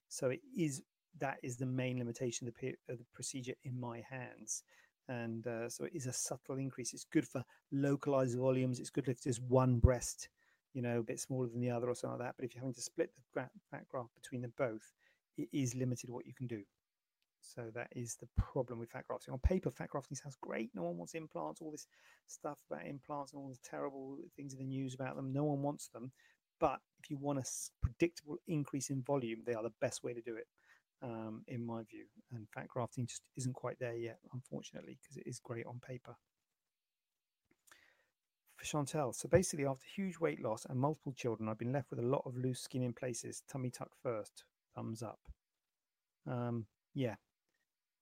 So 0.08 0.30
it 0.30 0.40
is 0.56 0.82
that 1.18 1.38
is 1.42 1.56
the 1.56 1.66
main 1.66 1.98
limitation 1.98 2.46
of 2.48 2.54
the, 2.60 2.74
of 2.88 2.98
the 2.98 3.04
procedure 3.14 3.54
in 3.64 3.78
my 3.78 4.02
hands. 4.08 4.62
And 5.08 5.46
uh, 5.46 5.68
so 5.68 5.84
it 5.84 5.92
is 5.94 6.06
a 6.06 6.12
subtle 6.12 6.58
increase. 6.58 6.94
It's 6.94 7.04
good 7.04 7.26
for 7.26 7.44
localized 7.72 8.38
volumes. 8.38 8.78
It's 8.78 8.90
good 8.90 9.08
if 9.08 9.22
there's 9.22 9.40
one 9.40 9.78
breast, 9.78 10.28
you 10.72 10.82
know, 10.82 10.98
a 11.00 11.02
bit 11.02 11.20
smaller 11.20 11.48
than 11.48 11.60
the 11.60 11.70
other 11.70 11.88
or 11.88 11.94
something 11.94 12.18
like 12.18 12.28
that. 12.28 12.34
But 12.36 12.44
if 12.44 12.54
you're 12.54 12.62
having 12.62 12.74
to 12.74 12.80
split 12.80 13.10
the 13.34 13.48
fat 13.70 13.88
graft 13.88 14.14
between 14.14 14.42
them 14.42 14.52
both, 14.56 14.92
it 15.36 15.48
is 15.52 15.74
limited 15.74 16.10
what 16.10 16.26
you 16.26 16.34
can 16.34 16.46
do. 16.46 16.62
So 17.42 17.70
that 17.74 17.88
is 17.92 18.16
the 18.16 18.28
problem 18.36 18.78
with 18.78 18.90
fat 18.90 19.04
grafting. 19.08 19.32
On 19.32 19.40
paper, 19.40 19.70
fat 19.70 19.88
grafting 19.88 20.16
sounds 20.16 20.36
great. 20.40 20.70
No 20.74 20.82
one 20.82 20.98
wants 20.98 21.14
implants, 21.14 21.60
all 21.60 21.70
this 21.70 21.86
stuff 22.26 22.58
about 22.70 22.86
implants 22.86 23.32
and 23.32 23.40
all 23.40 23.48
the 23.48 23.56
terrible 23.68 24.18
things 24.36 24.52
in 24.52 24.58
the 24.58 24.64
news 24.64 24.94
about 24.94 25.16
them. 25.16 25.32
No 25.32 25.44
one 25.44 25.62
wants 25.62 25.88
them. 25.88 26.12
But 26.60 26.80
if 27.02 27.10
you 27.10 27.16
want 27.16 27.38
a 27.38 27.44
predictable 27.80 28.36
increase 28.46 28.90
in 28.90 29.02
volume, 29.02 29.40
they 29.46 29.54
are 29.54 29.62
the 29.62 29.72
best 29.80 30.04
way 30.04 30.12
to 30.12 30.20
do 30.20 30.36
it, 30.36 30.46
um, 31.02 31.42
in 31.48 31.64
my 31.64 31.82
view. 31.84 32.04
And 32.32 32.46
fat 32.54 32.68
grafting 32.68 33.06
just 33.06 33.22
isn't 33.36 33.54
quite 33.54 33.78
there 33.80 33.96
yet, 33.96 34.18
unfortunately, 34.34 34.98
because 35.00 35.16
it 35.16 35.26
is 35.26 35.40
great 35.40 35.64
on 35.64 35.80
paper. 35.80 36.14
For 38.60 38.66
Chantel, 38.66 39.14
so 39.14 39.26
basically, 39.26 39.64
after 39.64 39.86
huge 39.86 40.18
weight 40.18 40.42
loss 40.42 40.66
and 40.68 40.78
multiple 40.78 41.14
children, 41.14 41.48
I've 41.48 41.56
been 41.56 41.72
left 41.72 41.88
with 41.88 41.98
a 41.98 42.06
lot 42.06 42.24
of 42.26 42.36
loose 42.36 42.60
skin 42.60 42.82
in 42.82 42.92
places. 42.92 43.42
Tummy 43.48 43.70
tuck 43.70 43.88
first. 44.02 44.44
Thumbs 44.74 45.02
up. 45.02 45.18
Um, 46.26 46.66
yeah, 46.92 47.14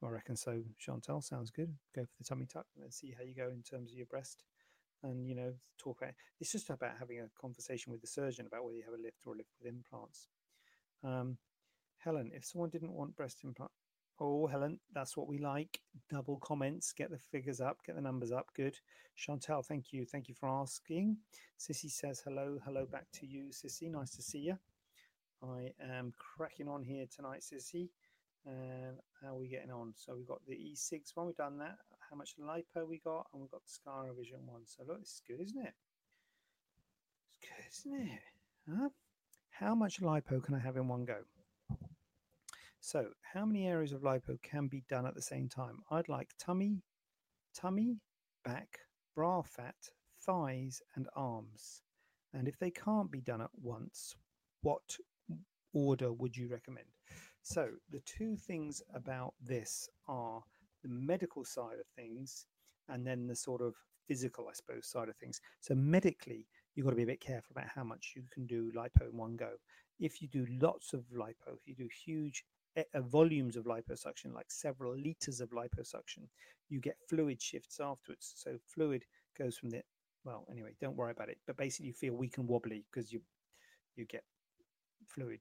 I 0.03 0.09
reckon 0.09 0.35
so. 0.35 0.61
Chantal 0.77 1.21
sounds 1.21 1.53
good. 1.53 1.73
Go 1.95 2.03
for 2.03 2.15
the 2.19 2.25
tummy 2.25 2.45
tuck 2.45 2.67
and 2.83 2.93
see 2.93 3.15
how 3.17 3.23
you 3.23 3.37
go 3.37 3.51
in 3.51 3.63
terms 3.63 3.93
of 3.93 3.97
your 3.97 4.07
breast. 4.07 4.43
And 5.05 5.29
you 5.29 5.37
know, 5.37 5.53
talk 5.79 6.03
about 6.03 6.15
it's 6.41 6.51
just 6.51 6.71
about 6.71 6.99
having 6.99 7.21
a 7.21 7.41
conversation 7.41 7.93
with 7.93 8.01
the 8.01 8.09
surgeon 8.09 8.45
about 8.45 8.65
whether 8.65 8.77
you 8.77 8.83
have 8.85 8.99
a 8.99 9.03
lift 9.03 9.27
or 9.27 9.35
a 9.35 9.37
lift 9.37 9.51
with 9.61 9.73
implants. 9.73 10.27
Um, 11.05 11.39
Helen, 11.99 12.33
if 12.35 12.45
someone 12.45 12.71
didn't 12.71 12.95
want 12.95 13.15
breast 13.15 13.45
implant, 13.45 13.71
oh 14.21 14.47
Helen, 14.47 14.79
that's 14.95 15.17
what 15.17 15.29
we 15.29 15.39
like. 15.39 15.81
Double 16.11 16.39
comments, 16.39 16.93
get 16.93 17.11
the 17.11 17.19
figures 17.19 17.61
up, 17.61 17.79
get 17.85 17.97
the 17.97 18.03
numbers 18.03 18.33
up. 18.33 18.47
Good. 18.55 18.79
Chantal, 19.17 19.63
thank 19.63 19.93
you, 19.93 20.05
thank 20.05 20.29
you 20.29 20.35
for 20.35 20.49
asking. 20.49 21.17
Sissy 21.59 21.91
says 21.91 22.23
hello, 22.25 22.59
hello 22.65 22.87
back 22.87 23.07
to 23.15 23.27
you, 23.27 23.47
Sissy. 23.51 23.91
Nice 23.91 24.11
to 24.11 24.23
see 24.23 24.39
you. 24.39 24.59
I 25.43 25.73
am 25.81 26.13
cracking 26.19 26.69
on 26.69 26.83
here 26.83 27.07
tonight, 27.15 27.41
Sissy. 27.41 27.89
And 28.47 28.97
how 29.21 29.35
are 29.35 29.39
we 29.39 29.49
getting 29.49 29.71
on? 29.71 29.93
So 29.97 30.15
we've 30.17 30.27
got 30.27 30.41
the 30.47 30.55
e-cig 30.55 31.03
one, 31.15 31.27
we've 31.27 31.37
done 31.37 31.59
that. 31.59 31.77
how 32.09 32.17
much 32.17 32.35
lipo 32.41 32.87
we 32.89 32.99
got, 32.99 33.27
and 33.33 33.43
we've 33.43 33.51
got 33.51 33.63
the 33.65 33.71
scar 33.71 34.07
revision 34.07 34.39
one. 34.47 34.63
So 34.65 34.85
look, 34.87 35.01
this 35.01 35.15
is 35.15 35.23
good, 35.27 35.41
isn't 35.41 35.67
it? 35.67 35.75
It's 37.67 37.83
good, 37.83 37.91
isn't 37.91 38.09
it? 38.09 38.21
Huh? 38.69 38.89
How 39.51 39.75
much 39.75 40.01
lipo 40.01 40.43
can 40.43 40.55
I 40.55 40.61
have 40.61 40.77
in 40.77 40.89
one 40.89 41.05
go? 41.05 41.19
So, 42.81 43.09
how 43.23 43.45
many 43.45 43.67
areas 43.67 43.93
of 43.93 44.03
lipo 44.03 44.41
can 44.43 44.69
be 44.69 44.85
done 44.89 45.05
at 45.05 45.15
the 45.15 45.23
same 45.23 45.49
time? 45.49 45.81
I'd 45.91 46.09
like 46.09 46.31
tummy, 46.39 46.83
tummy, 47.55 47.99
back, 48.45 48.79
bra 49.15 49.43
fat, 49.43 49.75
thighs, 50.25 50.81
and 50.95 51.09
arms. 51.15 51.83
And 52.33 52.47
if 52.47 52.59
they 52.59 52.71
can't 52.71 53.11
be 53.11 53.21
done 53.21 53.41
at 53.41 53.51
once, 53.61 54.15
what 54.63 54.97
order 55.73 56.13
would 56.13 56.37
you 56.37 56.49
recommend? 56.49 56.87
So, 57.43 57.69
the 57.91 58.01
two 58.01 58.37
things 58.37 58.81
about 58.95 59.35
this 59.41 59.89
are 60.07 60.43
the 60.83 60.89
medical 60.89 61.45
side 61.45 61.79
of 61.81 61.87
things 61.97 62.47
and 62.89 63.07
then 63.07 63.27
the 63.27 63.37
sort 63.37 63.61
of 63.61 63.75
physical, 64.07 64.47
I 64.49 64.53
suppose, 64.55 64.87
side 64.87 65.09
of 65.09 65.17
things. 65.17 65.41
So, 65.61 65.75
medically, 65.75 66.47
you've 66.75 66.85
got 66.85 66.91
to 66.91 66.97
be 66.97 67.03
a 67.03 67.07
bit 67.07 67.21
careful 67.21 67.53
about 67.57 67.71
how 67.75 67.85
much 67.85 68.13
you 68.15 68.23
can 68.33 68.47
do 68.47 68.71
lipo 68.73 69.11
in 69.11 69.17
one 69.17 69.37
go. 69.37 69.51
If 69.99 70.23
you 70.23 70.29
do 70.29 70.47
lots 70.61 70.93
of 70.93 71.05
lipo, 71.13 71.57
if 71.57 71.67
you 71.67 71.75
do 71.75 71.89
huge 72.05 72.45
Eh, 72.79 72.85
uh, 72.95 73.01
volumes 73.01 73.57
of 73.57 73.65
liposuction, 73.65 74.33
like 74.33 74.53
several 74.53 74.97
liters 74.97 75.41
of 75.41 75.51
liposuction, 75.51 76.29
you 76.69 76.79
get 76.81 76.97
fluid 77.09 77.43
shifts 77.43 77.81
afterwards. 77.81 78.33
So 78.37 78.57
fluid 78.67 79.05
goes 79.37 79.59
from 79.59 79.71
the 79.71 79.83
well, 80.25 80.47
anyway, 80.51 80.77
don't 80.81 80.97
worry 80.97 81.11
about 81.11 81.29
it. 81.29 81.39
But 81.47 81.57
basically, 81.57 81.89
you 81.89 81.93
feel 81.93 82.15
weak 82.15 82.39
and 82.39 82.47
wobbly 82.47 82.85
because 82.91 83.13
you 83.13 83.21
you 83.97 84.05
get 84.07 84.23
fluid 85.07 85.41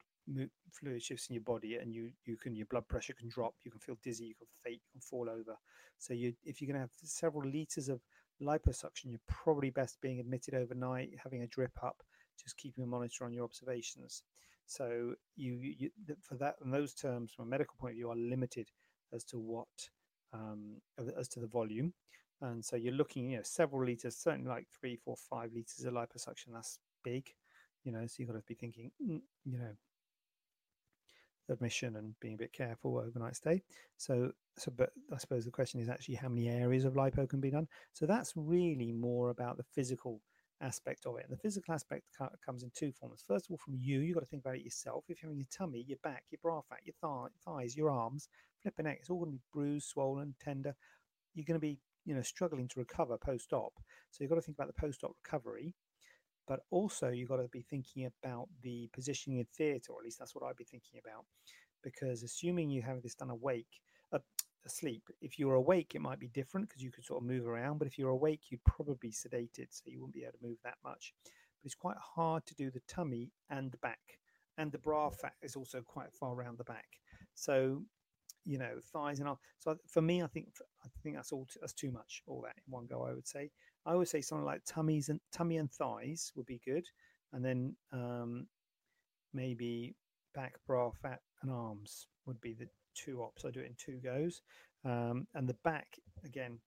fluid 0.72 1.02
shifts 1.02 1.28
in 1.30 1.36
your 1.36 1.44
body, 1.44 1.76
and 1.76 1.94
you 1.94 2.10
you 2.26 2.38
can 2.38 2.56
your 2.56 2.66
blood 2.72 2.88
pressure 2.88 3.14
can 3.14 3.30
drop. 3.30 3.54
You 3.64 3.70
can 3.70 3.82
feel 3.82 3.98
dizzy. 4.04 4.26
You 4.26 4.36
can 4.36 4.48
faint. 4.64 4.82
You 4.86 5.00
can 5.00 5.02
fall 5.02 5.30
over. 5.30 5.56
So 6.00 6.16
you 6.16 6.34
if 6.44 6.60
you're 6.60 6.68
going 6.68 6.82
to 6.82 6.82
have 6.82 6.92
several 7.04 7.48
liters 7.48 7.88
of 7.88 8.02
liposuction, 8.42 9.06
you're 9.12 9.28
probably 9.28 9.70
best 9.70 10.02
being 10.02 10.20
admitted 10.20 10.56
overnight, 10.56 11.12
having 11.24 11.44
a 11.44 11.48
drip 11.48 11.84
up, 11.84 12.02
just 12.42 12.58
keeping 12.58 12.84
a 12.84 12.88
monitor 12.88 13.26
on 13.26 13.34
your 13.34 13.44
observations. 13.44 14.24
So 14.68 15.16
you, 15.36 15.54
you 15.54 15.90
for 16.22 16.36
that 16.36 16.56
and 16.62 16.74
those 16.74 16.94
terms 16.94 17.32
from 17.32 17.46
a 17.46 17.50
medical 17.50 17.76
point 17.80 17.94
of 17.94 17.96
view 17.96 18.10
are 18.10 18.16
limited 18.16 18.70
as 19.14 19.24
to 19.26 19.40
what 19.40 19.68
um, 20.34 20.82
as 21.18 21.30
to 21.30 21.40
the 21.40 21.48
volume, 21.48 21.94
and 22.42 22.64
so 22.64 22.76
you're 22.76 22.94
looking 22.94 23.32
you 23.32 23.38
know 23.38 23.44
several 23.44 23.86
liters, 23.86 24.18
certainly 24.18 24.50
like 24.50 24.68
three, 24.70 24.98
four, 24.98 25.16
five 25.16 25.52
liters 25.54 25.86
of 25.86 25.94
liposuction. 25.94 26.54
That's 26.54 26.80
big, 27.04 27.34
you 27.86 27.92
know. 27.94 28.06
So 28.08 28.16
you've 28.20 28.28
got 28.28 28.36
to 28.36 28.44
be 28.46 28.56
thinking, 28.56 28.92
mm, 29.02 29.22
you 29.46 29.58
know, 29.58 29.72
admission 31.50 31.96
and 31.96 32.14
being 32.20 32.34
a 32.36 32.38
bit 32.38 32.54
careful 32.54 32.98
overnight 32.98 33.36
stay. 33.36 33.64
So, 33.98 34.32
so, 34.58 34.72
but 34.76 34.92
I 35.14 35.18
suppose 35.18 35.46
the 35.46 35.52
question 35.52 35.80
is 35.80 35.90
actually 35.90 36.16
how 36.16 36.30
many 36.30 36.50
areas 36.50 36.86
of 36.86 36.94
lipo 36.94 37.28
can 37.28 37.40
be 37.40 37.52
done. 37.52 37.68
So 37.94 38.06
that's 38.06 38.34
really 38.36 38.92
more 38.92 39.30
about 39.30 39.58
the 39.58 39.64
physical 39.64 40.22
aspect 40.62 41.06
of 41.06 41.18
it. 41.18 41.26
And 41.28 41.32
the 41.32 41.42
physical 41.42 41.74
aspect 41.74 42.04
comes 42.46 42.64
in 42.64 42.72
two 42.76 42.92
forms. 42.92 43.24
First 43.26 43.46
of 43.46 43.52
all, 43.52 43.58
from 43.58 43.76
you, 43.80 44.00
you've 44.00 44.16
got 44.16 44.22
to 44.22 44.28
think 44.28 44.44
about 44.44 44.56
it 44.56 44.64
yourself. 44.64 45.06
If 45.08 45.22
you're 45.22 45.30
having 45.30 45.40
your 45.40 45.48
tummy, 45.52 45.86
your 45.88 46.00
back, 46.04 46.24
your 46.30 46.40
bra 46.42 46.62
fat, 46.68 46.80
your 46.84 46.96
thigh, 47.02 47.28
thighs, 47.46 47.76
your 47.76 47.90
arms, 47.90 48.30
flipping 48.62 48.86
neck, 48.86 48.98
it's 49.00 49.10
all 49.10 49.20
going 49.20 49.32
to 49.32 49.38
be 49.38 49.44
bruised, 49.54 49.90
swollen, 49.90 50.36
tender. 50.44 50.76
You're 51.34 51.46
going 51.46 51.60
to 51.60 51.60
be, 51.60 51.80
you 52.06 52.16
know, 52.16 52.22
struggling 52.22 52.68
to 52.70 52.80
recover 52.80 53.18
post-op. 53.18 53.74
So 54.12 54.24
you've 54.24 54.30
got 54.30 54.38
to 54.38 54.42
think 54.42 54.58
about 54.58 54.68
the 54.68 54.82
post-op 54.82 55.16
recovery. 55.24 55.76
But 56.48 56.62
also, 56.72 57.10
you've 57.10 57.30
got 57.30 57.38
to 57.38 57.50
be 57.50 57.62
thinking 57.62 58.10
about 58.24 58.48
the 58.64 58.90
positioning 58.94 59.40
in 59.40 59.48
theatre, 59.58 59.92
or 59.92 60.00
at 60.00 60.06
least 60.06 60.18
that's 60.18 60.34
what 60.34 60.46
I'd 60.46 60.56
be 60.56 60.64
thinking 60.64 61.00
about. 61.04 61.26
Because 61.84 62.24
assuming 62.24 62.70
you 62.70 62.82
have 62.82 63.04
this 63.04 63.16
done 63.16 63.30
awake, 63.30 63.82
asleep. 64.68 65.04
If 65.22 65.40
you're 65.40 65.56
awake, 65.56 65.94
it 65.96 66.02
might 66.02 66.20
be 66.20 66.28
different 66.28 66.70
because 66.70 66.84
you 66.84 66.92
could 66.92 67.06
sort 67.06 67.22
of 67.22 67.28
move 67.28 67.48
around. 67.48 67.80
But 67.80 67.88
if 67.88 67.98
you're 67.98 68.10
awake, 68.10 68.42
you'd 68.50 68.64
probably 68.64 68.98
be 69.00 69.12
sedated, 69.12 69.68
so 69.72 69.84
you 69.86 70.00
wouldn't 70.00 70.14
be 70.14 70.24
able 70.24 70.34
to 70.34 70.48
move 70.48 70.58
that 70.64 70.78
much. 70.84 71.14
But 71.24 71.66
it's 71.66 71.76
quite 71.76 71.98
hard 71.98 72.46
to 72.46 72.56
do 72.56 72.70
the 72.70 72.82
tummy 72.88 73.32
and 73.50 73.72
the 73.72 73.78
back, 73.78 74.20
and 74.58 74.72
the 74.72 74.78
bra 74.78 75.10
fat 75.10 75.34
is 75.42 75.56
also 75.56 75.82
quite 75.82 76.14
far 76.14 76.34
around 76.34 76.58
the 76.58 76.64
back. 76.64 76.88
So, 77.34 77.84
you 78.46 78.58
know, 78.58 78.80
thighs 78.94 79.20
and 79.20 79.28
all. 79.28 79.40
So 79.60 79.78
for 79.88 80.02
me, 80.02 80.22
I 80.22 80.28
think 80.28 80.48
I 80.84 80.90
think 81.04 81.16
that's 81.16 81.32
all. 81.32 81.48
That's 81.60 81.74
too 81.74 81.92
much. 81.92 82.22
All 82.28 82.42
that 82.42 82.56
in 82.58 82.72
one 82.72 82.86
go. 82.86 83.04
I 83.04 83.14
would 83.14 83.28
say. 83.28 83.50
I 83.86 83.96
would 83.96 84.08
say 84.08 84.22
something 84.22 84.46
like 84.46 84.62
tummies 84.66 85.10
and 85.10 85.20
tummy 85.32 85.58
and 85.58 85.72
thighs 85.72 86.32
would 86.36 86.46
be 86.46 86.62
good, 86.66 86.86
and 87.34 87.44
then 87.44 87.76
um, 87.92 88.48
maybe 89.34 89.96
back, 90.36 90.56
bra, 90.68 90.92
fat, 90.92 91.22
and 91.42 91.52
arms 91.52 92.08
would 92.26 92.40
be 92.42 92.54
the 92.54 92.68
two 92.98 93.22
ops. 93.22 93.46
I 93.46 93.52
do 93.52 93.60
it 93.60 93.68
in 93.68 93.76
two 93.78 93.98
goes. 93.98 94.42
Um, 94.86 95.28
and 95.34 95.48
the 95.48 95.56
back, 95.64 96.00
again, 96.26 96.60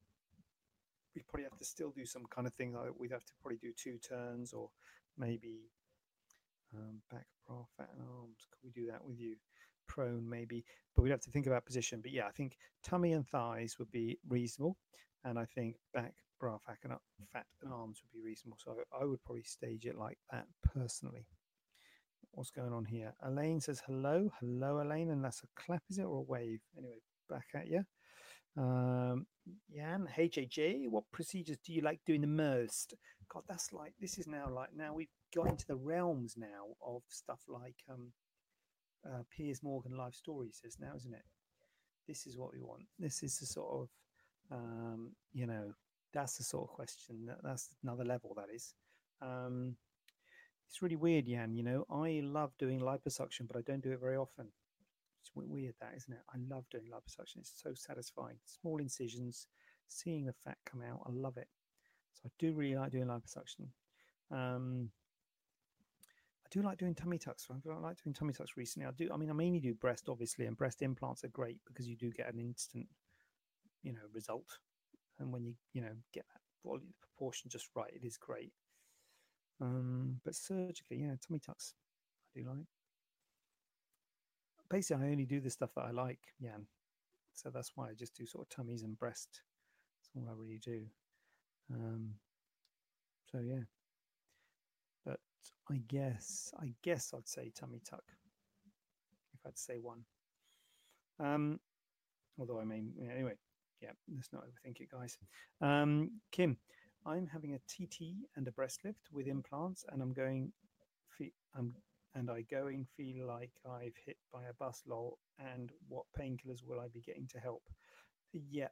we 1.14 1.22
probably 1.28 1.44
have 1.44 1.58
to 1.58 1.64
still 1.64 1.90
do 1.90 2.06
some 2.06 2.24
kind 2.34 2.46
of 2.46 2.54
thing. 2.54 2.72
Like 2.72 2.90
we'd 2.98 3.10
have 3.12 3.24
to 3.24 3.32
probably 3.40 3.58
do 3.58 3.72
two 3.76 3.98
turns 3.98 4.52
or 4.52 4.70
maybe 5.18 5.70
um, 6.74 7.00
back, 7.10 7.26
bra, 7.46 7.56
fat, 7.76 7.90
and 7.92 8.06
arms. 8.18 8.46
Could 8.50 8.64
we 8.64 8.70
do 8.70 8.90
that 8.90 9.04
with 9.04 9.18
you? 9.18 9.36
Prone, 9.88 10.28
maybe. 10.28 10.64
But 10.94 11.02
we'd 11.02 11.10
have 11.10 11.20
to 11.22 11.30
think 11.30 11.46
about 11.46 11.66
position. 11.66 12.00
But 12.00 12.12
yeah, 12.12 12.26
I 12.26 12.30
think 12.30 12.56
tummy 12.84 13.12
and 13.12 13.26
thighs 13.26 13.76
would 13.78 13.90
be 13.90 14.18
reasonable. 14.28 14.76
And 15.24 15.38
I 15.38 15.44
think 15.44 15.76
back, 15.92 16.14
bra, 16.38 16.58
fat, 16.64 16.78
and, 16.84 16.94
fat 17.32 17.46
and 17.62 17.72
arms 17.72 18.00
would 18.02 18.16
be 18.16 18.24
reasonable. 18.24 18.58
So 18.62 18.76
I 18.98 19.04
would 19.04 19.22
probably 19.24 19.42
stage 19.42 19.84
it 19.84 19.98
like 19.98 20.18
that 20.30 20.46
personally 20.62 21.26
what's 22.32 22.50
going 22.50 22.72
on 22.72 22.84
here. 22.84 23.14
Elaine 23.22 23.60
says 23.60 23.82
hello. 23.86 24.30
Hello, 24.40 24.80
Elaine. 24.80 25.10
And 25.10 25.24
that's 25.24 25.42
a 25.42 25.60
clap, 25.60 25.82
is 25.90 25.98
it, 25.98 26.04
or 26.04 26.18
a 26.18 26.22
wave? 26.22 26.60
Anyway, 26.76 27.00
back 27.28 27.46
at 27.54 27.68
you. 27.68 27.84
Um, 28.56 29.26
Jan, 29.74 30.08
HHA, 30.16 30.88
what 30.88 31.04
procedures 31.12 31.58
do 31.64 31.72
you 31.72 31.82
like 31.82 32.00
doing 32.06 32.20
the 32.20 32.26
most? 32.26 32.94
God, 33.32 33.42
that's 33.48 33.72
like, 33.72 33.94
this 34.00 34.18
is 34.18 34.26
now 34.26 34.48
like, 34.50 34.70
now 34.74 34.92
we've 34.92 35.08
got 35.34 35.48
into 35.48 35.66
the 35.66 35.76
realms 35.76 36.34
now 36.36 36.74
of 36.84 37.02
stuff 37.08 37.40
like 37.48 37.76
um, 37.88 38.12
uh, 39.06 39.22
Piers 39.30 39.62
Morgan 39.62 39.96
life 39.96 40.14
story 40.14 40.50
says 40.52 40.76
now, 40.80 40.92
isn't 40.96 41.14
it? 41.14 41.22
This 42.08 42.26
is 42.26 42.36
what 42.36 42.52
we 42.52 42.60
want. 42.60 42.82
This 42.98 43.22
is 43.22 43.38
the 43.38 43.46
sort 43.46 43.72
of, 43.72 43.88
um, 44.50 45.12
you 45.32 45.46
know, 45.46 45.72
that's 46.12 46.38
the 46.38 46.44
sort 46.44 46.68
of 46.68 46.74
question. 46.74 47.26
That, 47.26 47.38
that's 47.42 47.68
another 47.84 48.04
level, 48.04 48.34
that 48.36 48.52
is. 48.52 48.74
Um, 49.22 49.76
it's 50.70 50.82
really 50.82 50.94
weird, 50.94 51.26
Jan. 51.26 51.52
You 51.52 51.64
know, 51.64 51.84
I 51.90 52.20
love 52.22 52.52
doing 52.56 52.78
liposuction, 52.78 53.48
but 53.48 53.56
I 53.56 53.62
don't 53.62 53.82
do 53.82 53.90
it 53.90 54.00
very 54.00 54.16
often. 54.16 54.46
It's 55.20 55.30
weird, 55.34 55.74
that 55.80 55.94
isn't 55.96 56.14
it? 56.14 56.20
I 56.32 56.38
love 56.48 56.64
doing 56.70 56.84
liposuction. 56.84 57.38
It's 57.38 57.52
so 57.60 57.72
satisfying. 57.74 58.36
Small 58.46 58.78
incisions, 58.78 59.48
seeing 59.88 60.24
the 60.24 60.32
fat 60.32 60.58
come 60.64 60.82
out. 60.88 61.00
I 61.04 61.10
love 61.10 61.36
it. 61.38 61.48
So 62.14 62.20
I 62.26 62.30
do 62.38 62.54
really 62.54 62.76
like 62.76 62.92
doing 62.92 63.06
liposuction. 63.06 63.66
Um, 64.30 64.90
I 66.46 66.48
do 66.52 66.62
like 66.62 66.78
doing 66.78 66.94
tummy 66.94 67.18
tucks. 67.18 67.48
I 67.50 67.54
like 67.80 68.00
doing 68.04 68.14
tummy 68.14 68.32
tucks 68.32 68.56
recently. 68.56 68.86
I 68.86 68.92
do. 68.92 69.10
I 69.12 69.16
mean, 69.16 69.28
I 69.30 69.32
mainly 69.32 69.58
do 69.58 69.74
breast, 69.74 70.08
obviously, 70.08 70.46
and 70.46 70.56
breast 70.56 70.82
implants 70.82 71.24
are 71.24 71.28
great 71.28 71.58
because 71.66 71.88
you 71.88 71.96
do 71.96 72.12
get 72.12 72.32
an 72.32 72.38
instant, 72.38 72.86
you 73.82 73.92
know, 73.92 74.06
result. 74.14 74.46
And 75.18 75.32
when 75.32 75.44
you, 75.44 75.54
you 75.72 75.80
know, 75.80 75.96
get 76.14 76.26
that 76.32 76.42
volume, 76.64 76.94
proportion 77.00 77.50
just 77.50 77.66
right, 77.74 77.92
it 77.92 78.06
is 78.06 78.16
great. 78.16 78.52
Um, 79.60 80.20
but 80.24 80.34
surgically, 80.34 80.98
yeah, 80.98 81.14
tummy 81.26 81.38
tucks, 81.38 81.74
I 82.34 82.40
do 82.40 82.48
like. 82.48 82.66
Basically, 84.68 85.04
I 85.04 85.10
only 85.10 85.26
do 85.26 85.40
the 85.40 85.50
stuff 85.50 85.70
that 85.74 85.84
I 85.84 85.90
like, 85.90 86.20
Jan. 86.40 86.66
So 87.34 87.50
that's 87.50 87.72
why 87.74 87.88
I 87.90 87.94
just 87.94 88.16
do 88.16 88.26
sort 88.26 88.46
of 88.46 88.54
tummies 88.54 88.82
and 88.82 88.98
breast. 88.98 89.42
That's 89.98 90.10
all 90.14 90.30
I 90.30 90.34
really 90.36 90.60
do. 90.62 90.82
Um, 91.72 92.14
so 93.30 93.40
yeah. 93.40 93.64
But 95.04 95.20
I 95.70 95.80
guess, 95.88 96.52
I 96.60 96.74
guess 96.82 97.12
I'd 97.16 97.28
say 97.28 97.50
tummy 97.54 97.80
tuck 97.84 98.04
if 99.34 99.40
I'd 99.46 99.58
say 99.58 99.78
one. 99.78 100.04
Um, 101.18 101.60
although 102.38 102.60
I 102.60 102.64
mean, 102.64 102.92
anyway, 103.12 103.34
yeah, 103.82 103.92
let's 104.14 104.32
not 104.32 104.42
overthink 104.44 104.80
it, 104.80 104.90
guys. 104.90 105.18
Um, 105.60 106.20
Kim, 106.32 106.56
I'm 107.06 107.26
having 107.26 107.54
a 107.54 107.58
TT 107.58 108.28
and 108.36 108.46
a 108.46 108.52
breast 108.52 108.80
lift 108.84 109.08
with 109.12 109.26
implants, 109.26 109.84
and 109.90 110.02
I'm 110.02 110.12
going, 110.12 110.52
I'm, 111.56 111.74
and 112.14 112.30
I 112.30 112.42
going 112.42 112.86
feel 112.96 113.26
like 113.26 113.52
I've 113.68 113.96
hit 114.04 114.16
by 114.32 114.44
a 114.44 114.54
bus 114.58 114.82
lol. 114.86 115.18
And 115.38 115.70
what 115.88 116.04
painkillers 116.18 116.64
will 116.66 116.80
I 116.80 116.88
be 116.88 117.00
getting 117.00 117.26
to 117.28 117.38
help? 117.38 117.62
Yeah, 118.32 118.68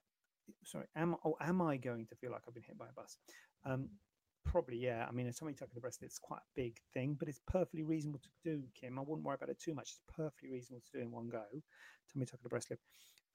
sorry. 0.64 0.86
Am 0.96 1.16
oh, 1.24 1.36
am 1.40 1.62
I 1.62 1.76
going 1.76 2.06
to 2.06 2.14
feel 2.16 2.30
like 2.30 2.42
I've 2.46 2.54
been 2.54 2.62
hit 2.62 2.78
by 2.78 2.86
a 2.86 2.92
bus? 2.92 3.16
Um, 3.64 3.88
probably 4.44 4.78
yeah. 4.78 5.06
I 5.08 5.12
mean, 5.12 5.26
a 5.26 5.32
tummy 5.32 5.52
tuck 5.52 5.60
tucking 5.60 5.74
the 5.74 5.80
breast, 5.80 6.02
it's 6.02 6.18
quite 6.18 6.40
a 6.40 6.60
big 6.60 6.78
thing, 6.94 7.16
but 7.18 7.28
it's 7.28 7.40
perfectly 7.46 7.82
reasonable 7.82 8.20
to 8.20 8.28
do, 8.44 8.62
Kim. 8.78 8.98
I 8.98 9.02
wouldn't 9.02 9.26
worry 9.26 9.36
about 9.36 9.50
it 9.50 9.60
too 9.60 9.74
much. 9.74 9.90
It's 9.90 10.00
perfectly 10.14 10.50
reasonable 10.50 10.82
to 10.90 10.98
do 10.98 11.02
in 11.02 11.10
one 11.10 11.28
go. 11.28 11.44
Tummy 12.12 12.26
tuck 12.26 12.40
and 12.40 12.46
a 12.46 12.48
breast 12.48 12.70
lift. 12.70 12.82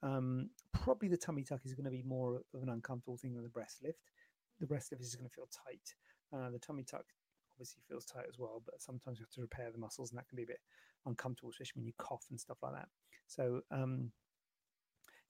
Um, 0.02 0.50
probably 0.74 1.08
the 1.08 1.18
tummy 1.18 1.44
tuck 1.44 1.62
is 1.66 1.76
going 1.76 1.86
to 1.86 1.92
be 1.92 2.04
more 2.04 2.42
of 2.54 2.62
an 2.62 2.70
uncomfortable 2.70 3.18
thing 3.18 3.34
than 3.34 3.44
the 3.44 3.50
breast 3.50 3.78
lift 3.84 4.12
the 4.60 4.68
rest 4.68 4.92
of 4.92 5.00
it 5.00 5.04
is 5.04 5.16
going 5.16 5.30
to 5.30 5.34
feel 5.34 5.48
tight. 5.52 5.96
Uh, 6.34 6.50
the 6.50 6.60
tummy 6.60 6.84
tuck 6.84 7.06
obviously 7.54 7.82
feels 7.88 8.06
tight 8.06 8.26
as 8.28 8.40
well, 8.40 8.62
but 8.66 8.82
sometimes 8.82 9.20
you 9.20 9.26
have 9.26 9.32
to 9.32 9.42
repair 9.42 9.72
the 9.72 9.78
muscles, 9.78 10.12
and 10.12 10.18
that 10.18 10.28
can 10.28 10.36
be 10.36 10.44
a 10.44 10.48
bit 10.48 10.62
uncomfortable, 11.06 11.52
especially 11.52 11.80
when 11.80 11.86
you 11.86 11.94
cough 11.98 12.26
and 12.30 12.40
stuff 12.40 12.58
like 12.62 12.74
that. 12.74 12.88
So, 13.28 13.62
um, 13.72 14.12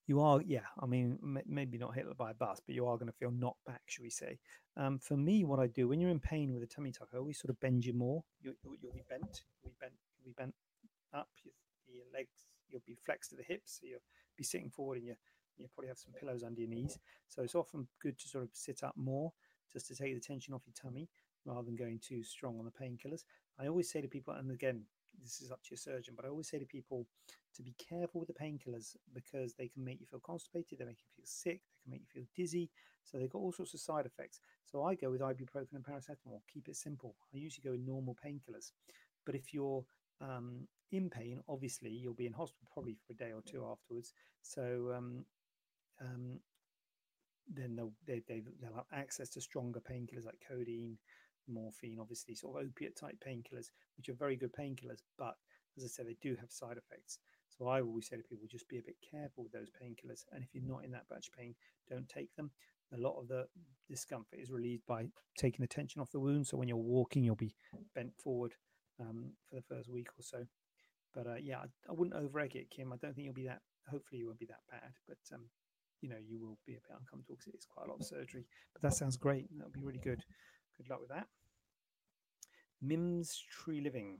you 0.07 0.19
are, 0.19 0.41
yeah. 0.41 0.67
I 0.81 0.85
mean, 0.85 1.17
m- 1.23 1.43
maybe 1.47 1.77
not 1.77 1.95
hit 1.95 2.05
by 2.17 2.31
a 2.31 2.33
bus, 2.33 2.59
but 2.65 2.75
you 2.75 2.85
are 2.87 2.97
going 2.97 3.11
to 3.11 3.17
feel 3.17 3.31
knocked 3.31 3.63
back, 3.65 3.81
shall 3.85 4.03
we 4.03 4.09
say? 4.09 4.37
Um, 4.75 4.99
for 4.99 5.15
me, 5.15 5.45
what 5.45 5.59
I 5.59 5.67
do 5.67 5.87
when 5.87 5.99
you're 5.99 6.09
in 6.09 6.19
pain 6.19 6.53
with 6.53 6.63
a 6.63 6.67
tummy 6.67 6.91
tuck, 6.91 7.09
I 7.13 7.17
always 7.17 7.39
sort 7.39 7.51
of 7.51 7.59
bend 7.59 7.85
you 7.85 7.93
more. 7.93 8.23
You, 8.41 8.53
will 8.63 8.75
you'll 8.81 8.93
be 8.93 9.03
bent. 9.09 9.43
You'll 9.61 9.71
be 9.71 9.77
bent. 9.79 9.93
You'll 10.19 10.31
be 10.31 10.35
bent 10.37 10.53
up. 11.13 11.29
Your, 11.43 11.53
your 11.87 12.05
legs. 12.13 12.47
You'll 12.69 12.83
be 12.85 12.97
flexed 13.05 13.29
to 13.29 13.37
the 13.37 13.43
hips. 13.43 13.79
So 13.79 13.87
you'll 13.87 13.99
be 14.37 14.43
sitting 14.43 14.69
forward, 14.69 14.97
and 14.97 15.07
you 15.07 15.15
you 15.57 15.67
probably 15.73 15.89
have 15.89 15.97
some 15.97 16.13
pillows 16.19 16.43
under 16.43 16.61
your 16.61 16.69
knees. 16.69 16.97
So 17.27 17.43
it's 17.43 17.55
often 17.55 17.87
good 18.01 18.17
to 18.19 18.27
sort 18.27 18.43
of 18.43 18.49
sit 18.53 18.83
up 18.83 18.95
more, 18.95 19.31
just 19.71 19.87
to 19.87 19.95
take 19.95 20.13
the 20.13 20.21
tension 20.21 20.53
off 20.53 20.63
your 20.65 20.73
tummy, 20.73 21.09
rather 21.45 21.63
than 21.63 21.75
going 21.75 21.99
too 21.99 22.23
strong 22.23 22.59
on 22.59 22.65
the 22.65 22.71
painkillers. 22.71 23.23
I 23.59 23.67
always 23.67 23.91
say 23.91 24.01
to 24.01 24.07
people, 24.07 24.33
and 24.33 24.51
again, 24.51 24.83
this 25.21 25.41
is 25.41 25.51
up 25.51 25.61
to 25.63 25.71
your 25.71 25.77
surgeon, 25.77 26.13
but 26.15 26.25
I 26.25 26.29
always 26.29 26.49
say 26.49 26.59
to 26.59 26.65
people 26.65 27.05
to 27.55 27.61
be 27.61 27.75
careful 27.77 28.19
with 28.19 28.27
the 28.27 28.33
painkillers 28.33 28.95
because 29.13 29.53
they 29.53 29.67
can 29.67 29.83
make 29.83 29.99
you 29.99 30.07
feel 30.07 30.19
constipated, 30.19 30.79
they 30.79 30.85
make 30.85 31.01
you 31.01 31.15
feel 31.15 31.25
sick, 31.25 31.61
they 31.61 31.83
can 31.83 31.91
make 31.91 32.01
you 32.01 32.21
feel 32.21 32.27
dizzy. 32.35 32.69
So 33.03 33.17
they've 33.17 33.29
got 33.29 33.39
all 33.39 33.51
sorts 33.51 33.73
of 33.73 33.79
side 33.79 34.05
effects. 34.05 34.39
So 34.65 34.83
I 34.83 34.95
go 34.95 35.11
with 35.11 35.21
ibuprofen 35.21 35.73
and 35.73 35.83
paracetamol. 35.83 36.41
Keep 36.51 36.69
it 36.69 36.75
simple. 36.77 37.15
I 37.33 37.37
usually 37.37 37.63
go 37.63 37.71
with 37.71 37.85
normal 37.85 38.15
painkillers. 38.25 38.71
But 39.25 39.35
if 39.35 39.53
you're 39.53 39.83
um, 40.21 40.67
in 40.91 41.09
pain, 41.09 41.41
obviously 41.47 41.91
you'll 41.91 42.13
be 42.13 42.27
in 42.27 42.33
hospital 42.33 42.67
probably 42.71 42.97
for 43.05 43.13
a 43.13 43.15
day 43.15 43.31
or 43.33 43.41
two 43.41 43.65
afterwards. 43.69 44.13
So 44.41 44.93
um, 44.95 45.25
um, 46.01 46.39
then 47.53 47.75
they'll 47.75 47.93
they, 48.07 48.21
they, 48.27 48.41
will 48.61 48.75
have 48.75 48.85
access 48.93 49.29
to 49.29 49.41
stronger 49.41 49.79
painkillers 49.79 50.25
like 50.25 50.41
codeine, 50.47 50.97
morphine, 51.47 51.97
obviously 51.99 52.35
sort 52.35 52.57
of 52.57 52.67
opiate 52.67 52.95
type 52.95 53.17
painkillers, 53.25 53.67
which 53.97 54.09
are 54.09 54.13
very 54.13 54.35
good 54.35 54.53
painkillers, 54.53 55.01
but 55.17 55.35
as 55.77 55.83
I 55.83 55.87
said, 55.87 56.07
they 56.07 56.17
do 56.21 56.35
have 56.39 56.51
side 56.51 56.77
effects. 56.77 57.19
So 57.57 57.67
I 57.67 57.81
always 57.81 58.07
say 58.07 58.17
to 58.17 58.23
people, 58.23 58.47
just 58.49 58.67
be 58.67 58.79
a 58.79 58.83
bit 58.83 58.95
careful 59.09 59.43
with 59.43 59.51
those 59.51 59.69
painkillers. 59.69 60.23
And 60.31 60.43
if 60.43 60.49
you're 60.53 60.63
not 60.63 60.83
in 60.83 60.91
that 60.91 61.05
much 61.11 61.31
pain, 61.37 61.53
don't 61.89 62.09
take 62.09 62.35
them. 62.35 62.51
A 62.93 62.97
lot 62.97 63.19
of 63.19 63.27
the 63.27 63.45
discomfort 63.89 64.39
is 64.39 64.51
relieved 64.51 64.83
by 64.87 65.05
taking 65.37 65.61
the 65.61 65.67
tension 65.67 66.01
off 66.01 66.11
the 66.11 66.19
wound. 66.19 66.47
So 66.47 66.57
when 66.57 66.67
you're 66.67 66.77
walking, 66.77 67.23
you'll 67.23 67.35
be 67.35 67.55
bent 67.95 68.13
forward 68.17 68.53
um, 68.99 69.31
for 69.49 69.55
the 69.55 69.61
first 69.61 69.89
week 69.89 70.07
or 70.17 70.23
so. 70.23 70.45
But 71.13 71.27
uh, 71.27 71.35
yeah, 71.41 71.57
I, 71.57 71.65
I, 71.89 71.93
wouldn't 71.93 72.15
over 72.15 72.39
egg 72.39 72.55
it, 72.55 72.71
Kim. 72.71 72.91
I 72.91 72.97
don't 72.97 73.13
think 73.13 73.25
you'll 73.25 73.33
be 73.33 73.45
that. 73.45 73.61
Hopefully, 73.89 74.19
you 74.19 74.27
won't 74.27 74.39
be 74.39 74.47
that 74.47 74.61
bad. 74.69 74.93
But 75.07 75.17
um, 75.33 75.45
you 76.03 76.09
know, 76.09 76.17
you 76.29 76.37
will 76.37 76.57
be 76.67 76.73
a 76.73 76.83
bit 76.85 76.97
uncomfortable 76.99 77.37
because 77.39 77.53
it's 77.53 77.65
quite 77.65 77.87
a 77.87 77.89
lot 77.89 77.99
of 77.99 78.05
surgery. 78.05 78.45
But 78.73 78.81
that 78.81 78.93
sounds 78.93 79.15
great. 79.15 79.47
That'll 79.55 79.71
be 79.71 79.81
really 79.81 80.01
good. 80.03 80.21
Good 80.77 80.89
luck 80.89 80.99
with 80.99 81.09
that. 81.09 81.27
Mims 82.81 83.41
Tree 83.49 83.79
Living. 83.79 84.19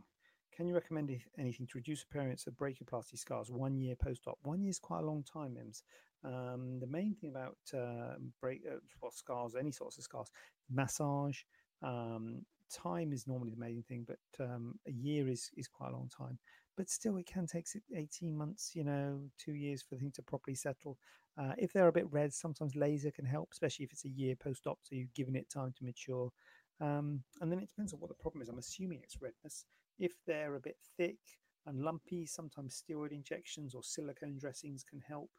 Can 0.56 0.68
you 0.68 0.76
recommend 0.76 1.12
anything 1.38 1.68
to 1.68 1.78
reduce 1.78 2.04
appearance 2.04 2.48
of 2.48 2.54
brachioplasty 2.54 3.18
scars 3.18 3.52
one 3.52 3.78
year 3.78 3.96
post-op? 4.02 4.38
One 4.44 4.62
year 4.62 4.70
is 4.70 4.80
quite 4.80 5.02
a 5.04 5.06
long 5.06 5.24
time, 5.24 5.56
Mims. 5.56 5.84
Um, 6.24 6.80
the 6.80 6.88
main 6.88 7.16
thing 7.20 7.32
about 7.32 7.58
uh, 7.76 8.16
break, 8.40 8.62
uh, 8.66 8.78
well, 9.02 9.12
scars, 9.12 9.56
any 9.60 9.72
sorts 9.72 9.98
of 9.98 10.06
scars, 10.06 10.30
massage, 10.72 11.40
um, 11.82 12.46
time 12.74 13.12
is 13.12 13.28
normally 13.28 13.52
the 13.52 13.60
main 13.60 13.84
thing, 13.90 14.08
but 14.08 14.44
um, 14.46 14.76
a 14.88 14.92
year 14.92 15.28
is 15.28 15.52
is 15.58 15.68
quite 15.68 15.90
a 15.90 15.94
long 15.94 16.10
time. 16.16 16.38
But 16.76 16.90
still, 16.90 17.18
it 17.18 17.28
can 17.28 17.46
take 17.46 17.68
18 17.96 18.36
months, 18.36 18.72
you 18.74 18.84
know, 18.84 19.20
two 19.38 19.54
years 19.54 19.82
for 19.82 19.96
the 19.96 20.00
thing 20.00 20.12
to 20.16 20.24
properly 20.24 20.56
settle. 20.56 20.98
Uh, 21.38 21.54
if 21.58 21.72
they're 21.72 21.88
a 21.88 21.94
bit 21.94 22.12
red, 22.12 22.34
sometimes 22.34 22.76
laser 22.76 23.12
can 23.12 23.26
help, 23.26 23.50
especially 23.52 23.86
if 23.86 23.92
it's 23.92 24.06
a 24.06 24.10
year 24.10 24.36
post-op, 24.36 24.80
so 24.82 24.96
you've 24.96 25.14
given 25.14 25.36
it 25.36 25.50
time 25.50 25.74
to 25.78 25.86
mature. 25.86 26.32
Um, 26.82 27.24
and 27.42 27.52
then 27.52 27.60
it 27.60 27.70
depends 27.70 27.94
on 27.94 28.00
what 28.00 28.10
the 28.10 28.16
problem 28.16 28.42
is. 28.42 28.50
I'm 28.50 28.58
assuming 28.58 29.02
it's 29.04 29.22
redness. 29.22 29.66
If 30.00 30.14
they're 30.26 30.56
a 30.56 30.60
bit 30.60 30.78
thick 30.98 31.20
and 31.66 31.84
lumpy, 31.84 32.26
sometimes 32.26 32.84
steroid 32.84 33.12
injections 33.12 33.74
or 33.76 33.84
silicone 33.84 34.38
dressings 34.38 34.84
can 34.84 35.00
help 35.00 35.30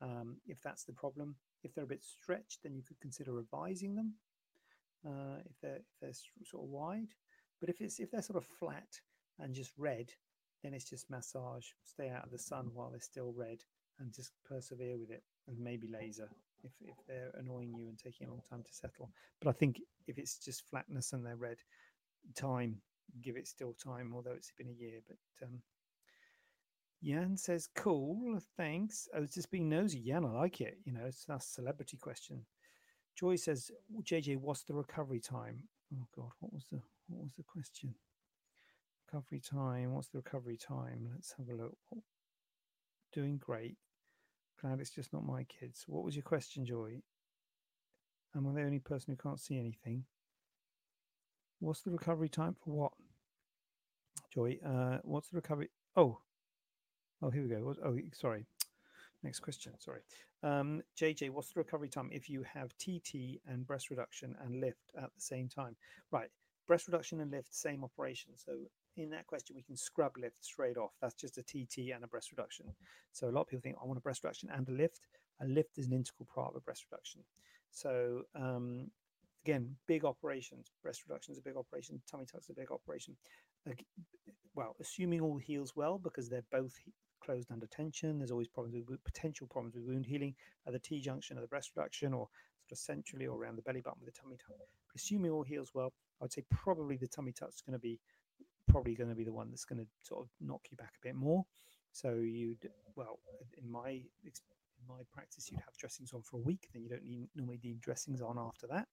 um, 0.00 0.36
if 0.46 0.62
that's 0.62 0.84
the 0.84 0.92
problem. 0.92 1.36
If 1.62 1.74
they're 1.74 1.84
a 1.84 1.88
bit 1.88 2.04
stretched, 2.04 2.62
then 2.62 2.74
you 2.74 2.82
could 2.82 3.00
consider 3.00 3.32
revising 3.32 3.94
them 3.94 4.14
uh, 5.06 5.38
if 5.44 5.60
they're 5.60 5.76
if 5.76 6.00
they're 6.00 6.12
sort 6.44 6.64
of 6.64 6.70
wide. 6.70 7.14
But 7.60 7.68
if 7.68 7.80
it's 7.80 8.00
if 8.00 8.10
they're 8.10 8.22
sort 8.22 8.38
of 8.38 8.48
flat 8.58 8.88
and 9.38 9.54
just 9.54 9.72
red, 9.76 10.10
then 10.62 10.74
it's 10.74 10.88
just 10.88 11.10
massage. 11.10 11.66
Stay 11.84 12.08
out 12.08 12.24
of 12.24 12.30
the 12.30 12.38
sun 12.38 12.70
while 12.74 12.90
they're 12.90 13.00
still 13.00 13.32
red, 13.36 13.58
and 13.98 14.12
just 14.12 14.32
persevere 14.44 14.98
with 14.98 15.10
it, 15.10 15.22
and 15.48 15.58
maybe 15.58 15.88
laser 15.88 16.28
if 16.62 16.72
if 16.80 16.96
they're 17.06 17.32
annoying 17.38 17.74
you 17.76 17.88
and 17.88 17.98
taking 17.98 18.26
a 18.26 18.30
long 18.30 18.42
time 18.48 18.62
to 18.62 18.72
settle. 18.72 19.10
But 19.40 19.50
I 19.50 19.52
think 19.52 19.80
if 20.06 20.18
it's 20.18 20.38
just 20.38 20.68
flatness 20.68 21.12
and 21.12 21.24
they're 21.24 21.36
red, 21.36 21.58
time 22.36 22.80
give 23.22 23.36
it 23.36 23.48
still 23.48 23.74
time, 23.74 24.12
although 24.14 24.32
it's 24.32 24.52
been 24.56 24.68
a 24.68 24.82
year. 24.82 25.00
But 25.06 25.46
um, 25.46 25.62
Jan 27.02 27.36
says, 27.36 27.68
"Cool, 27.74 28.38
thanks." 28.56 29.08
I 29.14 29.20
was 29.20 29.32
just 29.32 29.50
being 29.50 29.68
nosy. 29.68 30.00
Jan, 30.00 30.24
I 30.24 30.30
like 30.30 30.60
it. 30.60 30.78
You 30.84 30.92
know, 30.92 31.04
it's 31.06 31.26
a 31.28 31.40
celebrity 31.40 31.96
question. 31.96 32.44
Joy 33.16 33.36
says, 33.36 33.70
"JJ, 34.02 34.36
what's 34.36 34.64
the 34.64 34.74
recovery 34.74 35.20
time?" 35.20 35.64
Oh 35.94 36.06
God, 36.14 36.30
what 36.40 36.52
was 36.52 36.66
the 36.70 36.80
what 37.08 37.22
was 37.22 37.34
the 37.36 37.44
question? 37.44 37.94
Recovery 39.12 39.40
time. 39.40 39.92
What's 39.92 40.08
the 40.08 40.18
recovery 40.18 40.56
time? 40.56 41.08
Let's 41.12 41.34
have 41.36 41.48
a 41.48 41.54
look. 41.60 41.76
Doing 43.12 43.38
great. 43.38 43.76
Glad 44.60 44.78
it's 44.78 44.90
just 44.90 45.12
not 45.12 45.26
my 45.26 45.42
kids. 45.44 45.84
What 45.88 46.04
was 46.04 46.14
your 46.14 46.22
question, 46.22 46.64
Joy? 46.64 47.00
Am 48.36 48.46
I 48.46 48.52
the 48.52 48.62
only 48.62 48.78
person 48.78 49.12
who 49.12 49.16
can't 49.16 49.40
see 49.40 49.58
anything? 49.58 50.04
What's 51.58 51.82
the 51.82 51.90
recovery 51.90 52.28
time 52.28 52.54
for 52.62 52.70
what? 52.70 52.92
Joy, 54.32 54.58
uh, 54.64 54.98
what's 55.02 55.28
the 55.28 55.36
recovery? 55.36 55.70
Oh, 55.96 56.18
oh, 57.20 57.30
here 57.30 57.42
we 57.42 57.48
go. 57.48 57.74
Oh, 57.84 57.98
sorry. 58.12 58.46
Next 59.24 59.40
question. 59.40 59.72
Sorry. 59.80 60.02
Um, 60.44 60.82
JJ, 60.96 61.30
what's 61.30 61.52
the 61.52 61.58
recovery 61.58 61.88
time 61.88 62.10
if 62.12 62.30
you 62.30 62.44
have 62.44 62.72
TT 62.78 63.40
and 63.48 63.66
breast 63.66 63.90
reduction 63.90 64.36
and 64.40 64.60
lift 64.60 64.92
at 64.96 65.10
the 65.16 65.20
same 65.20 65.48
time? 65.48 65.74
Right. 66.12 66.28
Breast 66.68 66.86
reduction 66.86 67.20
and 67.20 67.32
lift, 67.32 67.52
same 67.52 67.82
operation. 67.82 68.30
So 68.36 68.52
in 68.96 69.10
that 69.10 69.26
question, 69.26 69.56
we 69.56 69.62
can 69.62 69.76
scrub 69.76 70.12
lift 70.18 70.44
straight 70.44 70.76
off. 70.76 70.92
That's 71.00 71.14
just 71.14 71.38
a 71.38 71.42
TT 71.42 71.92
and 71.94 72.04
a 72.04 72.08
breast 72.08 72.30
reduction. 72.30 72.66
So 73.12 73.28
a 73.28 73.30
lot 73.30 73.42
of 73.42 73.48
people 73.48 73.62
think, 73.62 73.76
I 73.82 73.86
want 73.86 73.98
a 73.98 74.02
breast 74.02 74.22
reduction 74.22 74.50
and 74.54 74.68
a 74.68 74.72
lift. 74.72 75.00
A 75.40 75.46
lift 75.46 75.78
is 75.78 75.86
an 75.86 75.92
integral 75.92 76.26
part 76.32 76.50
of 76.50 76.56
a 76.56 76.60
breast 76.60 76.84
reduction. 76.90 77.22
So 77.70 78.22
um, 78.34 78.90
again, 79.44 79.76
big 79.86 80.04
operations. 80.04 80.72
Breast 80.82 81.02
reduction 81.08 81.32
is 81.32 81.38
a 81.38 81.42
big 81.42 81.56
operation. 81.56 82.00
Tummy 82.10 82.26
tuck 82.26 82.42
is 82.42 82.50
a 82.50 82.54
big 82.54 82.70
operation. 82.70 83.16
well, 84.54 84.76
assuming 84.80 85.20
all 85.20 85.38
heals 85.38 85.74
well, 85.76 85.98
because 85.98 86.28
they're 86.28 86.44
both 86.50 86.74
closed 87.20 87.50
under 87.52 87.66
tension. 87.66 88.18
There's 88.18 88.30
always 88.30 88.48
problems 88.48 88.84
with 88.88 89.04
potential 89.04 89.46
problems 89.46 89.74
with 89.74 89.84
wound 89.84 90.06
healing 90.06 90.34
at 90.66 90.72
the 90.72 90.78
T 90.78 91.00
junction 91.00 91.36
of 91.36 91.42
the 91.42 91.48
breast 91.48 91.70
reduction, 91.76 92.12
or 92.12 92.28
sort 92.62 92.72
of 92.72 92.78
centrally 92.78 93.26
or 93.26 93.38
around 93.38 93.56
the 93.56 93.62
belly 93.62 93.80
button 93.80 94.00
with 94.04 94.12
the 94.12 94.20
tummy 94.20 94.36
tuck. 94.36 94.56
But 94.58 94.66
assuming 94.96 95.30
all 95.30 95.42
heals 95.42 95.70
well, 95.74 95.92
I 96.20 96.24
would 96.24 96.32
say 96.32 96.44
probably 96.50 96.96
the 96.96 97.08
tummy 97.08 97.32
tuck 97.32 97.50
is 97.50 97.62
going 97.62 97.78
to 97.78 97.78
be 97.78 98.00
probably 98.68 98.94
going 98.94 99.10
to 99.10 99.16
be 99.16 99.24
the 99.24 99.32
one 99.32 99.50
that's 99.50 99.64
going 99.64 99.80
to 99.80 99.86
sort 100.02 100.22
of 100.22 100.28
knock 100.40 100.62
you 100.70 100.76
back 100.76 100.92
a 100.96 101.06
bit 101.06 101.14
more. 101.14 101.44
So 101.92 102.14
you'd, 102.14 102.68
well, 102.96 103.18
in 103.60 103.70
my 103.70 103.90
in 103.90 104.88
my 104.88 105.00
practice, 105.12 105.50
you'd 105.50 105.60
have 105.60 105.76
dressings 105.76 106.12
on 106.12 106.22
for 106.22 106.38
a 106.38 106.42
week. 106.42 106.68
Then 106.72 106.82
you 106.82 106.88
don't 106.88 107.04
need 107.04 107.28
normally 107.34 107.60
need 107.62 107.80
dressings 107.80 108.20
on 108.20 108.38
after 108.38 108.66
that. 108.68 108.86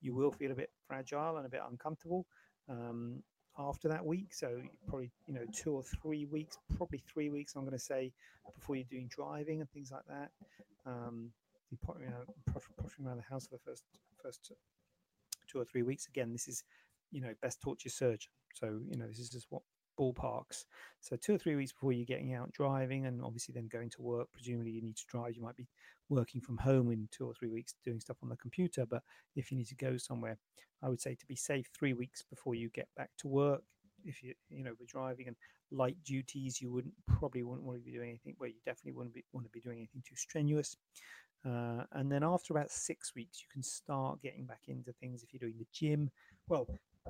You 0.00 0.14
will 0.14 0.32
feel 0.32 0.52
a 0.52 0.54
bit 0.54 0.70
fragile 0.86 1.36
and 1.38 1.46
a 1.46 1.48
bit 1.48 1.60
uncomfortable 1.68 2.26
um, 2.68 3.22
after 3.58 3.88
that 3.88 4.04
week. 4.04 4.34
So 4.34 4.60
probably 4.86 5.10
you 5.26 5.34
know 5.34 5.44
two 5.52 5.72
or 5.72 5.82
three 5.82 6.26
weeks, 6.26 6.58
probably 6.76 7.02
three 7.12 7.30
weeks. 7.30 7.54
I'm 7.54 7.62
going 7.62 7.72
to 7.72 7.78
say 7.78 8.12
before 8.54 8.76
you're 8.76 8.84
doing 8.90 9.08
driving 9.08 9.60
and 9.60 9.70
things 9.70 9.90
like 9.90 10.04
that. 10.08 10.30
Um, 10.84 11.30
you 11.70 11.78
pottering 11.84 12.12
around, 12.12 12.26
pottering 12.52 13.06
around 13.06 13.16
the 13.16 13.22
house 13.22 13.46
for 13.46 13.56
the 13.56 13.62
first 13.64 13.84
first 14.22 14.52
two 15.50 15.58
or 15.58 15.64
three 15.64 15.82
weeks. 15.82 16.06
Again, 16.06 16.32
this 16.32 16.48
is 16.48 16.64
you 17.10 17.20
know 17.20 17.32
best 17.40 17.60
talk 17.60 17.78
to 17.78 17.84
your 17.86 17.92
surgeon. 17.92 18.30
So 18.54 18.80
you 18.88 18.96
know 18.96 19.06
this 19.06 19.18
is 19.18 19.30
just 19.30 19.46
what 19.50 19.62
ballparks. 19.98 20.64
So 21.00 21.16
two 21.16 21.34
or 21.34 21.38
three 21.38 21.56
weeks 21.56 21.72
before 21.72 21.92
you're 21.92 22.06
getting 22.06 22.34
out 22.34 22.52
driving, 22.52 23.06
and 23.06 23.22
obviously 23.22 23.52
then 23.54 23.68
going 23.68 23.90
to 23.90 24.02
work. 24.02 24.28
Presumably 24.32 24.70
you 24.72 24.82
need 24.82 24.96
to 24.96 25.06
drive. 25.08 25.34
You 25.36 25.42
might 25.42 25.56
be 25.56 25.68
working 26.08 26.40
from 26.40 26.58
home 26.58 26.90
in 26.90 27.08
two 27.10 27.26
or 27.26 27.34
three 27.34 27.48
weeks 27.48 27.74
doing 27.84 28.00
stuff 28.00 28.18
on 28.22 28.28
the 28.28 28.36
computer. 28.36 28.86
But 28.86 29.02
if 29.36 29.50
you 29.50 29.58
need 29.58 29.68
to 29.68 29.74
go 29.74 29.96
somewhere, 29.96 30.38
I 30.82 30.88
would 30.88 31.00
say 31.00 31.14
to 31.14 31.26
be 31.26 31.36
safe 31.36 31.68
three 31.76 31.92
weeks 31.92 32.22
before 32.22 32.54
you 32.54 32.70
get 32.70 32.88
back 32.96 33.10
to 33.18 33.28
work. 33.28 33.62
If 34.04 34.22
you 34.22 34.34
you 34.48 34.64
know 34.64 34.72
were 34.78 34.86
driving 34.86 35.28
and 35.28 35.36
light 35.70 35.96
duties, 36.04 36.60
you 36.60 36.70
wouldn't 36.72 36.94
probably 37.06 37.42
wouldn't 37.42 37.66
want 37.66 37.78
to 37.78 37.84
be 37.84 37.92
doing 37.92 38.10
anything. 38.10 38.34
where 38.38 38.48
you 38.48 38.60
definitely 38.64 38.92
wouldn't 38.92 39.14
be, 39.14 39.24
want 39.32 39.46
to 39.46 39.50
be 39.50 39.60
doing 39.60 39.78
anything 39.78 40.02
too 40.06 40.16
strenuous. 40.16 40.76
Uh, 41.44 41.84
and 41.92 42.10
then 42.10 42.22
after 42.22 42.52
about 42.52 42.70
six 42.70 43.14
weeks, 43.16 43.40
you 43.40 43.48
can 43.52 43.62
start 43.62 44.22
getting 44.22 44.44
back 44.44 44.62
into 44.68 44.92
things. 44.92 45.22
If 45.22 45.32
you're 45.32 45.40
doing 45.40 45.58
the 45.58 45.66
gym, 45.72 46.10
well, 46.48 46.68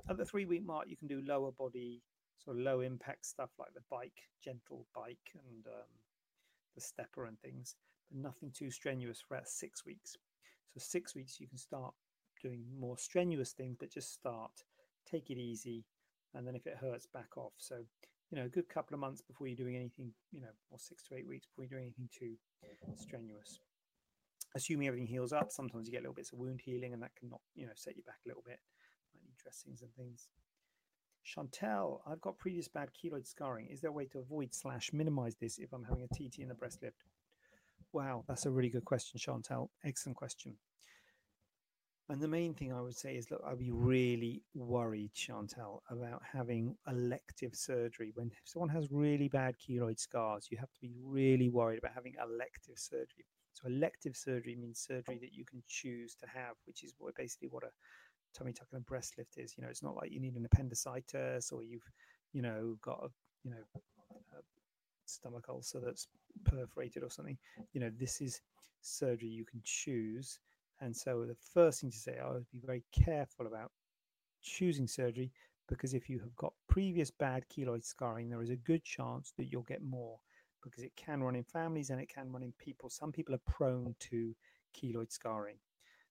at 0.08 0.16
the 0.16 0.24
three 0.24 0.44
week 0.44 0.64
mark, 0.64 0.86
you 0.88 0.96
can 0.96 1.08
do 1.08 1.22
lower 1.26 1.52
body, 1.52 2.02
sort 2.38 2.56
of 2.56 2.62
low 2.62 2.80
impact 2.80 3.26
stuff 3.26 3.50
like 3.58 3.72
the 3.74 3.82
bike, 3.90 4.28
gentle 4.42 4.86
bike, 4.94 5.32
and 5.34 5.66
um, 5.66 5.88
the 6.74 6.80
stepper 6.80 7.26
and 7.26 7.38
things, 7.40 7.76
but 8.10 8.18
nothing 8.18 8.50
too 8.52 8.70
strenuous 8.70 9.20
for 9.20 9.34
about 9.34 9.48
six 9.48 9.84
weeks. 9.84 10.16
So, 10.72 10.80
six 10.80 11.14
weeks, 11.14 11.38
you 11.38 11.46
can 11.46 11.58
start 11.58 11.94
doing 12.42 12.64
more 12.78 12.98
strenuous 12.98 13.52
things, 13.52 13.76
but 13.78 13.92
just 13.92 14.12
start, 14.12 14.52
take 15.10 15.30
it 15.30 15.38
easy, 15.38 15.84
and 16.34 16.46
then 16.46 16.56
if 16.56 16.66
it 16.66 16.78
hurts, 16.80 17.06
back 17.12 17.36
off. 17.36 17.52
So, 17.58 17.76
you 18.30 18.38
know, 18.38 18.46
a 18.46 18.48
good 18.48 18.68
couple 18.68 18.94
of 18.94 19.00
months 19.00 19.20
before 19.20 19.46
you're 19.46 19.56
doing 19.56 19.76
anything, 19.76 20.12
you 20.32 20.40
know, 20.40 20.48
or 20.70 20.78
six 20.78 21.04
to 21.04 21.14
eight 21.14 21.28
weeks 21.28 21.46
before 21.46 21.64
you're 21.64 21.78
doing 21.78 21.92
anything 21.94 22.08
too 22.16 22.34
strenuous. 22.96 23.60
Assuming 24.54 24.86
everything 24.86 25.06
heals 25.06 25.32
up, 25.32 25.50
sometimes 25.50 25.86
you 25.86 25.92
get 25.92 26.02
little 26.02 26.14
bits 26.14 26.32
of 26.32 26.38
wound 26.38 26.60
healing, 26.62 26.92
and 26.92 27.02
that 27.02 27.14
can 27.18 27.28
not, 27.28 27.40
you 27.54 27.66
know, 27.66 27.72
set 27.74 27.96
you 27.96 28.02
back 28.02 28.18
a 28.24 28.28
little 28.28 28.42
bit. 28.44 28.58
Dressings 29.42 29.82
and 29.82 29.94
things. 29.94 30.28
Chantel, 31.24 32.00
I've 32.06 32.20
got 32.20 32.38
previous 32.38 32.68
bad 32.68 32.90
keloid 32.92 33.26
scarring. 33.26 33.68
Is 33.68 33.80
there 33.80 33.90
a 33.90 33.94
way 33.94 34.06
to 34.06 34.18
avoid 34.18 34.54
slash 34.54 34.92
minimize 34.92 35.36
this 35.36 35.58
if 35.58 35.72
I'm 35.72 35.84
having 35.84 36.04
a 36.04 36.14
TT 36.14 36.40
in 36.40 36.48
the 36.48 36.54
breast 36.54 36.82
lift? 36.82 37.04
Wow, 37.92 38.24
that's 38.26 38.46
a 38.46 38.50
really 38.50 38.70
good 38.70 38.84
question, 38.84 39.18
Chantel. 39.18 39.68
Excellent 39.84 40.16
question. 40.16 40.56
And 42.08 42.20
the 42.20 42.28
main 42.28 42.52
thing 42.52 42.72
I 42.72 42.80
would 42.80 42.96
say 42.96 43.16
is, 43.16 43.30
look, 43.30 43.42
I'd 43.46 43.58
be 43.58 43.70
really 43.70 44.42
worried, 44.54 45.12
Chantel, 45.14 45.80
about 45.88 46.20
having 46.30 46.76
elective 46.88 47.54
surgery. 47.54 48.12
When 48.14 48.30
someone 48.44 48.68
has 48.70 48.90
really 48.90 49.28
bad 49.28 49.54
keloid 49.56 49.98
scars, 49.98 50.48
you 50.50 50.58
have 50.58 50.72
to 50.72 50.80
be 50.80 50.92
really 51.02 51.48
worried 51.48 51.78
about 51.78 51.94
having 51.94 52.14
elective 52.20 52.76
surgery. 52.78 53.26
So 53.52 53.68
elective 53.68 54.16
surgery 54.16 54.56
means 54.56 54.80
surgery 54.80 55.18
that 55.20 55.32
you 55.32 55.44
can 55.44 55.62
choose 55.68 56.14
to 56.16 56.26
have, 56.26 56.56
which 56.66 56.82
is 56.82 56.92
basically 57.16 57.48
what 57.48 57.62
a 57.62 57.70
tummy 58.34 58.52
tuck 58.52 58.68
and 58.72 58.80
a 58.80 58.84
breast 58.84 59.14
lift 59.18 59.36
is. 59.36 59.54
You 59.56 59.64
know, 59.64 59.70
it's 59.70 59.82
not 59.82 59.96
like 59.96 60.12
you 60.12 60.20
need 60.20 60.36
an 60.36 60.44
appendicitis 60.44 61.52
or 61.52 61.62
you've, 61.62 61.88
you 62.32 62.42
know, 62.42 62.76
got 62.82 63.00
a, 63.04 63.08
you 63.44 63.50
know, 63.50 63.80
a 64.32 64.42
stomach 65.04 65.46
ulcer 65.48 65.80
that's 65.84 66.08
perforated 66.44 67.02
or 67.02 67.10
something. 67.10 67.38
You 67.72 67.80
know, 67.80 67.90
this 67.98 68.20
is 68.20 68.40
surgery 68.80 69.28
you 69.28 69.44
can 69.44 69.60
choose. 69.64 70.38
And 70.80 70.94
so 70.96 71.24
the 71.26 71.36
first 71.54 71.80
thing 71.80 71.90
to 71.90 71.98
say, 71.98 72.18
I 72.18 72.30
would 72.30 72.50
be 72.50 72.60
very 72.64 72.82
careful 72.92 73.46
about 73.46 73.70
choosing 74.42 74.88
surgery 74.88 75.30
because 75.68 75.94
if 75.94 76.08
you 76.08 76.18
have 76.18 76.34
got 76.36 76.52
previous 76.68 77.10
bad 77.10 77.44
keloid 77.48 77.84
scarring, 77.84 78.28
there 78.28 78.42
is 78.42 78.50
a 78.50 78.56
good 78.56 78.82
chance 78.82 79.32
that 79.38 79.46
you'll 79.46 79.62
get 79.62 79.82
more 79.82 80.18
because 80.62 80.82
it 80.82 80.92
can 80.96 81.22
run 81.22 81.36
in 81.36 81.44
families 81.44 81.90
and 81.90 82.00
it 82.00 82.08
can 82.08 82.30
run 82.30 82.42
in 82.42 82.52
people. 82.58 82.90
Some 82.90 83.12
people 83.12 83.34
are 83.34 83.52
prone 83.52 83.94
to 84.00 84.34
keloid 84.76 85.12
scarring. 85.12 85.56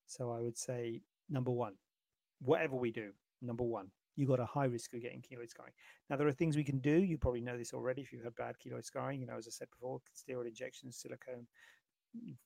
So 0.07 0.32
I 0.32 0.39
would 0.39 0.57
say, 0.57 1.01
number 1.30 1.51
one, 1.51 1.74
whatever 2.44 2.76
we 2.76 2.92
do, 2.92 3.12
number 3.42 3.64
one, 3.64 3.88
you 4.16 4.28
got 4.28 4.39
a 4.39 4.46
high 4.46 4.66
risk 4.66 4.94
of 4.94 5.02
getting 5.02 5.22
keloid 5.22 5.50
scarring. 5.50 5.74
Now, 6.10 6.18
there 6.18 6.28
are 6.28 6.34
things 6.34 6.58
we 6.58 6.64
can 6.64 6.80
do. 6.80 6.92
You 6.92 7.18
probably 7.18 7.42
know 7.42 7.58
this 7.58 7.74
already 7.74 8.02
if 8.02 8.12
you've 8.12 8.24
had 8.24 8.36
bad 8.36 8.56
keloid 8.64 8.86
scarring. 8.86 9.22
You 9.22 9.28
know, 9.28 9.38
as 9.38 9.48
I 9.48 9.52
said 9.52 9.70
before, 9.72 10.02
steroid 10.16 10.48
injections, 10.48 10.98
silicone, 10.98 11.48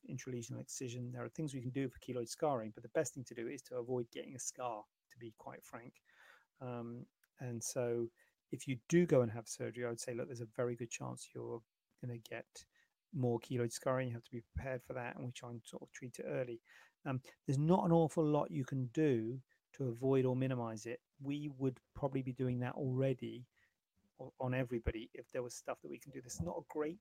intralesional 0.09 0.61
excision. 0.61 1.11
There 1.11 1.23
are 1.23 1.29
things 1.29 1.53
we 1.53 1.61
can 1.61 1.71
do 1.71 1.89
for 1.89 1.99
keloid 1.99 2.29
scarring, 2.29 2.71
but 2.73 2.83
the 2.83 2.89
best 2.89 3.13
thing 3.13 3.23
to 3.25 3.33
do 3.33 3.47
is 3.47 3.61
to 3.63 3.77
avoid 3.77 4.07
getting 4.11 4.35
a 4.35 4.39
scar, 4.39 4.83
to 5.11 5.17
be 5.19 5.33
quite 5.37 5.63
frank. 5.63 5.93
Um, 6.61 7.05
and 7.39 7.63
so, 7.63 8.07
if 8.51 8.67
you 8.67 8.77
do 8.87 9.05
go 9.05 9.21
and 9.21 9.31
have 9.31 9.47
surgery, 9.47 9.85
I 9.85 9.89
would 9.89 9.99
say, 9.99 10.13
look, 10.13 10.27
there's 10.27 10.41
a 10.41 10.47
very 10.55 10.75
good 10.75 10.91
chance 10.91 11.29
you're 11.33 11.61
going 12.05 12.19
to 12.21 12.29
get 12.29 12.45
more 13.13 13.39
keloid 13.39 13.71
scarring. 13.71 14.09
You 14.09 14.13
have 14.13 14.23
to 14.23 14.31
be 14.31 14.43
prepared 14.53 14.83
for 14.83 14.93
that, 14.93 15.15
and 15.15 15.25
we 15.25 15.31
try 15.31 15.49
and 15.49 15.61
sort 15.65 15.81
of 15.81 15.91
treat 15.91 16.19
it 16.19 16.25
early. 16.29 16.61
Um, 17.07 17.21
there's 17.45 17.59
not 17.59 17.85
an 17.85 17.91
awful 17.91 18.23
lot 18.23 18.51
you 18.51 18.65
can 18.65 18.89
do 18.93 19.39
to 19.77 19.85
avoid 19.85 20.25
or 20.25 20.35
minimize 20.35 20.85
it, 20.85 20.99
we 21.23 21.49
would 21.57 21.79
probably 21.95 22.21
be 22.21 22.33
doing 22.33 22.59
that 22.59 22.73
already 22.75 23.45
on 24.39 24.53
everybody 24.53 25.09
if 25.13 25.29
there 25.31 25.43
was 25.43 25.53
stuff 25.53 25.77
that 25.81 25.91
we 25.91 25.97
can 25.97 26.11
do. 26.11 26.21
This 26.21 26.35
is 26.35 26.41
not 26.41 26.57
a 26.57 26.63
great 26.69 26.99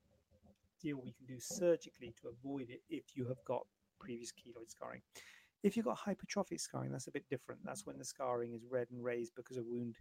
deal 0.82 0.96
we 0.96 1.12
can 1.12 1.26
do 1.26 1.38
surgically 1.38 2.14
to 2.20 2.28
avoid 2.28 2.68
it 2.70 2.82
if 2.88 3.04
you 3.14 3.26
have 3.26 3.42
got 3.44 3.64
previous 4.00 4.32
keloid 4.32 4.70
scarring. 4.70 5.00
If 5.62 5.76
you've 5.76 5.86
got 5.86 5.98
hypertrophic 5.98 6.60
scarring, 6.60 6.92
that's 6.92 7.06
a 7.06 7.12
bit 7.12 7.24
different. 7.30 7.60
That's 7.64 7.86
when 7.86 7.98
the 7.98 8.04
scarring 8.04 8.52
is 8.52 8.62
red 8.70 8.88
and 8.90 9.02
raised 9.02 9.34
because 9.34 9.56
of 9.56 9.64
wound 9.66 9.96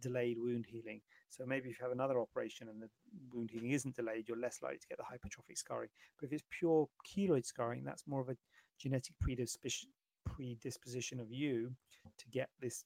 delayed 0.00 0.38
wound 0.38 0.64
healing. 0.66 1.00
So 1.28 1.44
maybe 1.44 1.68
if 1.68 1.78
you 1.78 1.84
have 1.84 1.92
another 1.92 2.18
operation 2.18 2.68
and 2.68 2.80
the 2.80 2.88
wound 3.32 3.50
healing 3.50 3.72
isn't 3.72 3.96
delayed, 3.96 4.26
you're 4.26 4.38
less 4.38 4.62
likely 4.62 4.78
to 4.78 4.88
get 4.88 4.96
the 4.96 5.04
hypertrophic 5.04 5.58
scarring. 5.58 5.90
But 6.18 6.26
if 6.26 6.32
it's 6.32 6.44
pure 6.50 6.88
keloid 7.06 7.44
scarring, 7.44 7.84
that's 7.84 8.06
more 8.06 8.22
of 8.22 8.30
a 8.30 8.36
genetic 8.78 9.14
predisposition 9.20 9.90
predisposition 10.34 11.20
of 11.20 11.30
you 11.30 11.72
to 12.18 12.28
get 12.28 12.48
this 12.60 12.84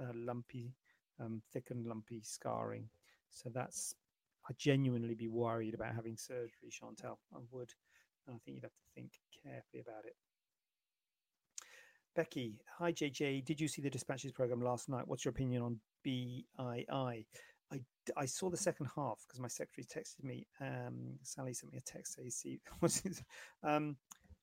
uh, 0.00 0.12
lumpy, 0.14 0.72
um, 1.20 1.42
thick 1.52 1.68
and 1.70 1.86
lumpy 1.86 2.20
scarring. 2.22 2.88
So 3.30 3.50
that's, 3.52 3.94
I 4.48 4.52
genuinely 4.58 5.14
be 5.14 5.28
worried 5.28 5.74
about 5.74 5.94
having 5.94 6.16
surgery, 6.16 6.70
Chantel. 6.70 7.16
I 7.34 7.38
would. 7.50 7.72
And 8.26 8.36
I 8.36 8.38
think 8.44 8.56
you'd 8.56 8.64
have 8.64 8.72
to 8.72 8.94
think 8.94 9.12
carefully 9.42 9.80
about 9.80 10.04
it. 10.04 10.16
Becky, 12.16 12.60
hi 12.78 12.92
JJ. 12.92 13.44
Did 13.44 13.60
you 13.60 13.66
see 13.66 13.82
the 13.82 13.90
dispatches 13.90 14.30
program 14.30 14.62
last 14.62 14.88
night? 14.88 15.06
What's 15.06 15.24
your 15.24 15.30
opinion 15.30 15.62
on 15.62 15.80
BII? 16.06 17.26
I, 17.74 17.80
I 18.16 18.26
saw 18.26 18.50
the 18.50 18.56
second 18.56 18.88
half 18.94 19.24
because 19.26 19.40
my 19.40 19.48
secretary 19.48 19.84
texted 19.84 20.24
me. 20.24 20.46
Um, 20.60 21.18
Sally 21.22 21.54
sent 21.54 21.72
me 21.72 21.78
a 21.78 21.82
text. 21.82 22.16
Say, 22.16 22.28
see, 22.28 22.60
what's 22.80 23.04
it? 23.04 23.22
Um, 23.62 23.96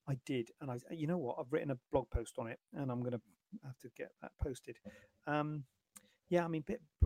I 0.08 0.18
did, 0.26 0.49
and 0.62 0.72
I, 0.72 0.78
you 0.91 1.08
know 1.08 1.18
what? 1.18 1.38
I've 1.39 1.52
written 1.52 1.72
a 1.72 1.78
blog 1.91 2.10
post 2.10 2.36
on 2.38 2.47
it, 2.47 2.60
and 2.74 2.91
I'm 2.91 3.02
going 3.02 3.14
to 3.14 3.22
have 3.66 3.78
to 3.80 3.89
get 3.95 4.12
that 4.22 4.32
posted. 4.41 4.78
Um, 5.28 5.64
yeah, 6.30 6.45
I 6.45 6.47
mean, 6.47 6.64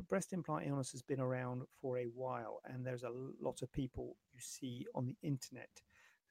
breast 0.07 0.33
implant 0.33 0.67
illness 0.67 0.91
has 0.91 1.01
been 1.01 1.19
around 1.19 1.63
for 1.81 1.97
a 1.97 2.05
while, 2.05 2.61
and 2.65 2.85
there's 2.85 3.03
a 3.03 3.11
lot 3.41 3.61
of 3.61 3.71
people 3.71 4.17
you 4.31 4.39
see 4.39 4.85
on 4.93 5.07
the 5.07 5.17
internet 5.23 5.69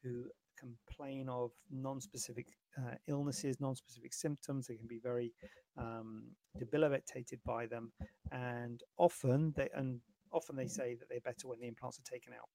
who 0.02 0.26
complain 0.58 1.28
of 1.28 1.50
non-specific 1.70 2.46
uh, 2.78 2.94
illnesses, 3.08 3.60
non-specific 3.60 4.12
symptoms. 4.12 4.66
They 4.66 4.76
can 4.76 4.86
be 4.86 5.00
very 5.02 5.32
um, 5.76 6.24
debilitated 6.58 7.40
by 7.44 7.66
them, 7.66 7.92
and 8.30 8.80
often 8.96 9.52
they 9.56 9.68
and 9.74 10.00
often 10.32 10.56
they 10.56 10.66
say 10.66 10.94
that 10.94 11.08
they're 11.08 11.20
better 11.20 11.48
when 11.48 11.60
the 11.60 11.68
implants 11.68 11.98
are 11.98 12.10
taken 12.10 12.32
out. 12.32 12.48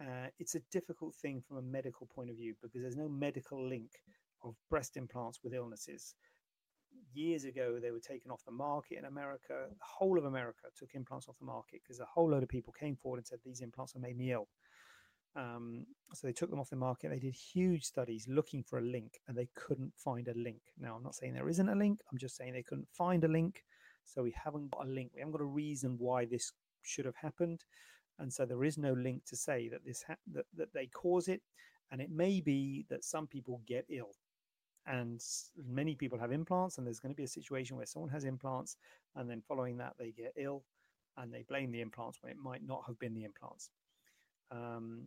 Uh, 0.00 0.28
it's 0.38 0.54
a 0.54 0.60
difficult 0.70 1.14
thing 1.14 1.42
from 1.46 1.56
a 1.56 1.62
medical 1.62 2.06
point 2.06 2.30
of 2.30 2.36
view 2.36 2.54
because 2.62 2.82
there's 2.82 2.96
no 2.96 3.08
medical 3.08 3.66
link 3.66 3.90
of 4.44 4.54
breast 4.68 4.96
implants 4.96 5.40
with 5.42 5.54
illnesses. 5.54 6.14
Years 7.14 7.44
ago, 7.44 7.78
they 7.80 7.90
were 7.90 8.00
taken 8.00 8.30
off 8.30 8.44
the 8.44 8.52
market 8.52 8.98
in 8.98 9.06
America. 9.06 9.66
The 9.70 9.76
whole 9.80 10.18
of 10.18 10.24
America 10.24 10.68
took 10.78 10.94
implants 10.94 11.28
off 11.28 11.38
the 11.38 11.46
market 11.46 11.80
because 11.82 12.00
a 12.00 12.04
whole 12.04 12.30
load 12.30 12.42
of 12.42 12.48
people 12.48 12.74
came 12.78 12.96
forward 12.96 13.18
and 13.18 13.26
said, 13.26 13.38
These 13.44 13.62
implants 13.62 13.94
have 13.94 14.02
made 14.02 14.18
me 14.18 14.32
ill. 14.32 14.48
Um, 15.34 15.86
so 16.14 16.26
they 16.26 16.32
took 16.32 16.50
them 16.50 16.60
off 16.60 16.70
the 16.70 16.76
market. 16.76 17.10
They 17.10 17.18
did 17.18 17.34
huge 17.34 17.84
studies 17.84 18.26
looking 18.28 18.62
for 18.62 18.78
a 18.78 18.82
link 18.82 19.20
and 19.28 19.36
they 19.36 19.48
couldn't 19.54 19.92
find 19.96 20.28
a 20.28 20.34
link. 20.34 20.60
Now, 20.78 20.94
I'm 20.96 21.02
not 21.02 21.14
saying 21.14 21.34
there 21.34 21.48
isn't 21.48 21.68
a 21.68 21.74
link, 21.74 22.00
I'm 22.10 22.18
just 22.18 22.36
saying 22.36 22.52
they 22.52 22.62
couldn't 22.62 22.88
find 22.92 23.22
a 23.24 23.28
link. 23.28 23.62
So 24.04 24.22
we 24.22 24.34
haven't 24.42 24.70
got 24.70 24.86
a 24.86 24.88
link. 24.88 25.10
We 25.14 25.20
haven't 25.20 25.32
got 25.32 25.40
a 25.40 25.44
reason 25.44 25.96
why 25.98 26.26
this 26.26 26.52
should 26.82 27.04
have 27.04 27.16
happened 27.16 27.64
and 28.18 28.32
so 28.32 28.44
there 28.46 28.64
is 28.64 28.78
no 28.78 28.92
link 28.92 29.24
to 29.26 29.36
say 29.36 29.68
that 29.68 29.84
this 29.84 30.02
ha- 30.06 30.16
that, 30.32 30.46
that 30.56 30.72
they 30.72 30.86
cause 30.86 31.28
it 31.28 31.42
and 31.90 32.00
it 32.00 32.10
may 32.10 32.40
be 32.40 32.86
that 32.88 33.04
some 33.04 33.26
people 33.26 33.60
get 33.66 33.84
ill. 33.88 34.12
And 34.86 35.20
many 35.68 35.94
people 35.94 36.18
have 36.18 36.32
implants 36.32 36.78
and 36.78 36.86
there's 36.86 37.00
going 37.00 37.12
to 37.12 37.16
be 37.16 37.24
a 37.24 37.28
situation 37.28 37.76
where 37.76 37.86
someone 37.86 38.10
has 38.10 38.24
implants 38.24 38.76
and 39.16 39.28
then 39.28 39.42
following 39.46 39.76
that 39.78 39.94
they 39.98 40.12
get 40.12 40.32
ill 40.36 40.64
and 41.16 41.32
they 41.32 41.42
blame 41.48 41.72
the 41.72 41.80
implants 41.80 42.18
when 42.22 42.30
it 42.30 42.38
might 42.38 42.64
not 42.64 42.84
have 42.86 42.98
been 42.98 43.14
the 43.14 43.24
implants. 43.24 43.70
Um, 44.50 45.06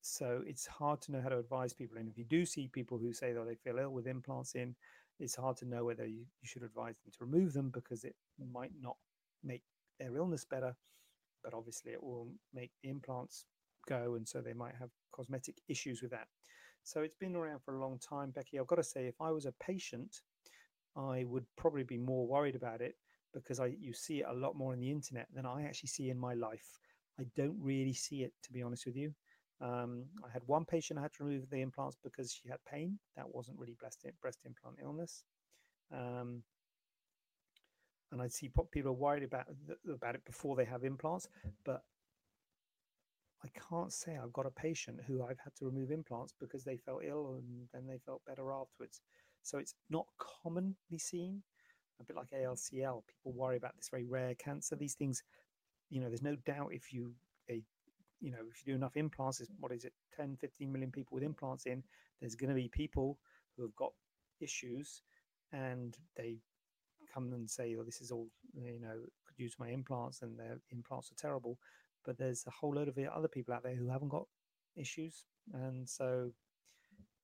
so 0.00 0.42
it's 0.46 0.66
hard 0.66 1.00
to 1.02 1.12
know 1.12 1.20
how 1.20 1.28
to 1.28 1.38
advise 1.38 1.72
people 1.72 1.98
and 1.98 2.08
if 2.08 2.16
you 2.16 2.24
do 2.24 2.46
see 2.46 2.68
people 2.68 2.96
who 2.98 3.12
say 3.12 3.32
that 3.32 3.44
they 3.46 3.56
feel 3.56 3.78
ill 3.78 3.90
with 3.90 4.06
implants 4.06 4.54
in 4.54 4.74
it's 5.18 5.34
hard 5.34 5.56
to 5.56 5.64
know 5.64 5.84
whether 5.84 6.06
you, 6.06 6.18
you 6.40 6.46
should 6.46 6.62
advise 6.62 6.94
them 7.02 7.12
to 7.12 7.24
remove 7.24 7.52
them 7.52 7.70
because 7.70 8.04
it 8.04 8.14
might 8.52 8.70
not 8.80 8.96
make 9.42 9.62
their 9.98 10.16
illness 10.16 10.44
better 10.44 10.76
but 11.46 11.56
obviously 11.56 11.92
it 11.92 12.02
will 12.02 12.26
make 12.52 12.72
the 12.82 12.90
implants 12.90 13.44
go 13.88 14.16
and 14.16 14.26
so 14.26 14.40
they 14.40 14.52
might 14.52 14.74
have 14.78 14.90
cosmetic 15.12 15.58
issues 15.68 16.02
with 16.02 16.10
that. 16.10 16.26
So 16.82 17.02
it's 17.02 17.14
been 17.14 17.36
around 17.36 17.60
for 17.64 17.76
a 17.76 17.80
long 17.80 18.00
time 18.00 18.32
becky. 18.32 18.58
I've 18.58 18.66
got 18.66 18.76
to 18.76 18.84
say 18.84 19.06
if 19.06 19.20
i 19.20 19.30
was 19.30 19.46
a 19.46 19.52
patient 19.60 20.22
i 20.96 21.24
would 21.24 21.44
probably 21.56 21.84
be 21.84 21.98
more 21.98 22.26
worried 22.26 22.56
about 22.56 22.80
it 22.80 22.94
because 23.34 23.60
i 23.60 23.66
you 23.66 23.92
see 23.92 24.20
it 24.20 24.26
a 24.28 24.34
lot 24.34 24.56
more 24.56 24.72
on 24.72 24.80
the 24.80 24.90
internet 24.90 25.26
than 25.34 25.46
i 25.46 25.62
actually 25.62 25.88
see 25.88 26.10
in 26.10 26.18
my 26.18 26.34
life. 26.34 26.80
I 27.20 27.24
don't 27.36 27.56
really 27.60 27.94
see 27.94 28.22
it 28.24 28.32
to 28.42 28.52
be 28.52 28.62
honest 28.62 28.84
with 28.86 28.96
you. 28.96 29.14
Um, 29.60 30.04
i 30.26 30.30
had 30.32 30.42
one 30.46 30.64
patient 30.64 30.98
i 30.98 31.02
had 31.02 31.12
to 31.14 31.24
remove 31.24 31.48
the 31.48 31.62
implants 31.62 31.96
because 32.02 32.32
she 32.32 32.48
had 32.48 32.58
pain. 32.68 32.98
That 33.16 33.32
wasn't 33.32 33.58
really 33.58 33.76
breast, 33.78 34.04
breast 34.20 34.40
implant 34.44 34.78
illness. 34.82 35.22
Um, 35.92 36.42
and 38.16 38.24
I 38.24 38.28
see 38.28 38.50
people 38.72 38.90
are 38.90 38.94
worried 38.94 39.22
about 39.22 39.46
about 39.92 40.14
it 40.14 40.24
before 40.24 40.56
they 40.56 40.64
have 40.64 40.84
implants, 40.84 41.28
but 41.64 41.82
I 43.44 43.48
can't 43.68 43.92
say 43.92 44.16
I've 44.16 44.32
got 44.32 44.46
a 44.46 44.50
patient 44.50 45.00
who 45.06 45.22
I've 45.22 45.38
had 45.38 45.54
to 45.58 45.66
remove 45.66 45.90
implants 45.90 46.34
because 46.40 46.64
they 46.64 46.76
felt 46.76 47.02
ill 47.04 47.36
and 47.36 47.68
then 47.72 47.86
they 47.86 47.98
felt 47.98 48.24
better 48.26 48.50
afterwards. 48.52 49.00
So 49.42 49.58
it's 49.58 49.74
not 49.90 50.06
commonly 50.18 50.98
seen, 50.98 51.42
a 52.00 52.04
bit 52.04 52.16
like 52.16 52.30
ALCL. 52.30 53.02
People 53.06 53.32
worry 53.32 53.56
about 53.56 53.76
this 53.76 53.88
very 53.90 54.04
rare 54.04 54.34
cancer. 54.34 54.74
These 54.74 54.94
things, 54.94 55.22
you 55.90 56.00
know, 56.00 56.08
there's 56.08 56.22
no 56.22 56.36
doubt 56.46 56.70
if 56.72 56.92
you 56.92 57.14
you 58.20 58.30
know, 58.30 58.38
if 58.50 58.66
you 58.66 58.72
do 58.72 58.76
enough 58.76 58.96
implants, 58.96 59.40
is 59.40 59.50
what 59.60 59.72
is 59.72 59.84
it, 59.84 59.92
10, 60.16 60.36
15 60.40 60.72
million 60.72 60.90
people 60.90 61.14
with 61.14 61.22
implants 61.22 61.66
in, 61.66 61.82
there's 62.20 62.34
going 62.34 62.48
to 62.48 62.54
be 62.54 62.68
people 62.68 63.18
who 63.56 63.62
have 63.62 63.76
got 63.76 63.92
issues 64.40 65.02
and 65.52 65.96
they 66.16 66.38
come 67.16 67.32
and 67.32 67.48
say, 67.50 67.76
"Oh, 67.78 67.84
this 67.84 68.00
is 68.00 68.10
all 68.10 68.28
you 68.54 68.80
know 68.80 68.98
due 69.36 69.48
to 69.48 69.56
my 69.58 69.68
implants 69.68 70.22
and 70.22 70.38
their 70.38 70.58
implants 70.70 71.10
are 71.12 71.16
terrible. 71.16 71.58
But 72.04 72.18
there's 72.18 72.44
a 72.46 72.50
whole 72.50 72.74
load 72.74 72.88
of 72.88 72.98
other 72.98 73.28
people 73.28 73.54
out 73.54 73.62
there 73.62 73.74
who 73.74 73.88
haven't 73.88 74.08
got 74.10 74.26
issues, 74.76 75.24
and 75.52 75.88
so 75.88 76.30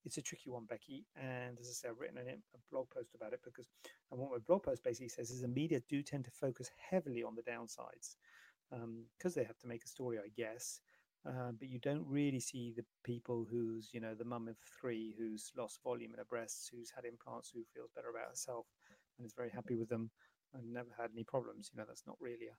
it's 0.05 0.18
a 0.18 0.22
tricky 0.22 0.51
one, 0.51 0.64
Becky. 0.68 1.07
And 1.16 1.59
as 1.61 1.68
I 1.68 1.72
say, 1.72 1.88
I've 1.88 2.01
written 2.01 2.18
a, 2.18 2.32
a 2.32 2.61
blog 2.70 2.90
post 2.90 3.14
about 3.14 3.32
it 3.32 3.40
because, 3.45 3.68
and 4.11 4.20
what 4.20 4.32
my 4.32 4.38
blog 4.38 4.64
post 4.64 4.82
basically 4.82 5.09
says 5.09 5.30
is 5.30 5.43
the 5.43 5.49
media 5.49 5.80
do 5.88 6.03
tend 6.03 6.24
to 6.24 6.30
focus 6.32 6.70
heavily 6.90 7.22
on 7.22 7.36
the 7.36 7.43
downsides 7.43 8.16
because 8.70 9.36
um, 9.36 9.36
they 9.36 9.45
have 9.45 9.59
to 9.61 9.68
make 9.68 9.84
a 9.84 9.88
story, 9.88 10.18
I 10.18 10.30
guess. 10.36 10.80
Uh, 11.24 11.53
but 11.57 11.68
you 11.68 11.78
don't 11.78 12.05
really 12.09 12.40
see 12.40 12.72
the 12.76 12.84
people 13.05 13.47
who's, 13.49 13.90
you 13.93 14.01
know, 14.01 14.14
the 14.14 14.24
mum 14.24 14.49
of 14.49 14.57
three 14.80 15.14
who's 15.16 15.53
lost 15.57 15.78
volume 15.84 16.12
in 16.12 16.18
her 16.18 16.24
breasts, 16.24 16.68
who's 16.68 16.90
had 16.90 17.05
implants, 17.05 17.51
who 17.55 17.62
feels 17.72 17.90
better 17.95 18.11
about 18.11 18.30
herself 18.30 18.66
and 19.23 19.31
is 19.31 19.35
very 19.35 19.51
happy 19.51 19.77
with 19.77 19.89
them 19.89 20.11
and 20.55 20.73
never 20.73 20.91
had 20.99 21.11
any 21.12 21.25
problems. 21.25 21.70
You 21.73 21.81
know, 21.81 21.87
that's 21.87 22.07
not 22.07 22.16
really 22.20 22.47
a, 22.47 22.57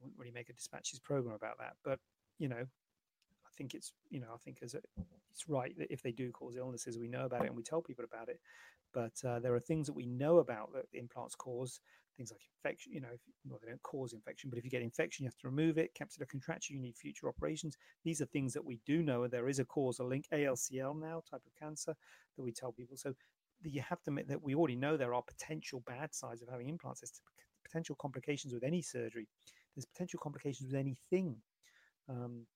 wouldn't 0.00 0.18
really 0.18 0.32
make 0.32 0.48
a 0.48 0.54
dispatches 0.54 0.98
program 0.98 1.34
about 1.34 1.58
that. 1.58 1.74
But, 1.84 2.00
you 2.38 2.48
know, 2.48 2.64
I 3.46 3.50
think 3.56 3.74
it's 3.74 3.92
you 4.10 4.20
know 4.20 4.28
I 4.34 4.38
think 4.44 4.58
as 4.62 4.74
a, 4.74 4.78
it's 5.30 5.48
right 5.48 5.76
that 5.78 5.92
if 5.92 6.02
they 6.02 6.12
do 6.12 6.30
cause 6.30 6.56
illnesses, 6.56 6.98
we 6.98 7.08
know 7.08 7.26
about 7.26 7.44
it 7.44 7.48
and 7.48 7.56
we 7.56 7.62
tell 7.62 7.82
people 7.82 8.04
about 8.04 8.28
it. 8.28 8.40
But 8.94 9.12
uh, 9.26 9.40
there 9.40 9.54
are 9.54 9.60
things 9.60 9.86
that 9.86 9.94
we 9.94 10.06
know 10.06 10.38
about 10.38 10.72
that 10.74 10.86
implants 10.92 11.34
cause 11.34 11.80
things 12.16 12.30
like 12.30 12.42
infection. 12.56 12.92
You 12.92 13.00
know, 13.00 13.08
if, 13.12 13.20
well, 13.46 13.58
they 13.62 13.68
don't 13.68 13.82
cause 13.82 14.12
infection, 14.12 14.50
but 14.50 14.58
if 14.58 14.64
you 14.64 14.70
get 14.70 14.82
infection, 14.82 15.24
you 15.24 15.28
have 15.28 15.38
to 15.38 15.48
remove 15.48 15.78
it. 15.78 15.94
Capsular 15.94 16.28
contracture, 16.28 16.74
you 16.74 16.80
need 16.80 16.96
future 16.96 17.28
operations. 17.28 17.76
These 18.04 18.20
are 18.20 18.26
things 18.26 18.52
that 18.52 18.64
we 18.64 18.80
do 18.84 19.02
know. 19.02 19.24
And 19.24 19.32
there 19.32 19.48
is 19.48 19.58
a 19.58 19.64
causal 19.64 20.08
link, 20.08 20.26
ALCL 20.32 21.00
now, 21.00 21.22
type 21.30 21.42
of 21.46 21.54
cancer, 21.58 21.94
that 22.36 22.42
we 22.42 22.52
tell 22.52 22.72
people. 22.72 22.96
So 22.96 23.14
you 23.70 23.82
have 23.82 24.02
to 24.02 24.10
admit 24.10 24.28
that 24.28 24.42
we 24.42 24.54
already 24.54 24.76
know 24.76 24.96
there 24.96 25.14
are 25.14 25.22
potential 25.22 25.82
bad 25.86 26.14
sides 26.14 26.42
of 26.42 26.48
having 26.48 26.68
implants. 26.68 27.00
There's 27.00 27.20
potential 27.64 27.96
complications 27.96 28.52
with 28.52 28.64
any 28.64 28.82
surgery. 28.82 29.28
There's 29.74 29.86
potential 29.86 30.20
complications 30.22 30.72
with 30.72 30.80
anything. 30.80 31.36
Um, 32.08 32.46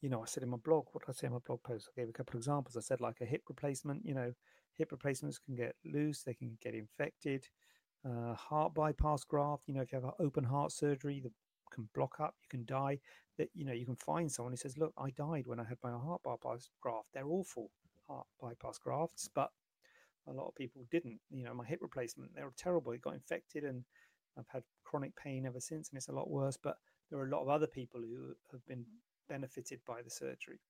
you 0.00 0.08
know, 0.08 0.22
I 0.22 0.26
said 0.26 0.42
in 0.42 0.48
my 0.50 0.56
blog, 0.56 0.86
what 0.92 1.06
did 1.06 1.12
I 1.12 1.14
say 1.14 1.26
in 1.28 1.32
my 1.32 1.38
blog 1.46 1.62
post? 1.62 1.88
I 1.88 2.00
gave 2.00 2.08
a 2.08 2.12
couple 2.12 2.32
of 2.32 2.40
examples. 2.40 2.76
I 2.76 2.80
said 2.80 3.00
like 3.00 3.20
a 3.20 3.24
hip 3.24 3.42
replacement, 3.48 4.04
you 4.04 4.14
know, 4.14 4.32
hip 4.74 4.90
replacements 4.90 5.38
can 5.38 5.54
get 5.54 5.76
loose, 5.84 6.22
they 6.22 6.34
can 6.34 6.58
get 6.60 6.74
infected. 6.74 7.46
Uh, 8.04 8.34
heart 8.34 8.74
bypass 8.74 9.22
graft, 9.22 9.62
you 9.68 9.74
know, 9.74 9.82
if 9.82 9.92
you 9.92 9.96
have 9.96 10.04
an 10.04 10.12
open 10.18 10.42
heart 10.42 10.72
surgery, 10.72 11.20
that 11.20 11.32
can 11.72 11.88
block 11.94 12.16
up, 12.20 12.34
you 12.42 12.48
can 12.48 12.64
die. 12.66 12.98
That 13.38 13.48
you 13.54 13.64
know, 13.64 13.72
you 13.72 13.86
can 13.86 13.96
find 13.96 14.30
someone 14.30 14.52
who 14.52 14.56
says, 14.56 14.76
"Look, 14.76 14.92
I 14.98 15.10
died 15.10 15.46
when 15.46 15.60
I 15.60 15.64
had 15.64 15.78
my 15.82 15.90
heart 15.90 16.22
bypass 16.22 16.68
graft." 16.80 17.08
They're 17.14 17.28
awful 17.28 17.70
bypass 18.40 18.78
grafts, 18.78 19.28
but 19.34 19.50
a 20.28 20.32
lot 20.32 20.48
of 20.48 20.54
people 20.54 20.84
didn't. 20.90 21.20
You 21.30 21.44
know, 21.44 21.54
my 21.54 21.64
hip 21.64 21.80
replacement, 21.82 22.34
they 22.34 22.42
were 22.42 22.52
terrible. 22.56 22.92
It 22.92 23.02
got 23.02 23.14
infected, 23.14 23.64
and 23.64 23.84
I've 24.38 24.48
had 24.48 24.62
chronic 24.84 25.14
pain 25.16 25.46
ever 25.46 25.60
since, 25.60 25.88
and 25.90 25.96
it's 25.96 26.08
a 26.08 26.12
lot 26.12 26.30
worse. 26.30 26.56
But 26.62 26.76
there 27.10 27.20
are 27.20 27.26
a 27.26 27.30
lot 27.30 27.42
of 27.42 27.48
other 27.48 27.66
people 27.66 28.00
who 28.00 28.34
have 28.50 28.64
been 28.66 28.84
benefited 29.28 29.80
by 29.86 30.02
the 30.02 30.10
surgery. 30.10 30.60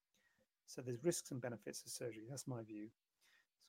So 0.67 0.83
there's 0.83 1.05
risks 1.05 1.31
and 1.31 1.41
benefits 1.41 1.83
of 1.85 1.91
surgery. 1.91 2.25
That's 2.29 2.49
my 2.49 2.63
view. 2.63 2.89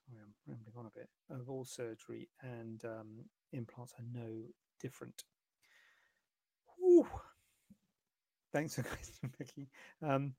Sorry, 0.06 0.22
I'm 0.22 0.34
rambling 0.48 0.76
on 0.78 0.86
a 0.86 0.98
bit. 0.98 1.10
Of 1.30 1.50
all 1.50 1.66
surgery 1.66 2.30
and 2.42 2.84
um, 2.86 3.26
implants 3.52 3.94
are 4.00 4.06
no 4.14 4.44
different. 4.80 5.24
Whew. 6.78 7.08
Thanks 8.52 8.76
for 8.76 8.84
question, 8.84 9.32
Vicky. 9.38 9.70
Um, 10.02 10.34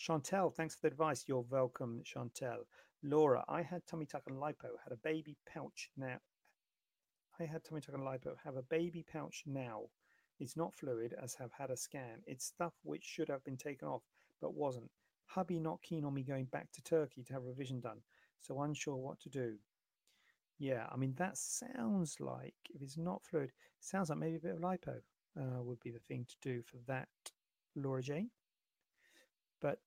Chantel, 0.00 0.54
thanks 0.54 0.74
for 0.74 0.80
the 0.80 0.88
advice. 0.88 1.24
You're 1.26 1.44
welcome, 1.50 2.02
Chantel. 2.06 2.64
Laura, 3.02 3.44
I 3.50 3.60
had 3.60 3.86
tummy 3.86 4.06
tuck 4.06 4.22
and 4.28 4.38
lipo, 4.38 4.70
had 4.82 4.94
a 4.94 4.96
baby 4.96 5.36
pouch 5.46 5.90
now. 5.94 6.16
I 7.38 7.44
had 7.44 7.62
tummy 7.64 7.82
tuck 7.82 7.94
and 7.94 8.04
lipo, 8.04 8.34
have 8.42 8.56
a 8.56 8.62
baby 8.62 9.04
pouch 9.12 9.42
now. 9.44 9.82
It's 10.38 10.56
not 10.56 10.74
fluid, 10.74 11.14
as 11.22 11.34
have 11.34 11.52
had 11.52 11.68
a 11.68 11.76
scan. 11.76 12.22
It's 12.26 12.46
stuff 12.46 12.72
which 12.82 13.04
should 13.04 13.28
have 13.28 13.44
been 13.44 13.58
taken 13.58 13.88
off, 13.88 14.00
but 14.40 14.54
wasn't. 14.54 14.90
Hubby 15.26 15.60
not 15.60 15.82
keen 15.82 16.06
on 16.06 16.14
me 16.14 16.22
going 16.22 16.46
back 16.46 16.72
to 16.72 16.82
Turkey 16.82 17.22
to 17.24 17.34
have 17.34 17.44
revision 17.44 17.80
done, 17.80 17.98
so 18.40 18.62
unsure 18.62 18.96
what 18.96 19.20
to 19.20 19.28
do. 19.28 19.56
Yeah, 20.58 20.86
I 20.90 20.96
mean 20.96 21.12
that 21.18 21.36
sounds 21.36 22.16
like 22.20 22.54
if 22.74 22.80
it's 22.80 22.96
not 22.96 23.22
fluid, 23.22 23.52
sounds 23.80 24.08
like 24.08 24.18
maybe 24.18 24.36
a 24.36 24.40
bit 24.40 24.54
of 24.54 24.60
lipo 24.60 24.96
uh, 25.38 25.62
would 25.62 25.80
be 25.80 25.90
the 25.90 26.00
thing 26.08 26.24
to 26.26 26.36
do 26.40 26.62
for 26.62 26.78
that, 26.86 27.08
Laura 27.76 28.02
Jane. 28.02 28.30
But 29.60 29.78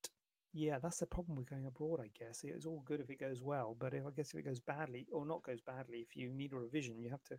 yeah, 0.52 0.78
that's 0.78 0.98
the 0.98 1.06
problem 1.06 1.36
with 1.36 1.50
going 1.50 1.66
abroad. 1.66 2.00
I 2.00 2.10
guess 2.16 2.42
it's 2.44 2.64
all 2.64 2.82
good 2.86 3.00
if 3.00 3.10
it 3.10 3.18
goes 3.18 3.42
well, 3.42 3.76
but 3.78 3.92
if 3.92 4.06
I 4.06 4.10
guess 4.16 4.30
if 4.32 4.38
it 4.38 4.46
goes 4.46 4.60
badly 4.60 5.06
or 5.12 5.26
not 5.26 5.42
goes 5.42 5.60
badly, 5.60 5.98
if 5.98 6.16
you 6.16 6.32
need 6.32 6.52
a 6.52 6.56
revision, 6.56 7.00
you 7.00 7.10
have 7.10 7.24
to 7.24 7.38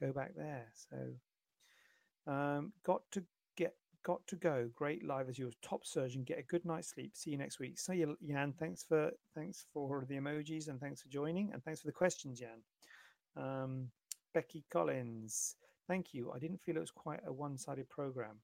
go 0.00 0.12
back 0.12 0.32
there. 0.36 0.66
So 0.74 2.32
um, 2.32 2.72
got 2.84 3.02
to 3.12 3.24
get 3.56 3.74
got 4.04 4.24
to 4.28 4.36
go. 4.36 4.70
Great 4.76 5.04
live 5.04 5.28
as 5.28 5.38
your 5.38 5.50
top 5.60 5.84
surgeon. 5.84 6.22
Get 6.22 6.38
a 6.38 6.42
good 6.42 6.64
night's 6.64 6.90
sleep. 6.94 7.16
See 7.16 7.30
you 7.30 7.38
next 7.38 7.58
week. 7.58 7.80
So 7.80 7.92
Jan, 7.92 8.54
thanks 8.60 8.84
for 8.84 9.10
thanks 9.34 9.64
for 9.72 10.04
the 10.08 10.16
emojis 10.16 10.68
and 10.68 10.80
thanks 10.80 11.02
for 11.02 11.08
joining 11.08 11.52
and 11.52 11.64
thanks 11.64 11.80
for 11.80 11.88
the 11.88 11.92
questions, 11.92 12.38
Jan. 12.38 12.62
Um, 13.36 13.88
Becky 14.34 14.64
Collins, 14.72 15.56
thank 15.88 16.14
you. 16.14 16.30
I 16.32 16.38
didn't 16.38 16.62
feel 16.62 16.76
it 16.76 16.80
was 16.80 16.90
quite 16.90 17.20
a 17.26 17.32
one-sided 17.32 17.88
program. 17.88 18.38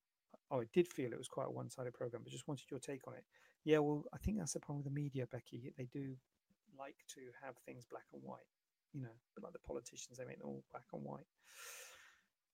Oh, 0.51 0.61
I 0.61 0.65
did 0.73 0.89
feel 0.89 1.13
it 1.13 1.19
was 1.19 1.29
quite 1.29 1.49
a 1.49 1.51
one-sided 1.51 1.95
program, 1.95 2.23
but 2.25 2.33
just 2.33 2.49
wanted 2.49 2.71
your 2.71 2.81
take 2.81 3.07
on 3.07 3.15
it. 3.15 3.25
Yeah, 3.65 3.79
well, 3.79 4.05
I 4.15 4.19
think 4.19 4.39
that's 4.39 4.55
the 4.55 4.61
problem 4.61 4.85
with 4.85 4.95
the 4.95 5.01
media, 5.01 5.27
Becky. 5.31 5.73
They 5.77 5.89
do 5.93 6.15
like 6.79 6.97
to 7.15 7.21
have 7.43 7.57
things 7.67 7.85
black 7.91 8.07
and 8.13 8.23
white, 8.23 8.47
you 8.93 9.03
know, 9.03 9.17
but 9.35 9.45
like 9.45 9.53
the 9.53 9.59
politicians, 9.59 10.17
they 10.17 10.25
make 10.25 10.39
them 10.39 10.49
all 10.49 10.65
black 10.71 10.85
and 10.93 11.05
white. 11.05 11.27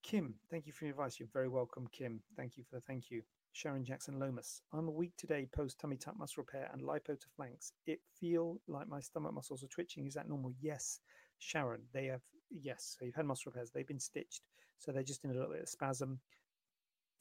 Kim, 0.02 0.34
thank 0.50 0.66
you 0.66 0.72
for 0.72 0.84
your 0.84 0.92
advice. 0.92 1.18
You're 1.18 1.28
very 1.32 1.48
welcome, 1.48 1.86
Kim. 1.92 2.20
Thank 2.36 2.56
you 2.56 2.64
for 2.64 2.76
the 2.76 2.82
thank 2.82 3.10
you. 3.10 3.22
Sharon 3.52 3.84
Jackson 3.84 4.18
Lomas. 4.18 4.62
I'm 4.72 4.88
a 4.88 4.90
week 4.90 5.12
today 5.16 5.46
post 5.54 5.78
tummy 5.78 5.96
tuck 5.96 6.18
muscle 6.18 6.42
repair 6.42 6.68
and 6.72 6.82
lipo 6.82 7.18
to 7.18 7.26
flanks. 7.36 7.72
It 7.86 8.00
feel 8.18 8.60
like 8.66 8.88
my 8.88 9.00
stomach 9.00 9.32
muscles 9.32 9.62
are 9.62 9.68
twitching. 9.68 10.06
Is 10.06 10.14
that 10.14 10.28
normal? 10.28 10.52
Yes, 10.60 10.98
Sharon. 11.38 11.82
They 11.92 12.06
have 12.06 12.22
yes. 12.50 12.96
So 12.98 13.04
you've 13.04 13.14
had 13.14 13.26
muscle 13.26 13.52
repairs. 13.52 13.70
They've 13.70 13.86
been 13.86 14.00
stitched, 14.00 14.42
so 14.78 14.90
they're 14.90 15.04
just 15.04 15.24
in 15.24 15.30
a 15.30 15.34
little 15.34 15.52
bit 15.52 15.62
of 15.62 15.68
spasm. 15.68 16.18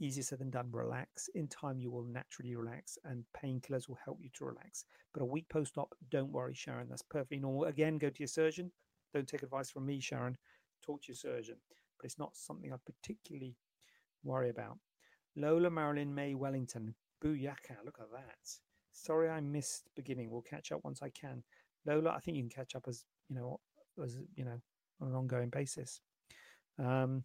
Easier 0.03 0.23
said 0.23 0.39
than 0.39 0.49
done. 0.49 0.69
Relax. 0.71 1.29
In 1.35 1.47
time, 1.47 1.79
you 1.79 1.89
will 1.89 2.03
naturally 2.03 2.55
relax, 2.55 2.97
and 3.05 3.23
painkillers 3.41 3.87
will 3.87 3.99
help 4.03 4.19
you 4.21 4.29
to 4.33 4.45
relax. 4.45 4.85
But 5.13 5.23
a 5.23 5.25
week 5.25 5.47
post 5.49 5.77
op, 5.77 5.95
don't 6.11 6.31
worry, 6.31 6.53
Sharon. 6.53 6.89
That's 6.89 7.01
perfectly 7.01 7.39
normal. 7.39 7.65
Again, 7.65 7.97
go 7.97 8.09
to 8.09 8.19
your 8.19 8.27
surgeon. 8.27 8.71
Don't 9.13 9.27
take 9.27 9.43
advice 9.43 9.69
from 9.69 9.85
me, 9.85 9.99
Sharon. 9.99 10.37
Talk 10.85 11.03
to 11.03 11.11
your 11.11 11.15
surgeon 11.15 11.55
but 12.03 12.07
it's 12.07 12.19
not 12.19 12.35
something 12.35 12.73
I 12.73 12.75
particularly 12.85 13.55
worry 14.23 14.49
about. 14.49 14.77
Lola 15.37 15.69
Marilyn 15.69 16.13
May 16.13 16.35
Wellington, 16.35 16.93
booyaka, 17.23 17.77
look 17.85 17.97
at 17.99 18.11
that. 18.11 18.49
Sorry 18.91 19.29
I 19.29 19.39
missed 19.39 19.89
beginning. 19.95 20.29
We'll 20.29 20.41
catch 20.41 20.73
up 20.73 20.81
once 20.83 21.01
I 21.01 21.09
can. 21.09 21.43
Lola, 21.85 22.11
I 22.11 22.19
think 22.19 22.35
you 22.35 22.43
can 22.43 22.49
catch 22.49 22.75
up 22.75 22.85
as 22.87 23.05
you 23.29 23.37
know, 23.37 23.59
as 24.03 24.17
you 24.35 24.43
know, 24.43 24.61
on 25.01 25.07
an 25.07 25.15
ongoing 25.15 25.49
basis. 25.49 26.01
Um, 26.77 27.23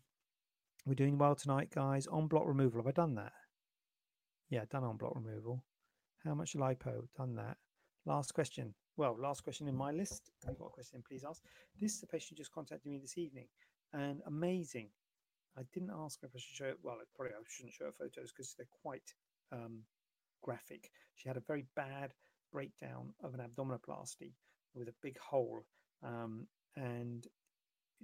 we're 0.89 0.95
doing 0.95 1.19
well 1.19 1.35
tonight, 1.35 1.69
guys. 1.71 2.09
En 2.11 2.27
bloc 2.27 2.47
removal, 2.47 2.81
have 2.81 2.87
I 2.87 2.93
done 2.93 3.15
that? 3.17 3.33
Yeah, 4.49 4.65
done 4.71 4.85
en 4.85 4.97
bloc 4.97 5.15
removal. 5.15 5.63
How 6.25 6.35
much 6.35 6.55
lipo? 6.55 7.03
Done 7.17 7.35
that. 7.35 7.59
Last 8.07 8.33
question. 8.33 8.75
Well, 8.97 9.15
last 9.21 9.45
question 9.45 9.69
in 9.69 9.77
my 9.77 9.93
list. 9.93 10.31
I've 10.49 10.59
got 10.59 10.69
a 10.69 10.71
question, 10.71 11.03
please 11.07 11.25
ask. 11.29 11.43
This 11.79 11.95
is 11.95 12.03
a 12.03 12.07
patient 12.07 12.39
just 12.39 12.53
contacted 12.53 12.91
me 12.91 12.99
this 12.99 13.19
evening 13.19 13.49
and 13.93 14.23
amazing. 14.27 14.89
I 15.59 15.63
didn't 15.75 15.93
ask 15.95 16.21
if 16.23 16.31
I 16.35 16.39
should 16.39 16.57
show 16.57 16.65
it. 16.65 16.79
Well, 16.83 16.97
probably 17.15 17.35
I 17.35 17.43
shouldn't 17.47 17.75
show 17.75 17.85
her 17.85 17.93
photos 17.93 18.33
because 18.33 18.55
they're 18.57 18.67
quite 18.83 19.13
um, 19.53 19.83
graphic. 20.43 20.91
She 21.17 21.29
had 21.29 21.37
a 21.37 21.43
very 21.47 21.67
bad 21.77 22.15
breakdown 22.51 23.13
of 23.23 23.35
an 23.35 23.41
abdominoplasty 23.41 24.33
with 24.75 24.89
a 24.89 24.95
big 25.03 25.19
hole, 25.19 25.65
um, 26.03 26.47
and 26.77 27.27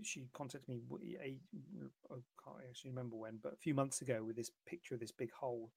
she 0.03 0.27
contacted 0.33 0.69
me. 0.69 0.81
A, 1.23 1.39
I 2.11 2.17
can't 2.43 2.65
actually 2.69 2.91
remember 2.91 3.17
when, 3.17 3.39
but 3.43 3.53
a 3.53 3.57
few 3.57 3.75
months 3.75 4.01
ago 4.01 4.23
with 4.25 4.37
this 4.37 4.51
picture 4.67 4.95
of 4.95 5.01
this 5.01 5.13
big 5.13 5.33
hole, 5.33 5.71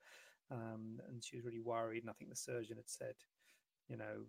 um, 0.51 0.99
and 1.07 1.23
she 1.23 1.35
was 1.35 1.45
really 1.45 1.59
worried. 1.59 2.03
And 2.03 2.09
I 2.09 2.13
think 2.13 2.29
the 2.29 2.35
surgeon 2.35 2.77
had 2.77 2.89
said, 2.89 3.15
you 3.87 3.97
know, 3.97 4.25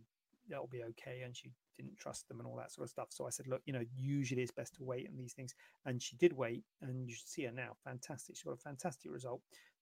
that'll 0.49 0.67
be 0.67 0.83
okay. 0.83 1.23
And 1.25 1.37
she 1.37 1.51
didn't 1.77 1.99
trust 1.99 2.29
them 2.29 2.41
and 2.41 2.47
all 2.47 2.57
that 2.57 2.73
sort 2.73 2.87
of 2.87 2.91
stuff. 2.91 3.09
So 3.11 3.27
I 3.27 3.31
said, 3.31 3.47
look, 3.47 3.63
you 3.67 3.73
know, 3.73 3.85
usually 3.97 4.43
it's 4.43 4.51
best 4.51 4.75
to 4.75 4.85
wait 4.85 5.09
on 5.09 5.17
these 5.17 5.33
things. 5.33 5.55
And 5.87 6.03
she 6.03 6.17
did 6.17 6.33
wait, 6.33 6.65
and 6.83 7.09
you 7.09 7.15
should 7.15 7.29
see 7.29 7.45
her 7.45 7.53
now. 7.53 7.77
Fantastic. 7.85 8.37
She 8.37 8.45
got 8.45 8.55
a 8.55 8.57
fantastic 8.57 9.13
result. 9.13 9.41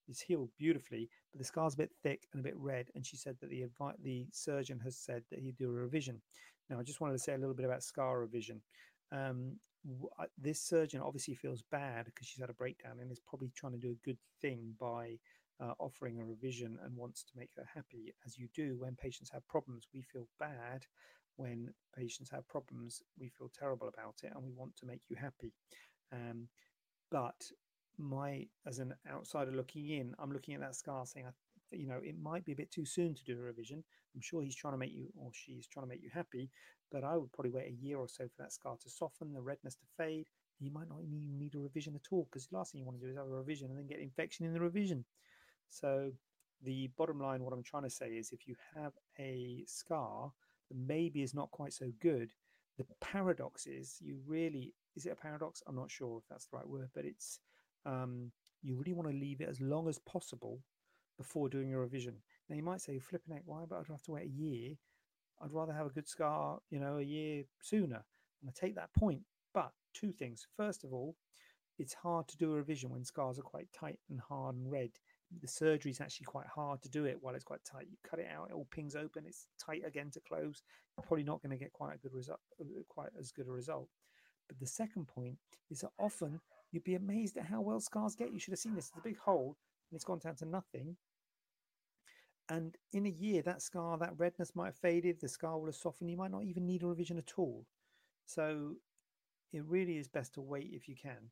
It's 0.08 0.20
healed 0.20 0.50
beautifully, 0.56 1.08
but 1.32 1.40
the 1.40 1.44
scar's 1.44 1.74
a 1.74 1.78
bit 1.78 1.90
thick 2.02 2.28
and 2.32 2.40
a 2.40 2.44
bit 2.44 2.56
red. 2.56 2.90
And 2.94 3.04
she 3.04 3.16
said 3.16 3.36
that 3.40 3.50
the 3.50 3.64
the 4.04 4.26
surgeon 4.30 4.78
has 4.84 4.96
said 4.96 5.24
that 5.30 5.40
he'd 5.40 5.56
do 5.56 5.68
a 5.68 5.72
revision. 5.72 6.20
Now, 6.70 6.78
I 6.78 6.84
just 6.84 7.00
wanted 7.00 7.14
to 7.14 7.18
say 7.18 7.34
a 7.34 7.38
little 7.38 7.54
bit 7.54 7.64
about 7.64 7.82
scar 7.82 8.20
revision. 8.20 8.60
Um, 9.12 9.58
this 10.38 10.60
surgeon 10.60 11.00
obviously 11.00 11.34
feels 11.34 11.62
bad 11.70 12.06
because 12.06 12.26
she's 12.26 12.40
had 12.40 12.50
a 12.50 12.54
breakdown 12.54 12.98
and 13.00 13.10
is 13.10 13.20
probably 13.20 13.52
trying 13.54 13.72
to 13.72 13.78
do 13.78 13.92
a 13.92 14.06
good 14.06 14.18
thing 14.40 14.74
by 14.80 15.18
uh, 15.60 15.72
offering 15.78 16.18
a 16.18 16.24
revision 16.24 16.78
and 16.84 16.96
wants 16.96 17.22
to 17.24 17.32
make 17.36 17.50
her 17.56 17.66
happy, 17.72 18.12
as 18.26 18.36
you 18.36 18.48
do 18.54 18.76
when 18.78 18.96
patients 18.96 19.30
have 19.32 19.46
problems. 19.48 19.86
We 19.94 20.02
feel 20.02 20.28
bad 20.38 20.84
when 21.36 21.72
patients 21.96 22.30
have 22.30 22.48
problems. 22.48 23.02
We 23.18 23.28
feel 23.28 23.50
terrible 23.58 23.88
about 23.88 24.16
it 24.22 24.32
and 24.34 24.44
we 24.44 24.52
want 24.52 24.76
to 24.78 24.86
make 24.86 25.02
you 25.08 25.16
happy. 25.16 25.52
Um, 26.12 26.48
but 27.10 27.50
my 27.98 28.46
as 28.66 28.78
an 28.78 28.94
outsider 29.10 29.52
looking 29.52 29.88
in, 29.88 30.14
I'm 30.18 30.32
looking 30.32 30.54
at 30.54 30.60
that 30.60 30.74
scar 30.74 31.06
saying, 31.06 31.26
you 31.72 31.86
know, 31.86 32.00
it 32.02 32.16
might 32.20 32.44
be 32.44 32.52
a 32.52 32.56
bit 32.56 32.70
too 32.70 32.84
soon 32.84 33.14
to 33.14 33.24
do 33.24 33.38
a 33.38 33.42
revision. 33.42 33.82
I'm 34.14 34.20
sure 34.20 34.42
he's 34.42 34.56
trying 34.56 34.74
to 34.74 34.78
make 34.78 34.92
you 34.92 35.08
or 35.16 35.30
she's 35.32 35.66
trying 35.66 35.84
to 35.84 35.88
make 35.88 36.02
you 36.02 36.10
happy, 36.12 36.50
but 36.90 37.04
I 37.04 37.16
would 37.16 37.32
probably 37.32 37.50
wait 37.50 37.68
a 37.68 37.84
year 37.84 37.98
or 37.98 38.08
so 38.08 38.24
for 38.24 38.42
that 38.42 38.52
scar 38.52 38.76
to 38.82 38.90
soften, 38.90 39.32
the 39.32 39.40
redness 39.40 39.74
to 39.76 39.84
fade. 39.96 40.26
You 40.58 40.70
might 40.70 40.88
not 40.88 41.00
even 41.02 41.38
need 41.38 41.54
a 41.54 41.58
revision 41.58 41.94
at 41.94 42.12
all 42.12 42.26
because 42.30 42.46
the 42.46 42.56
last 42.56 42.72
thing 42.72 42.80
you 42.80 42.86
want 42.86 42.98
to 42.98 43.04
do 43.04 43.10
is 43.10 43.16
have 43.16 43.26
a 43.26 43.30
revision 43.30 43.68
and 43.68 43.78
then 43.78 43.86
get 43.86 44.00
infection 44.00 44.46
in 44.46 44.54
the 44.54 44.60
revision. 44.60 45.04
So 45.68 46.12
the 46.62 46.88
bottom 46.96 47.20
line, 47.20 47.42
what 47.42 47.52
I'm 47.52 47.62
trying 47.62 47.82
to 47.82 47.90
say 47.90 48.08
is 48.10 48.32
if 48.32 48.46
you 48.46 48.54
have 48.74 48.92
a 49.18 49.64
scar 49.66 50.32
that 50.68 50.76
maybe 50.76 51.22
is 51.22 51.34
not 51.34 51.50
quite 51.50 51.72
so 51.72 51.92
good, 52.00 52.30
the 52.78 52.86
paradox 53.00 53.66
is 53.66 53.96
you 54.00 54.18
really 54.26 54.72
is 54.96 55.04
it 55.04 55.12
a 55.12 55.16
paradox? 55.16 55.62
I'm 55.66 55.76
not 55.76 55.90
sure 55.90 56.18
if 56.18 56.24
that's 56.28 56.46
the 56.46 56.56
right 56.56 56.68
word, 56.68 56.88
but 56.94 57.04
it's 57.04 57.40
um, 57.84 58.32
you 58.62 58.76
really 58.76 58.94
want 58.94 59.08
to 59.10 59.16
leave 59.16 59.40
it 59.40 59.48
as 59.48 59.60
long 59.60 59.88
as 59.88 59.98
possible 59.98 60.60
before 61.16 61.48
doing 61.48 61.68
your 61.68 61.80
revision. 61.80 62.14
Now 62.48 62.56
you 62.56 62.62
might 62.62 62.80
say, 62.80 62.98
flipping 62.98 63.34
heck, 63.34 63.42
why? 63.44 63.64
But 63.68 63.78
I'd 63.78 63.88
have 63.88 64.02
to 64.02 64.12
wait 64.12 64.26
a 64.26 64.42
year. 64.42 64.74
I'd 65.42 65.52
rather 65.52 65.72
have 65.72 65.86
a 65.86 65.90
good 65.90 66.08
scar, 66.08 66.58
you 66.70 66.80
know, 66.80 66.98
a 66.98 67.02
year 67.02 67.44
sooner. 67.60 68.04
And 68.40 68.48
I 68.48 68.52
take 68.54 68.74
that 68.76 68.94
point. 68.94 69.22
But 69.52 69.72
two 69.94 70.12
things. 70.12 70.46
First 70.56 70.84
of 70.84 70.92
all, 70.92 71.16
it's 71.78 71.94
hard 71.94 72.26
to 72.28 72.36
do 72.36 72.52
a 72.52 72.56
revision 72.56 72.90
when 72.90 73.04
scars 73.04 73.38
are 73.38 73.42
quite 73.42 73.68
tight 73.72 73.98
and 74.08 74.20
hard 74.20 74.56
and 74.56 74.70
red. 74.70 74.90
The 75.42 75.48
surgery 75.48 75.90
is 75.90 76.00
actually 76.00 76.26
quite 76.26 76.46
hard 76.46 76.82
to 76.82 76.88
do 76.88 77.04
it 77.04 77.18
while 77.20 77.34
it's 77.34 77.44
quite 77.44 77.64
tight. 77.64 77.88
You 77.90 77.98
cut 78.08 78.20
it 78.20 78.28
out, 78.34 78.48
it 78.50 78.54
all 78.54 78.68
pings 78.70 78.96
open. 78.96 79.24
It's 79.26 79.46
tight 79.62 79.82
again 79.86 80.10
to 80.12 80.20
close. 80.20 80.62
You're 80.96 81.04
probably 81.06 81.24
not 81.24 81.42
going 81.42 81.50
to 81.50 81.62
get 81.62 81.72
quite 81.72 81.94
a 81.94 81.98
good 81.98 82.14
result, 82.14 82.40
quite 82.88 83.10
as 83.18 83.32
good 83.32 83.48
a 83.48 83.52
result. 83.52 83.88
But 84.48 84.58
the 84.60 84.66
second 84.66 85.08
point 85.08 85.36
is 85.70 85.80
that 85.80 85.90
often 85.98 86.40
you'd 86.70 86.84
be 86.84 86.94
amazed 86.94 87.36
at 87.36 87.46
how 87.46 87.60
well 87.60 87.80
scars 87.80 88.14
get. 88.14 88.32
You 88.32 88.38
should 88.38 88.52
have 88.52 88.60
seen 88.60 88.74
this. 88.74 88.88
It's 88.88 88.98
a 88.98 89.08
big 89.08 89.18
hole 89.18 89.56
and 89.90 89.96
it's 89.96 90.04
gone 90.04 90.18
down 90.18 90.36
to 90.36 90.46
nothing. 90.46 90.96
And 92.48 92.76
in 92.92 93.06
a 93.06 93.10
year, 93.10 93.42
that 93.42 93.62
scar, 93.62 93.98
that 93.98 94.18
redness 94.18 94.54
might 94.54 94.66
have 94.66 94.76
faded, 94.76 95.20
the 95.20 95.28
scar 95.28 95.58
will 95.58 95.66
have 95.66 95.74
softened. 95.74 96.10
You 96.10 96.16
might 96.16 96.30
not 96.30 96.44
even 96.44 96.66
need 96.66 96.82
a 96.82 96.86
revision 96.86 97.18
at 97.18 97.32
all. 97.36 97.66
So 98.26 98.74
it 99.52 99.64
really 99.64 99.98
is 99.98 100.08
best 100.08 100.34
to 100.34 100.40
wait 100.40 100.70
if 100.72 100.88
you 100.88 100.94
can. 100.94 101.30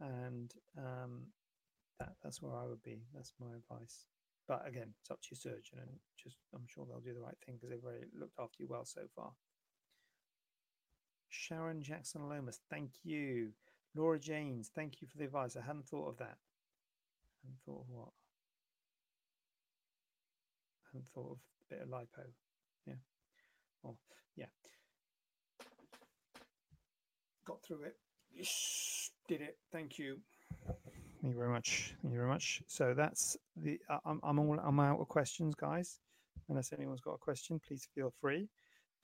And 0.00 0.52
um, 0.78 1.26
that, 2.00 2.14
that's 2.22 2.40
where 2.40 2.56
I 2.56 2.66
would 2.66 2.82
be. 2.82 3.02
That's 3.14 3.32
my 3.40 3.48
advice. 3.56 4.06
But 4.46 4.66
again, 4.66 4.92
it's 5.00 5.10
up 5.10 5.20
to 5.22 5.28
your 5.30 5.38
surgeon, 5.38 5.78
and 5.80 5.90
just 6.22 6.36
I'm 6.54 6.66
sure 6.66 6.84
they'll 6.86 7.00
do 7.00 7.14
the 7.14 7.20
right 7.20 7.36
thing 7.44 7.56
because 7.56 7.70
they've 7.70 7.84
really 7.84 8.06
looked 8.18 8.38
after 8.38 8.62
you 8.62 8.66
well 8.68 8.84
so 8.84 9.02
far. 9.16 9.32
Sharon 11.30 11.82
Jackson 11.82 12.28
Lomas, 12.28 12.60
thank 12.70 12.90
you. 13.02 13.52
Laura 13.94 14.18
James, 14.18 14.70
thank 14.74 15.00
you 15.00 15.08
for 15.08 15.16
the 15.16 15.24
advice. 15.24 15.56
I 15.56 15.62
hadn't 15.62 15.86
thought 15.86 16.08
of 16.08 16.18
that. 16.18 16.36
I 16.36 17.46
hadn't 17.46 17.60
thought 17.64 17.80
of 17.80 17.88
what? 17.88 18.08
Thought 21.14 21.32
of 21.32 21.38
a 21.70 21.74
bit 21.74 21.82
of 21.82 21.88
lipo. 21.88 22.24
Yeah. 22.86 22.94
Well, 23.82 23.96
yeah. 24.36 24.46
Got 27.46 27.62
through 27.62 27.84
it. 27.84 27.96
Yes, 28.32 29.10
did 29.28 29.40
it. 29.40 29.56
Thank 29.72 29.98
you. 29.98 30.18
Thank 30.66 31.34
you 31.34 31.38
very 31.38 31.50
much. 31.50 31.94
Thank 32.02 32.12
you 32.12 32.18
very 32.18 32.30
much. 32.30 32.62
So 32.66 32.94
that's 32.94 33.36
the. 33.56 33.78
I'm 34.04 34.20
I'm 34.22 34.38
all 34.38 34.58
I'm 34.62 34.80
out 34.80 35.00
of 35.00 35.08
questions, 35.08 35.54
guys. 35.54 35.98
Unless 36.48 36.72
anyone's 36.72 37.00
got 37.00 37.12
a 37.12 37.18
question, 37.18 37.60
please 37.66 37.88
feel 37.94 38.12
free 38.20 38.48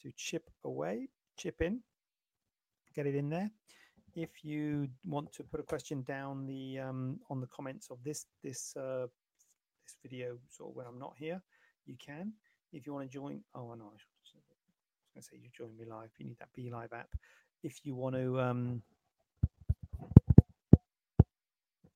to 0.03 0.11
chip 0.17 0.51
away, 0.65 1.09
chip 1.37 1.61
in 1.61 1.81
get 2.95 3.07
it 3.07 3.15
in 3.15 3.29
there. 3.29 3.51
If 4.15 4.45
you 4.45 4.89
want 5.05 5.33
to 5.35 5.45
put 5.45 5.61
a 5.61 5.63
question 5.63 6.03
down 6.03 6.47
the 6.47 6.81
um, 6.81 7.21
on 7.31 7.41
the 7.41 7.47
comments 7.47 7.89
of 7.91 7.99
this 8.05 8.27
this 8.43 8.75
uh, 8.77 9.07
this 9.87 9.97
video, 10.03 10.37
sort 10.49 10.71
of 10.71 10.77
when 10.77 10.87
I'm 10.87 10.99
not 10.99 11.15
here, 11.17 11.41
you 11.87 11.97
can. 12.05 12.33
If 12.73 12.87
you 12.87 12.95
want 12.95 13.11
to 13.11 13.13
join, 13.13 13.43
oh 13.55 13.75
no, 13.75 13.85
I 13.85 13.95
was 13.95 14.07
going 15.15 15.23
to 15.23 15.23
say 15.23 15.37
you 15.43 15.49
join 15.57 15.77
me 15.77 15.85
live. 15.85 16.11
You 16.19 16.27
need 16.27 16.39
that 16.39 16.53
Be 16.55 16.71
Live 16.71 16.93
app. 16.93 17.09
If 17.63 17.85
you 17.85 17.95
want 17.95 18.15
to, 18.15 18.41
um, 18.41 18.83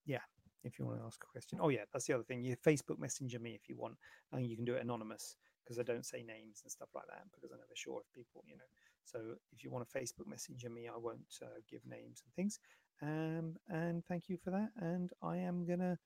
yeah, 0.05 0.19
if 0.65 0.79
you 0.79 0.85
want 0.85 0.99
to 0.99 1.07
ask 1.07 1.23
a 1.23 1.27
question. 1.27 1.59
Oh 1.61 1.69
yeah, 1.69 1.85
that's 1.93 2.07
the 2.07 2.15
other 2.15 2.25
thing. 2.25 2.43
You 2.43 2.57
Facebook 2.57 2.99
Messenger 2.99 3.39
me 3.39 3.55
if 3.55 3.69
you 3.69 3.77
want, 3.77 3.95
and 4.33 4.47
you 4.47 4.57
can 4.57 4.65
do 4.65 4.75
it 4.75 4.83
anonymous 4.83 5.37
because 5.65 5.79
I 5.79 5.83
don't 5.83 6.05
say 6.05 6.23
names 6.23 6.61
and 6.63 6.71
stuff 6.71 6.89
like 6.95 7.07
that 7.07 7.23
because 7.33 7.51
I'm 7.53 7.59
never 7.59 7.75
sure 7.75 8.01
if 8.01 8.13
people, 8.13 8.45
you 8.47 8.57
know, 8.57 8.65
so 9.05 9.19
if 9.53 9.63
you 9.63 9.71
want 9.71 9.89
to 9.89 9.99
Facebook 9.99 10.27
Messenger 10.27 10.71
me, 10.71 10.89
I 10.89 10.99
won't 10.99 11.21
uh, 11.43 11.61
give 11.71 11.81
names 11.87 12.23
and 12.25 12.35
things. 12.35 12.59
Um, 13.03 13.57
and 13.69 14.05
thank 14.07 14.29
you 14.29 14.37
for 14.37 14.51
that. 14.51 14.71
And 14.81 15.11
I 15.23 15.39
am 15.39 15.67
going 15.67 15.81
to 15.81 15.99